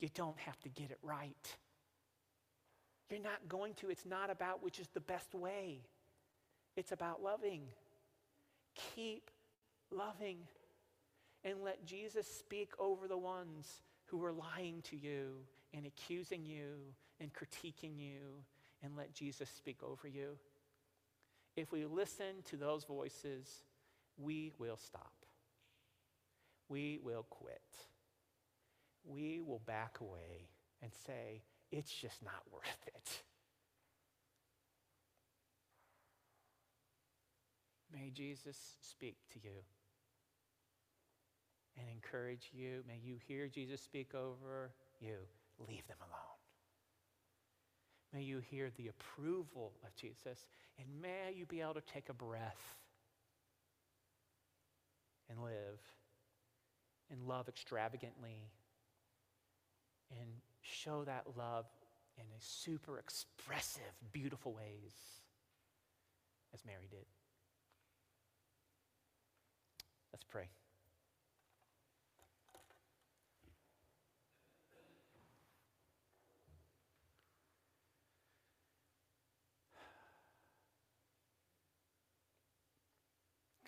You 0.00 0.08
don't 0.14 0.38
have 0.38 0.58
to 0.60 0.68
get 0.68 0.90
it 0.90 0.98
right. 1.02 1.56
You're 3.10 3.20
not 3.20 3.48
going 3.48 3.74
to. 3.74 3.88
It's 3.88 4.04
not 4.04 4.30
about 4.30 4.62
which 4.62 4.78
is 4.78 4.88
the 4.88 5.00
best 5.00 5.34
way, 5.34 5.80
it's 6.76 6.92
about 6.92 7.22
loving. 7.22 7.62
Keep 8.94 9.30
loving. 9.90 10.38
And 11.44 11.62
let 11.62 11.84
Jesus 11.86 12.26
speak 12.26 12.72
over 12.78 13.06
the 13.06 13.16
ones 13.18 13.82
who 14.06 14.24
are 14.24 14.32
lying 14.32 14.82
to 14.82 14.96
you 14.96 15.36
and 15.72 15.86
accusing 15.86 16.44
you 16.44 16.94
and 17.20 17.30
critiquing 17.32 17.98
you, 17.98 18.44
and 18.82 18.96
let 18.96 19.12
Jesus 19.12 19.50
speak 19.50 19.82
over 19.82 20.06
you. 20.06 20.38
If 21.56 21.72
we 21.72 21.84
listen 21.84 22.42
to 22.44 22.56
those 22.56 22.84
voices, 22.84 23.64
we 24.16 24.52
will 24.58 24.76
stop. 24.76 25.12
We 26.68 27.00
will 27.02 27.26
quit. 27.28 27.60
We 29.04 29.40
will 29.40 29.60
back 29.66 29.98
away 30.00 30.48
and 30.82 30.92
say, 31.06 31.42
it's 31.72 31.92
just 31.92 32.22
not 32.22 32.42
worth 32.52 32.86
it. 32.86 33.22
May 37.92 38.10
Jesus 38.10 38.76
speak 38.80 39.16
to 39.32 39.40
you 39.42 39.64
and 41.78 41.88
encourage 41.88 42.50
you. 42.52 42.82
May 42.86 43.00
you 43.02 43.16
hear 43.26 43.48
Jesus 43.48 43.80
speak 43.80 44.14
over 44.14 44.70
you. 45.00 45.16
Leave 45.68 45.86
them 45.86 45.98
alone. 46.00 46.38
May 48.12 48.22
you 48.22 48.38
hear 48.38 48.70
the 48.76 48.88
approval 48.88 49.72
of 49.84 49.94
Jesus, 49.94 50.46
and 50.78 50.86
may 51.02 51.34
you 51.36 51.44
be 51.44 51.60
able 51.60 51.74
to 51.74 51.82
take 51.82 52.08
a 52.08 52.14
breath 52.14 52.76
and 55.28 55.42
live 55.42 55.80
and 57.10 57.22
love 57.22 57.48
extravagantly 57.48 58.50
and 60.10 60.28
show 60.62 61.04
that 61.04 61.24
love 61.36 61.66
in 62.16 62.24
a 62.24 62.40
super 62.40 62.98
expressive, 62.98 63.82
beautiful 64.12 64.52
ways, 64.52 64.94
as 66.54 66.64
Mary 66.64 66.88
did. 66.90 67.04
Let's 70.12 70.24
pray. 70.24 70.48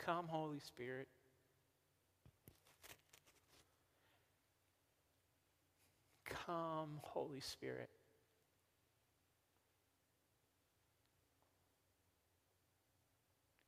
Come, 0.05 0.27
Holy 0.29 0.61
Spirit. 0.61 1.09
Come, 6.25 7.01
Holy 7.03 7.41
Spirit. 7.41 7.91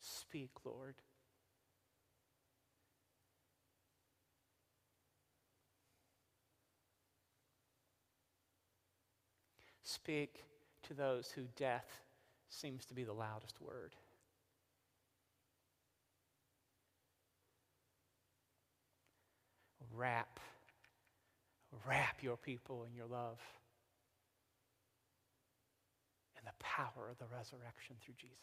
Speak, 0.01 0.51
Lord. 0.65 0.95
Speak 9.83 10.45
to 10.85 10.95
those 10.95 11.31
who 11.31 11.43
death 11.57 12.01
seems 12.49 12.87
to 12.87 12.95
be 12.95 13.05
the 13.05 13.13
loudest 13.13 13.61
word. 13.61 13.95
Wrap, 19.95 20.41
wrap 21.87 22.23
your 22.23 22.37
people 22.37 22.85
in 22.85 22.95
your 22.95 23.07
love 23.07 23.39
and 26.37 26.47
the 26.47 26.65
power 26.65 27.09
of 27.11 27.19
the 27.19 27.27
resurrection 27.37 27.97
through 28.05 28.15
Jesus. 28.19 28.37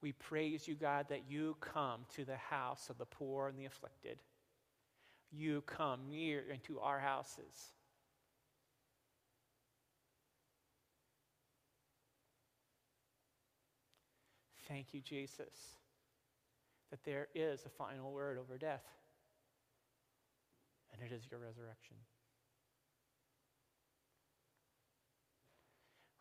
We 0.00 0.12
praise 0.12 0.68
you, 0.68 0.74
God, 0.74 1.06
that 1.08 1.22
you 1.28 1.56
come 1.60 2.00
to 2.14 2.24
the 2.24 2.36
house 2.36 2.88
of 2.88 2.98
the 2.98 3.06
poor 3.06 3.48
and 3.48 3.58
the 3.58 3.64
afflicted. 3.64 4.18
You 5.32 5.62
come 5.62 6.00
near 6.08 6.44
into 6.52 6.78
our 6.78 7.00
houses. 7.00 7.72
Thank 14.68 14.92
you, 14.92 15.00
Jesus, 15.00 15.76
that 16.90 17.02
there 17.04 17.28
is 17.34 17.64
a 17.64 17.70
final 17.70 18.12
word 18.12 18.38
over 18.38 18.58
death, 18.58 18.84
and 20.92 21.02
it 21.02 21.14
is 21.14 21.26
your 21.30 21.40
resurrection. 21.40 21.96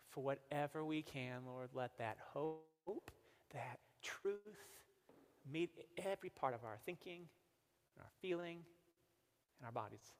For 0.09 0.23
whatever 0.23 0.85
we 0.85 1.01
can, 1.01 1.41
Lord, 1.45 1.69
let 1.73 1.97
that 1.97 2.17
hope, 2.33 3.11
that 3.53 3.79
truth 4.01 4.39
meet 5.51 5.71
every 5.97 6.29
part 6.29 6.53
of 6.53 6.63
our 6.63 6.77
thinking, 6.85 7.27
and 7.95 8.03
our 8.03 8.11
feeling, 8.21 8.59
and 9.59 9.65
our 9.65 9.71
bodies. 9.73 10.13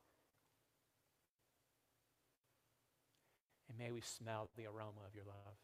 And 3.69 3.77
may 3.77 3.91
we 3.91 4.01
smell 4.01 4.49
the 4.57 4.65
aroma 4.65 5.01
of 5.07 5.15
your 5.15 5.25
love. 5.25 5.55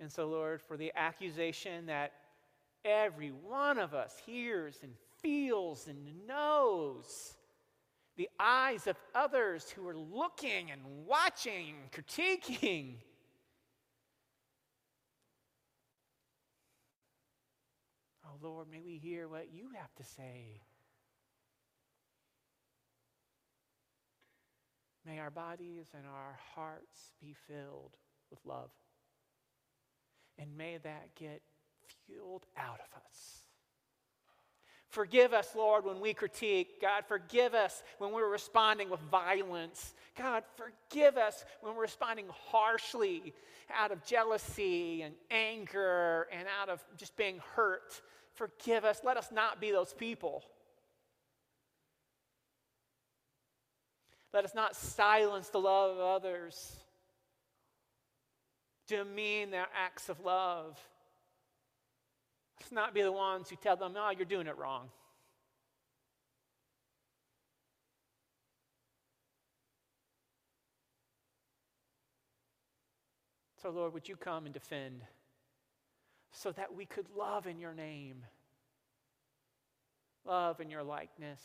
And 0.00 0.10
so, 0.10 0.28
Lord, 0.28 0.62
for 0.62 0.76
the 0.76 0.92
accusation 0.94 1.86
that 1.86 2.12
every 2.84 3.30
one 3.30 3.78
of 3.78 3.94
us 3.94 4.14
hears 4.24 4.78
and 4.82 4.92
feels 5.20 5.88
and 5.88 6.26
knows, 6.26 7.34
the 8.16 8.28
eyes 8.38 8.86
of 8.86 8.96
others 9.14 9.70
who 9.70 9.86
are 9.88 9.96
looking 9.96 10.70
and 10.70 10.80
watching, 11.06 11.74
and 11.82 12.06
critiquing, 12.06 12.94
Oh, 18.24 18.46
Lord, 18.46 18.68
may 18.70 18.80
we 18.80 18.98
hear 18.98 19.26
what 19.26 19.48
you 19.52 19.70
have 19.74 19.94
to 19.96 20.04
say. 20.04 20.60
May 25.06 25.18
our 25.18 25.30
bodies 25.30 25.86
and 25.96 26.06
our 26.06 26.38
hearts 26.54 27.14
be 27.20 27.34
filled 27.46 27.96
with 28.30 28.40
love. 28.44 28.70
And 30.38 30.56
may 30.56 30.78
that 30.78 31.14
get 31.16 31.42
fueled 32.06 32.46
out 32.56 32.80
of 32.80 33.02
us. 33.02 33.42
Forgive 34.88 35.34
us, 35.34 35.54
Lord, 35.54 35.84
when 35.84 36.00
we 36.00 36.14
critique. 36.14 36.80
God, 36.80 37.04
forgive 37.06 37.54
us 37.54 37.82
when 37.98 38.12
we're 38.12 38.28
responding 38.28 38.88
with 38.88 39.00
violence. 39.00 39.94
God, 40.16 40.44
forgive 40.56 41.18
us 41.18 41.44
when 41.60 41.74
we're 41.74 41.82
responding 41.82 42.26
harshly 42.50 43.34
out 43.76 43.92
of 43.92 44.02
jealousy 44.04 45.02
and 45.02 45.14
anger 45.30 46.26
and 46.32 46.48
out 46.60 46.70
of 46.70 46.82
just 46.96 47.16
being 47.16 47.40
hurt. 47.54 48.00
Forgive 48.32 48.84
us. 48.84 49.00
Let 49.04 49.18
us 49.18 49.28
not 49.30 49.60
be 49.60 49.70
those 49.70 49.92
people. 49.92 50.42
Let 54.32 54.44
us 54.44 54.54
not 54.54 54.76
silence 54.76 55.48
the 55.48 55.60
love 55.60 55.96
of 55.96 56.02
others, 56.02 56.76
demean 58.88 59.50
their 59.50 59.68
acts 59.76 60.08
of 60.08 60.18
love. 60.20 60.78
Let's 62.60 62.72
not 62.72 62.94
be 62.94 63.02
the 63.02 63.12
ones 63.12 63.48
who 63.48 63.56
tell 63.56 63.76
them, 63.76 63.92
no, 63.92 64.10
you're 64.10 64.24
doing 64.24 64.48
it 64.48 64.58
wrong. 64.58 64.88
So, 73.62 73.70
Lord, 73.70 73.92
would 73.92 74.08
you 74.08 74.16
come 74.16 74.44
and 74.44 74.54
defend 74.54 75.02
so 76.30 76.52
that 76.52 76.74
we 76.74 76.86
could 76.86 77.06
love 77.16 77.46
in 77.46 77.58
your 77.58 77.74
name, 77.74 78.24
love 80.24 80.60
in 80.60 80.70
your 80.70 80.82
likeness, 80.84 81.40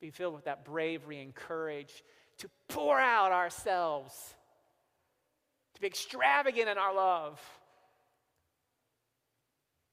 be 0.00 0.10
filled 0.10 0.34
with 0.34 0.44
that 0.44 0.64
bravery 0.64 1.20
and 1.20 1.34
courage 1.34 2.02
to 2.38 2.48
pour 2.68 2.98
out 2.98 3.32
ourselves, 3.32 4.34
to 5.74 5.80
be 5.80 5.86
extravagant 5.86 6.68
in 6.68 6.78
our 6.78 6.94
love 6.94 7.40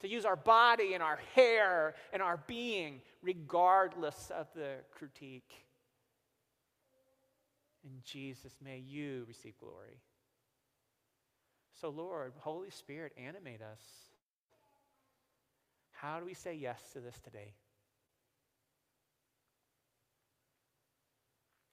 to 0.02 0.10
use 0.10 0.26
our 0.26 0.36
body 0.36 0.94
and 0.94 1.02
our 1.02 1.20
hair 1.36 1.94
and 2.12 2.22
our 2.22 2.38
being, 2.48 3.02
regardless 3.22 4.32
of 4.36 4.48
the 4.56 4.78
critique. 4.92 5.66
And 7.84 8.04
Jesus, 8.04 8.54
may 8.64 8.80
you 8.80 9.26
receive 9.28 9.58
glory. 9.60 10.02
So, 11.80 11.89
Lord, 11.89 12.34
Holy 12.39 12.70
Spirit, 12.70 13.14
animate 13.18 13.62
us. 13.62 13.82
How 15.92 16.20
do 16.20 16.26
we 16.26 16.34
say 16.34 16.56
yes 16.56 16.82
to 16.94 17.00
this 17.00 17.20
today? 17.20 17.54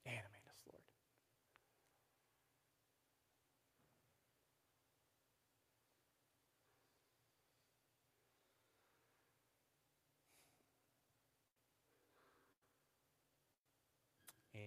Animate 0.06 0.48
us, 0.48 0.62
Lord. 0.66 0.82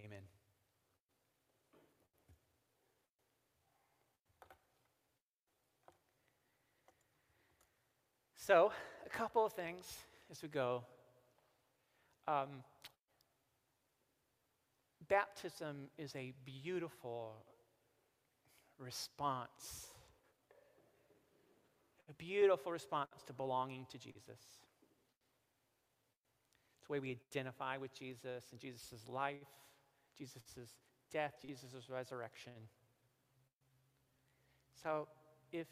Amen. 0.06 0.22
So, 8.44 8.72
a 9.06 9.10
couple 9.10 9.46
of 9.46 9.54
things 9.54 9.86
as 10.32 10.42
we 10.42 10.50
go. 10.50 10.84
Um, 12.28 12.64
baptism 15.08 15.90
is 16.00 16.16
a 16.16 16.34
beautiful 16.44 17.36
response, 18.80 19.90
a 22.10 22.14
beautiful 22.14 22.72
response 22.72 23.10
to 23.28 23.34
belonging 23.34 23.86
to 23.92 24.00
Jesus. 24.00 24.40
It's 26.80 26.88
the 26.88 26.94
way 26.94 27.00
we 27.00 27.12
identify 27.12 27.78
with 27.78 27.94
Jesus 27.94 28.46
and 28.52 28.60
Jesus' 28.60 29.08
life, 29.08 29.36
Jesus' 30.18 30.72
death, 31.12 31.36
Jesus' 31.46 31.92
resurrection. 31.92 32.54
So, 34.82 35.08
if 35.52 35.68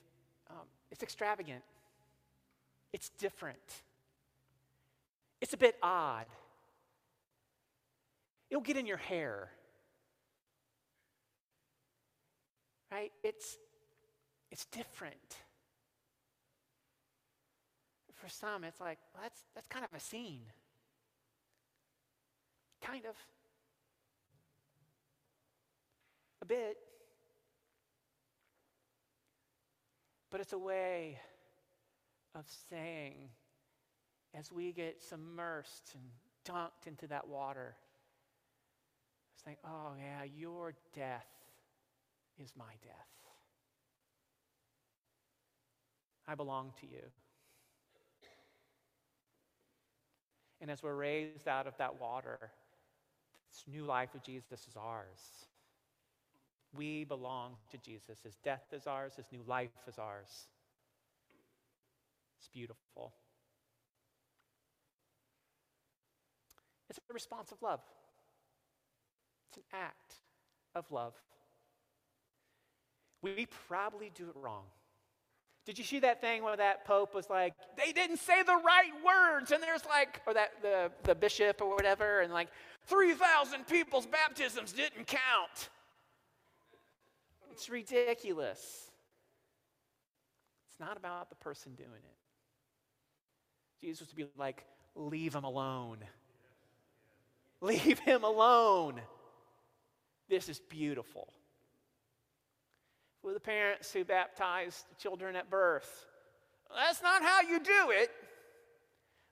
um, 0.51 0.67
it's 0.91 1.01
extravagant, 1.01 1.63
it's 2.93 3.09
different. 3.09 3.57
It's 5.41 5.53
a 5.53 5.57
bit 5.57 5.75
odd. 5.81 6.25
It'll 8.49 8.63
get 8.63 8.77
in 8.77 8.85
your 8.85 8.97
hair. 8.97 9.51
right? 12.91 13.11
It's, 13.23 13.57
it's 14.51 14.65
different. 14.65 15.37
For 18.13 18.27
some, 18.27 18.63
it's 18.63 18.81
like, 18.81 18.97
well, 19.13 19.23
that's, 19.23 19.43
that's 19.55 19.67
kind 19.67 19.85
of 19.85 19.95
a 19.95 19.99
scene. 19.99 20.41
Kind 22.81 23.05
of. 23.05 23.15
A 26.41 26.45
bit. 26.45 26.77
But 30.29 30.41
it's 30.41 30.53
a 30.53 30.57
way 30.57 31.17
of 32.39 32.45
saying, 32.69 33.29
as 34.33 34.51
we 34.51 34.71
get 34.71 35.01
submersed 35.01 35.93
and 35.93 36.03
dunked 36.45 36.87
into 36.87 37.07
that 37.07 37.27
water, 37.27 37.75
saying, 39.43 39.57
oh, 39.65 39.91
yeah, 39.97 40.23
your 40.37 40.73
death 40.95 41.27
is 42.41 42.53
my 42.57 42.73
death. 42.83 42.93
I 46.27 46.35
belong 46.35 46.71
to 46.81 46.87
you. 46.87 47.03
And 50.61 50.69
as 50.69 50.83
we're 50.83 50.95
raised 50.95 51.47
out 51.47 51.67
of 51.67 51.77
that 51.77 51.99
water, 51.99 52.37
this 53.51 53.63
new 53.67 53.83
life 53.83 54.09
with 54.13 54.23
Jesus 54.23 54.67
is 54.67 54.75
ours. 54.77 55.47
We 56.75 57.03
belong 57.03 57.55
to 57.71 57.77
Jesus. 57.77 58.19
His 58.23 58.35
death 58.43 58.65
is 58.71 58.85
ours, 58.85 59.13
His 59.15 59.25
new 59.31 59.41
life 59.47 59.69
is 59.87 59.97
ours. 59.97 60.47
It's 62.39 62.47
beautiful. 62.47 63.13
It's 66.89 66.97
a 66.97 67.13
response 67.13 67.51
of 67.51 67.61
love, 67.61 67.81
it's 69.49 69.57
an 69.57 69.63
act 69.73 70.15
of 70.75 70.91
love. 70.91 71.13
We 73.21 73.47
probably 73.67 74.11
do 74.15 74.29
it 74.29 74.35
wrong. 74.35 74.63
Did 75.65 75.77
you 75.77 75.83
see 75.83 75.99
that 75.99 76.21
thing 76.21 76.41
where 76.41 76.55
that 76.55 76.85
pope 76.85 77.13
was 77.13 77.29
like, 77.29 77.53
they 77.77 77.91
didn't 77.91 78.17
say 78.17 78.43
the 78.43 78.55
right 78.55 78.91
words? 79.05 79.51
And 79.51 79.61
there's 79.61 79.85
like, 79.85 80.21
or 80.25 80.33
that 80.33 80.51
the, 80.61 80.89
the 81.03 81.13
bishop 81.13 81.61
or 81.61 81.75
whatever, 81.75 82.21
and 82.21 82.31
like, 82.31 82.47
3,000 82.87 83.67
people's 83.67 84.05
baptisms 84.05 84.71
didn't 84.71 85.05
count. 85.05 85.69
It's 87.51 87.69
ridiculous. 87.69 88.89
It's 90.69 90.79
not 90.79 90.95
about 90.95 91.29
the 91.29 91.35
person 91.35 91.75
doing 91.75 91.89
it. 91.89 92.18
Jesus 93.81 94.07
would 94.07 94.15
be 94.15 94.25
like, 94.37 94.65
leave 94.95 95.33
him 95.33 95.43
alone. 95.43 95.97
Leave 97.61 97.99
him 97.99 98.23
alone. 98.23 99.01
This 100.29 100.49
is 100.49 100.59
beautiful. 100.59 101.27
For 103.21 103.33
the 103.33 103.39
parents 103.39 103.91
who 103.91 104.05
baptized 104.05 104.85
children 104.97 105.35
at 105.35 105.49
birth, 105.49 106.05
that's 106.73 107.01
not 107.01 107.21
how 107.21 107.41
you 107.41 107.59
do 107.59 107.91
it. 107.91 108.11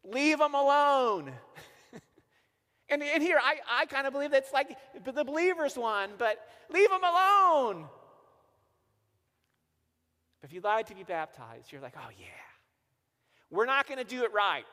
Leave 0.03 0.39
them 0.39 0.55
alone. 0.55 1.31
and, 2.89 3.03
and 3.03 3.23
here, 3.23 3.39
I, 3.41 3.57
I 3.69 3.85
kind 3.85 4.07
of 4.07 4.13
believe 4.13 4.31
that's 4.31 4.51
like 4.51 4.77
the 5.05 5.23
believer's 5.23 5.77
one, 5.77 6.11
but 6.17 6.37
leave 6.69 6.89
them 6.89 7.03
alone. 7.03 7.85
If 10.43 10.53
you 10.53 10.61
like 10.61 10.87
to 10.87 10.95
be 10.95 11.03
baptized, 11.03 11.71
you're 11.71 11.81
like, 11.81 11.95
oh, 11.97 12.09
yeah. 12.19 12.46
We're 13.49 13.65
not 13.65 13.87
going 13.87 13.97
to 13.99 14.03
do 14.03 14.23
it 14.23 14.33
right. 14.33 14.65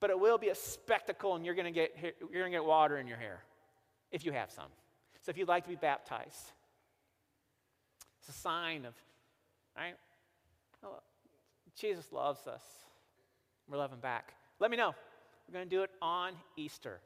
But 0.00 0.10
it 0.10 0.20
will 0.20 0.38
be 0.38 0.48
a 0.48 0.54
spectacle, 0.54 1.34
and 1.34 1.44
you're 1.44 1.56
going 1.56 1.66
to 1.66 1.72
get 1.72 1.96
you're 2.00 2.42
going 2.42 2.52
to 2.52 2.58
get 2.58 2.64
water 2.64 2.98
in 2.98 3.08
your 3.08 3.16
hair 3.16 3.42
if 4.12 4.24
you 4.24 4.32
have 4.32 4.50
some. 4.50 4.68
So 5.22 5.30
if 5.30 5.36
you'd 5.36 5.48
like 5.48 5.64
to 5.64 5.68
be 5.68 5.76
baptized, 5.76 6.52
it's 8.20 8.28
a 8.28 8.40
sign 8.40 8.84
of, 8.84 8.94
right? 9.76 9.94
Jesus 11.76 12.12
loves 12.12 12.46
us. 12.46 12.62
We're 13.68 13.78
loving 13.78 14.00
back. 14.00 14.34
Let 14.60 14.70
me 14.70 14.76
know. 14.76 14.94
We're 15.46 15.52
going 15.52 15.68
to 15.68 15.76
do 15.76 15.82
it 15.82 15.90
on 16.00 16.32
Easter. 16.56 17.00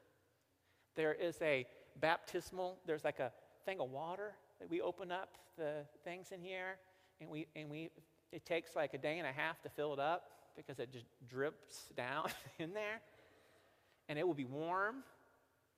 There 0.95 1.13
is 1.13 1.41
a 1.41 1.65
baptismal, 1.99 2.77
there's 2.85 3.03
like 3.03 3.19
a 3.19 3.31
thing 3.65 3.79
of 3.79 3.89
water 3.89 4.33
that 4.59 4.69
we 4.69 4.81
open 4.81 5.11
up 5.11 5.29
the 5.57 5.85
things 6.03 6.31
in 6.31 6.41
here, 6.41 6.77
and 7.21 7.29
we, 7.29 7.47
and 7.55 7.69
we, 7.69 7.89
it 8.33 8.45
takes 8.45 8.75
like 8.75 8.93
a 8.95 8.97
day 8.97 9.19
and 9.19 9.27
a 9.27 9.31
half 9.31 9.61
to 9.61 9.69
fill 9.69 9.93
it 9.93 9.99
up 9.99 10.31
because 10.55 10.79
it 10.79 10.91
just 10.91 11.05
drips 11.29 11.85
down 11.95 12.29
in 12.59 12.73
there. 12.73 12.99
And 14.09 14.17
it 14.17 14.27
will 14.27 14.33
be 14.33 14.45
warm 14.45 15.03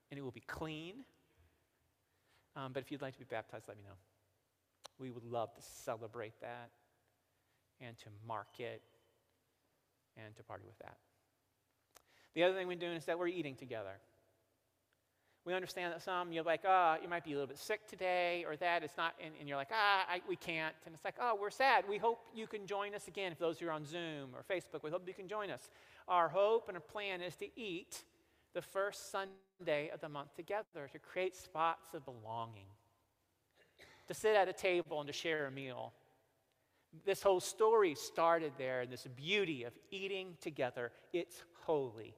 and 0.09 0.17
it 0.17 0.23
will 0.23 0.31
be 0.31 0.43
clean. 0.47 0.95
Um, 2.55 2.71
but 2.71 2.81
if 2.81 2.91
you'd 2.91 3.01
like 3.01 3.13
to 3.13 3.19
be 3.19 3.25
baptized, 3.29 3.65
let 3.67 3.77
me 3.77 3.83
know. 3.83 3.97
We 4.97 5.11
would 5.11 5.25
love 5.25 5.53
to 5.55 5.61
celebrate 5.61 6.39
that 6.39 6.69
and 7.81 7.97
to 7.99 8.05
mark 8.25 8.59
it 8.59 8.81
and 10.15 10.33
to 10.37 10.43
party 10.43 10.63
with 10.65 10.79
that. 10.79 10.95
The 12.33 12.43
other 12.43 12.55
thing 12.55 12.67
we're 12.67 12.75
doing 12.77 12.95
is 12.95 13.05
that 13.05 13.19
we're 13.19 13.27
eating 13.27 13.55
together. 13.55 13.99
We 15.45 15.53
understand 15.53 15.93
that 15.93 16.01
some, 16.01 16.31
you're 16.31 16.43
like, 16.43 16.61
oh, 16.67 16.95
you 17.01 17.07
might 17.07 17.23
be 17.23 17.33
a 17.33 17.35
little 17.35 17.47
bit 17.47 17.59
sick 17.59 17.87
today 17.87 18.43
or 18.47 18.55
that. 18.57 18.81
It's 18.81 18.97
not, 18.97 19.13
and, 19.23 19.31
and 19.39 19.47
you're 19.47 19.57
like, 19.57 19.69
ah, 19.71 20.03
I, 20.09 20.21
we 20.27 20.35
can't. 20.35 20.73
And 20.85 20.95
it's 20.95 21.05
like, 21.05 21.17
oh, 21.21 21.37
we're 21.39 21.51
sad. 21.51 21.85
We 21.87 21.99
hope 21.99 22.19
you 22.33 22.47
can 22.47 22.65
join 22.65 22.95
us 22.95 23.07
again. 23.07 23.31
If 23.31 23.37
those 23.37 23.59
who 23.59 23.67
are 23.67 23.71
on 23.71 23.85
Zoom 23.85 24.31
or 24.33 24.43
Facebook, 24.49 24.81
we 24.83 24.89
hope 24.89 25.07
you 25.07 25.13
can 25.13 25.27
join 25.27 25.51
us. 25.51 25.69
Our 26.07 26.29
hope 26.29 26.67
and 26.67 26.75
our 26.75 26.81
plan 26.81 27.21
is 27.21 27.35
to 27.35 27.47
eat 27.55 28.03
the 28.55 28.61
first 28.63 29.11
Sunday 29.11 29.91
of 29.93 30.01
the 30.01 30.09
month 30.09 30.35
together, 30.35 30.89
to 30.91 30.97
create 30.97 31.35
spots 31.35 31.93
of 31.93 32.03
belonging, 32.05 32.65
to 34.07 34.15
sit 34.15 34.35
at 34.35 34.47
a 34.47 34.53
table 34.53 34.99
and 34.99 35.05
to 35.07 35.13
share 35.13 35.45
a 35.45 35.51
meal. 35.51 35.93
This 37.05 37.21
whole 37.21 37.39
story 37.39 37.93
started 37.93 38.53
there, 38.57 38.81
and 38.81 38.91
this 38.91 39.05
beauty 39.15 39.63
of 39.63 39.73
eating 39.91 40.37
together. 40.41 40.91
It's 41.13 41.43
holy. 41.65 42.15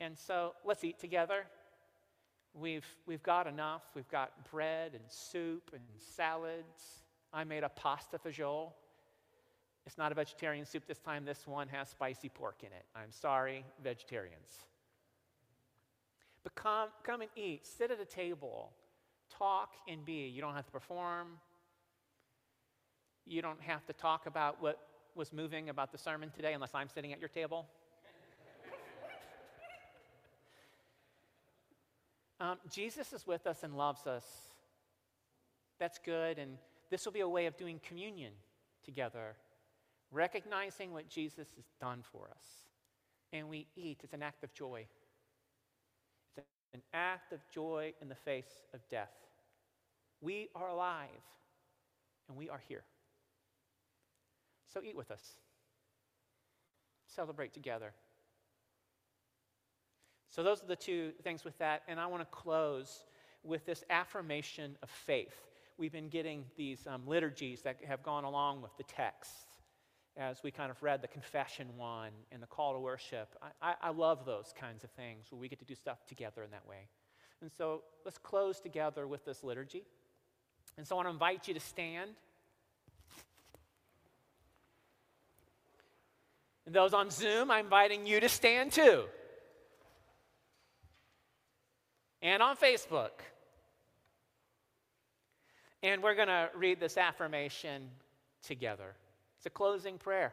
And 0.00 0.16
so 0.16 0.54
let's 0.64 0.84
eat 0.84 0.98
together. 0.98 1.44
We've, 2.54 2.86
we've 3.06 3.22
got 3.22 3.46
enough. 3.46 3.82
We've 3.94 4.08
got 4.08 4.50
bread 4.50 4.92
and 4.94 5.02
soup 5.08 5.70
and 5.72 5.82
salads. 6.14 7.02
I 7.32 7.44
made 7.44 7.62
a 7.62 7.68
pasta 7.68 8.18
fagioli. 8.18 8.70
It's 9.86 9.98
not 9.98 10.12
a 10.12 10.14
vegetarian 10.14 10.66
soup 10.66 10.86
this 10.86 10.98
time. 10.98 11.24
This 11.24 11.46
one 11.46 11.68
has 11.68 11.88
spicy 11.88 12.28
pork 12.28 12.56
in 12.60 12.68
it. 12.68 12.84
I'm 12.94 13.10
sorry, 13.10 13.64
vegetarians. 13.82 14.66
But 16.42 16.54
come, 16.54 16.88
come 17.02 17.22
and 17.22 17.30
eat. 17.36 17.66
Sit 17.66 17.90
at 17.90 18.00
a 18.00 18.04
table. 18.04 18.72
Talk 19.30 19.74
and 19.88 20.04
be. 20.04 20.28
You 20.28 20.40
don't 20.40 20.54
have 20.54 20.66
to 20.66 20.72
perform. 20.72 21.28
You 23.24 23.42
don't 23.42 23.60
have 23.62 23.84
to 23.86 23.92
talk 23.92 24.26
about 24.26 24.62
what 24.62 24.78
was 25.14 25.32
moving 25.32 25.68
about 25.68 25.90
the 25.90 25.98
sermon 25.98 26.30
today 26.30 26.52
unless 26.52 26.74
I'm 26.74 26.88
sitting 26.88 27.12
at 27.12 27.18
your 27.18 27.28
table. 27.28 27.66
Um, 32.40 32.58
Jesus 32.70 33.12
is 33.12 33.26
with 33.26 33.46
us 33.46 33.62
and 33.62 33.76
loves 33.76 34.06
us. 34.06 34.24
That's 35.80 35.98
good, 36.04 36.38
and 36.38 36.58
this 36.90 37.04
will 37.04 37.12
be 37.12 37.20
a 37.20 37.28
way 37.28 37.46
of 37.46 37.56
doing 37.56 37.80
communion 37.86 38.32
together, 38.84 39.36
recognizing 40.10 40.92
what 40.92 41.08
Jesus 41.08 41.48
has 41.56 41.64
done 41.80 42.02
for 42.12 42.28
us. 42.30 42.44
And 43.32 43.48
we 43.48 43.66
eat. 43.76 44.00
It's 44.02 44.14
an 44.14 44.22
act 44.22 44.44
of 44.44 44.52
joy. 44.54 44.86
It's 46.36 46.46
an 46.74 46.82
act 46.94 47.32
of 47.32 47.40
joy 47.52 47.92
in 48.00 48.08
the 48.08 48.14
face 48.14 48.62
of 48.72 48.80
death. 48.88 49.12
We 50.20 50.48
are 50.54 50.68
alive, 50.68 51.08
and 52.28 52.36
we 52.36 52.48
are 52.48 52.62
here. 52.68 52.84
So 54.72 54.80
eat 54.82 54.96
with 54.96 55.10
us. 55.10 55.22
Celebrate 57.06 57.52
together. 57.52 57.92
So, 60.30 60.42
those 60.42 60.62
are 60.62 60.66
the 60.66 60.76
two 60.76 61.12
things 61.22 61.44
with 61.44 61.56
that. 61.58 61.82
And 61.88 61.98
I 61.98 62.06
want 62.06 62.22
to 62.22 62.26
close 62.26 63.04
with 63.42 63.64
this 63.64 63.84
affirmation 63.88 64.76
of 64.82 64.90
faith. 64.90 65.34
We've 65.78 65.92
been 65.92 66.08
getting 66.08 66.44
these 66.56 66.86
um, 66.86 67.02
liturgies 67.06 67.62
that 67.62 67.78
have 67.86 68.02
gone 68.02 68.24
along 68.24 68.62
with 68.62 68.76
the 68.76 68.82
text 68.82 69.32
as 70.16 70.42
we 70.42 70.50
kind 70.50 70.70
of 70.70 70.82
read 70.82 71.00
the 71.00 71.08
confession 71.08 71.68
one 71.76 72.10
and 72.32 72.42
the 72.42 72.46
call 72.46 72.74
to 72.74 72.80
worship. 72.80 73.28
I, 73.40 73.70
I, 73.70 73.74
I 73.82 73.90
love 73.90 74.26
those 74.26 74.52
kinds 74.58 74.82
of 74.82 74.90
things 74.90 75.26
where 75.30 75.40
we 75.40 75.48
get 75.48 75.60
to 75.60 75.64
do 75.64 75.76
stuff 75.76 76.04
together 76.06 76.42
in 76.42 76.50
that 76.50 76.66
way. 76.68 76.88
And 77.40 77.50
so, 77.56 77.82
let's 78.04 78.18
close 78.18 78.60
together 78.60 79.06
with 79.06 79.24
this 79.24 79.42
liturgy. 79.42 79.84
And 80.76 80.86
so, 80.86 80.94
I 80.94 80.96
want 80.96 81.08
to 81.08 81.12
invite 81.12 81.48
you 81.48 81.54
to 81.54 81.60
stand. 81.60 82.10
And 86.66 86.74
those 86.74 86.92
on 86.92 87.08
Zoom, 87.08 87.50
I'm 87.50 87.64
inviting 87.64 88.06
you 88.06 88.20
to 88.20 88.28
stand 88.28 88.72
too 88.72 89.04
and 92.22 92.42
on 92.42 92.56
Facebook. 92.56 93.10
And 95.82 96.02
we're 96.02 96.14
going 96.14 96.28
to 96.28 96.50
read 96.56 96.80
this 96.80 96.96
affirmation 96.96 97.88
together. 98.42 98.94
It's 99.36 99.46
a 99.46 99.50
closing 99.50 99.98
prayer. 99.98 100.32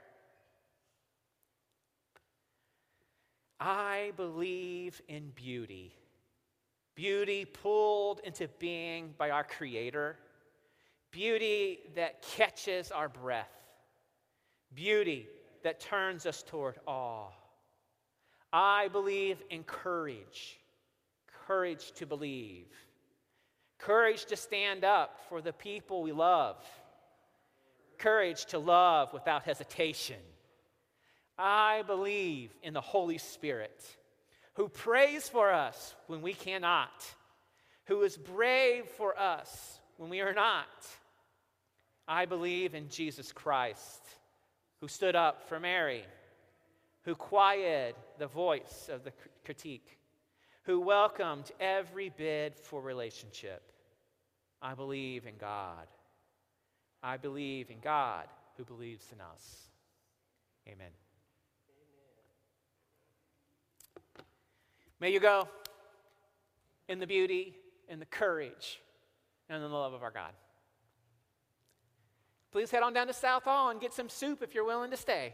I 3.60 4.12
believe 4.18 5.02
in 5.08 5.32
beauty. 5.36 5.94
beauty 6.96 7.46
pulled 7.46 8.22
into 8.24 8.48
being 8.60 9.14
by 9.18 9.30
our 9.30 9.44
Creator, 9.44 10.18
beauty 11.12 11.80
that 11.96 12.22
catches 12.22 12.92
our 12.92 13.10
breath, 13.10 13.52
beauty 14.74 15.28
that 15.64 15.80
turns 15.80 16.26
us 16.26 16.44
toward 16.44 16.78
awe. 16.88 17.30
I 18.52 18.88
believe 18.88 19.44
in 19.50 19.64
courage, 19.64 20.60
courage 21.48 21.92
to 21.94 22.06
believe, 22.06 22.68
courage 23.78 24.26
to 24.26 24.36
stand 24.36 24.84
up 24.84 25.20
for 25.30 25.42
the 25.42 25.54
people 25.54 26.04
we 26.04 26.12
love, 26.12 26.58
courage 27.98 28.46
to 28.46 28.60
love 28.60 29.14
without 29.14 29.44
hesitation. 29.44 30.20
I 31.38 31.84
believe 31.86 32.56
in 32.64 32.74
the 32.74 32.82
Holy 32.82 33.18
Spirit 33.18 33.84
who 34.56 34.70
prays 34.70 35.28
for 35.28 35.52
us 35.52 35.96
when 36.08 36.22
we 36.22 36.34
cannot, 36.34 37.06
who 37.86 38.02
is 38.04 38.18
brave 38.18 38.86
for 38.86 39.18
us 39.20 39.80
when 39.98 40.10
we 40.10 40.22
are 40.22 40.34
not. 40.34 40.88
I 42.08 42.26
believe 42.26 42.74
in 42.74 42.90
Jesus 42.90 43.32
Christ, 43.32 44.02
who 44.80 44.88
stood 44.88 45.16
up 45.16 45.48
for 45.50 45.60
Mary, 45.60 46.06
who 47.04 47.16
quieted 47.16 47.96
the 48.18 48.28
voice 48.28 48.90
of 48.92 49.04
the 49.04 49.12
critique, 49.44 49.98
who 50.66 50.80
welcomed 50.80 51.52
every 51.60 52.10
bid 52.10 52.56
for 52.56 52.82
relationship. 52.82 53.72
I 54.62 54.74
believe 54.74 55.26
in 55.28 55.36
God. 55.38 55.88
I 57.04 57.18
believe 57.18 57.70
in 57.70 57.80
God 57.82 58.26
who 58.58 58.64
believes 58.64 59.08
in 59.12 59.22
us. 59.22 59.68
Amen. 60.68 60.88
Amen. 64.18 64.26
May 65.00 65.12
you 65.12 65.20
go 65.20 65.48
in 66.88 67.00
the 67.00 67.08
beauty, 67.08 67.56
in 67.88 68.00
the 68.00 68.06
courage, 68.06 68.82
and 69.50 69.64
in 69.64 69.70
the 69.70 69.76
love 69.76 69.94
of 69.94 70.02
our 70.02 70.12
God. 70.12 70.32
Please 72.52 72.72
head 72.72 72.82
on 72.82 72.94
down 72.94 73.08
to 73.08 73.14
South 73.14 73.44
Hall 73.44 73.70
and 73.70 73.80
get 73.80 73.94
some 73.94 74.10
soup 74.10 74.42
if 74.42 74.56
you're 74.56 74.66
willing 74.66 74.90
to 74.90 74.98
stay. 74.98 75.34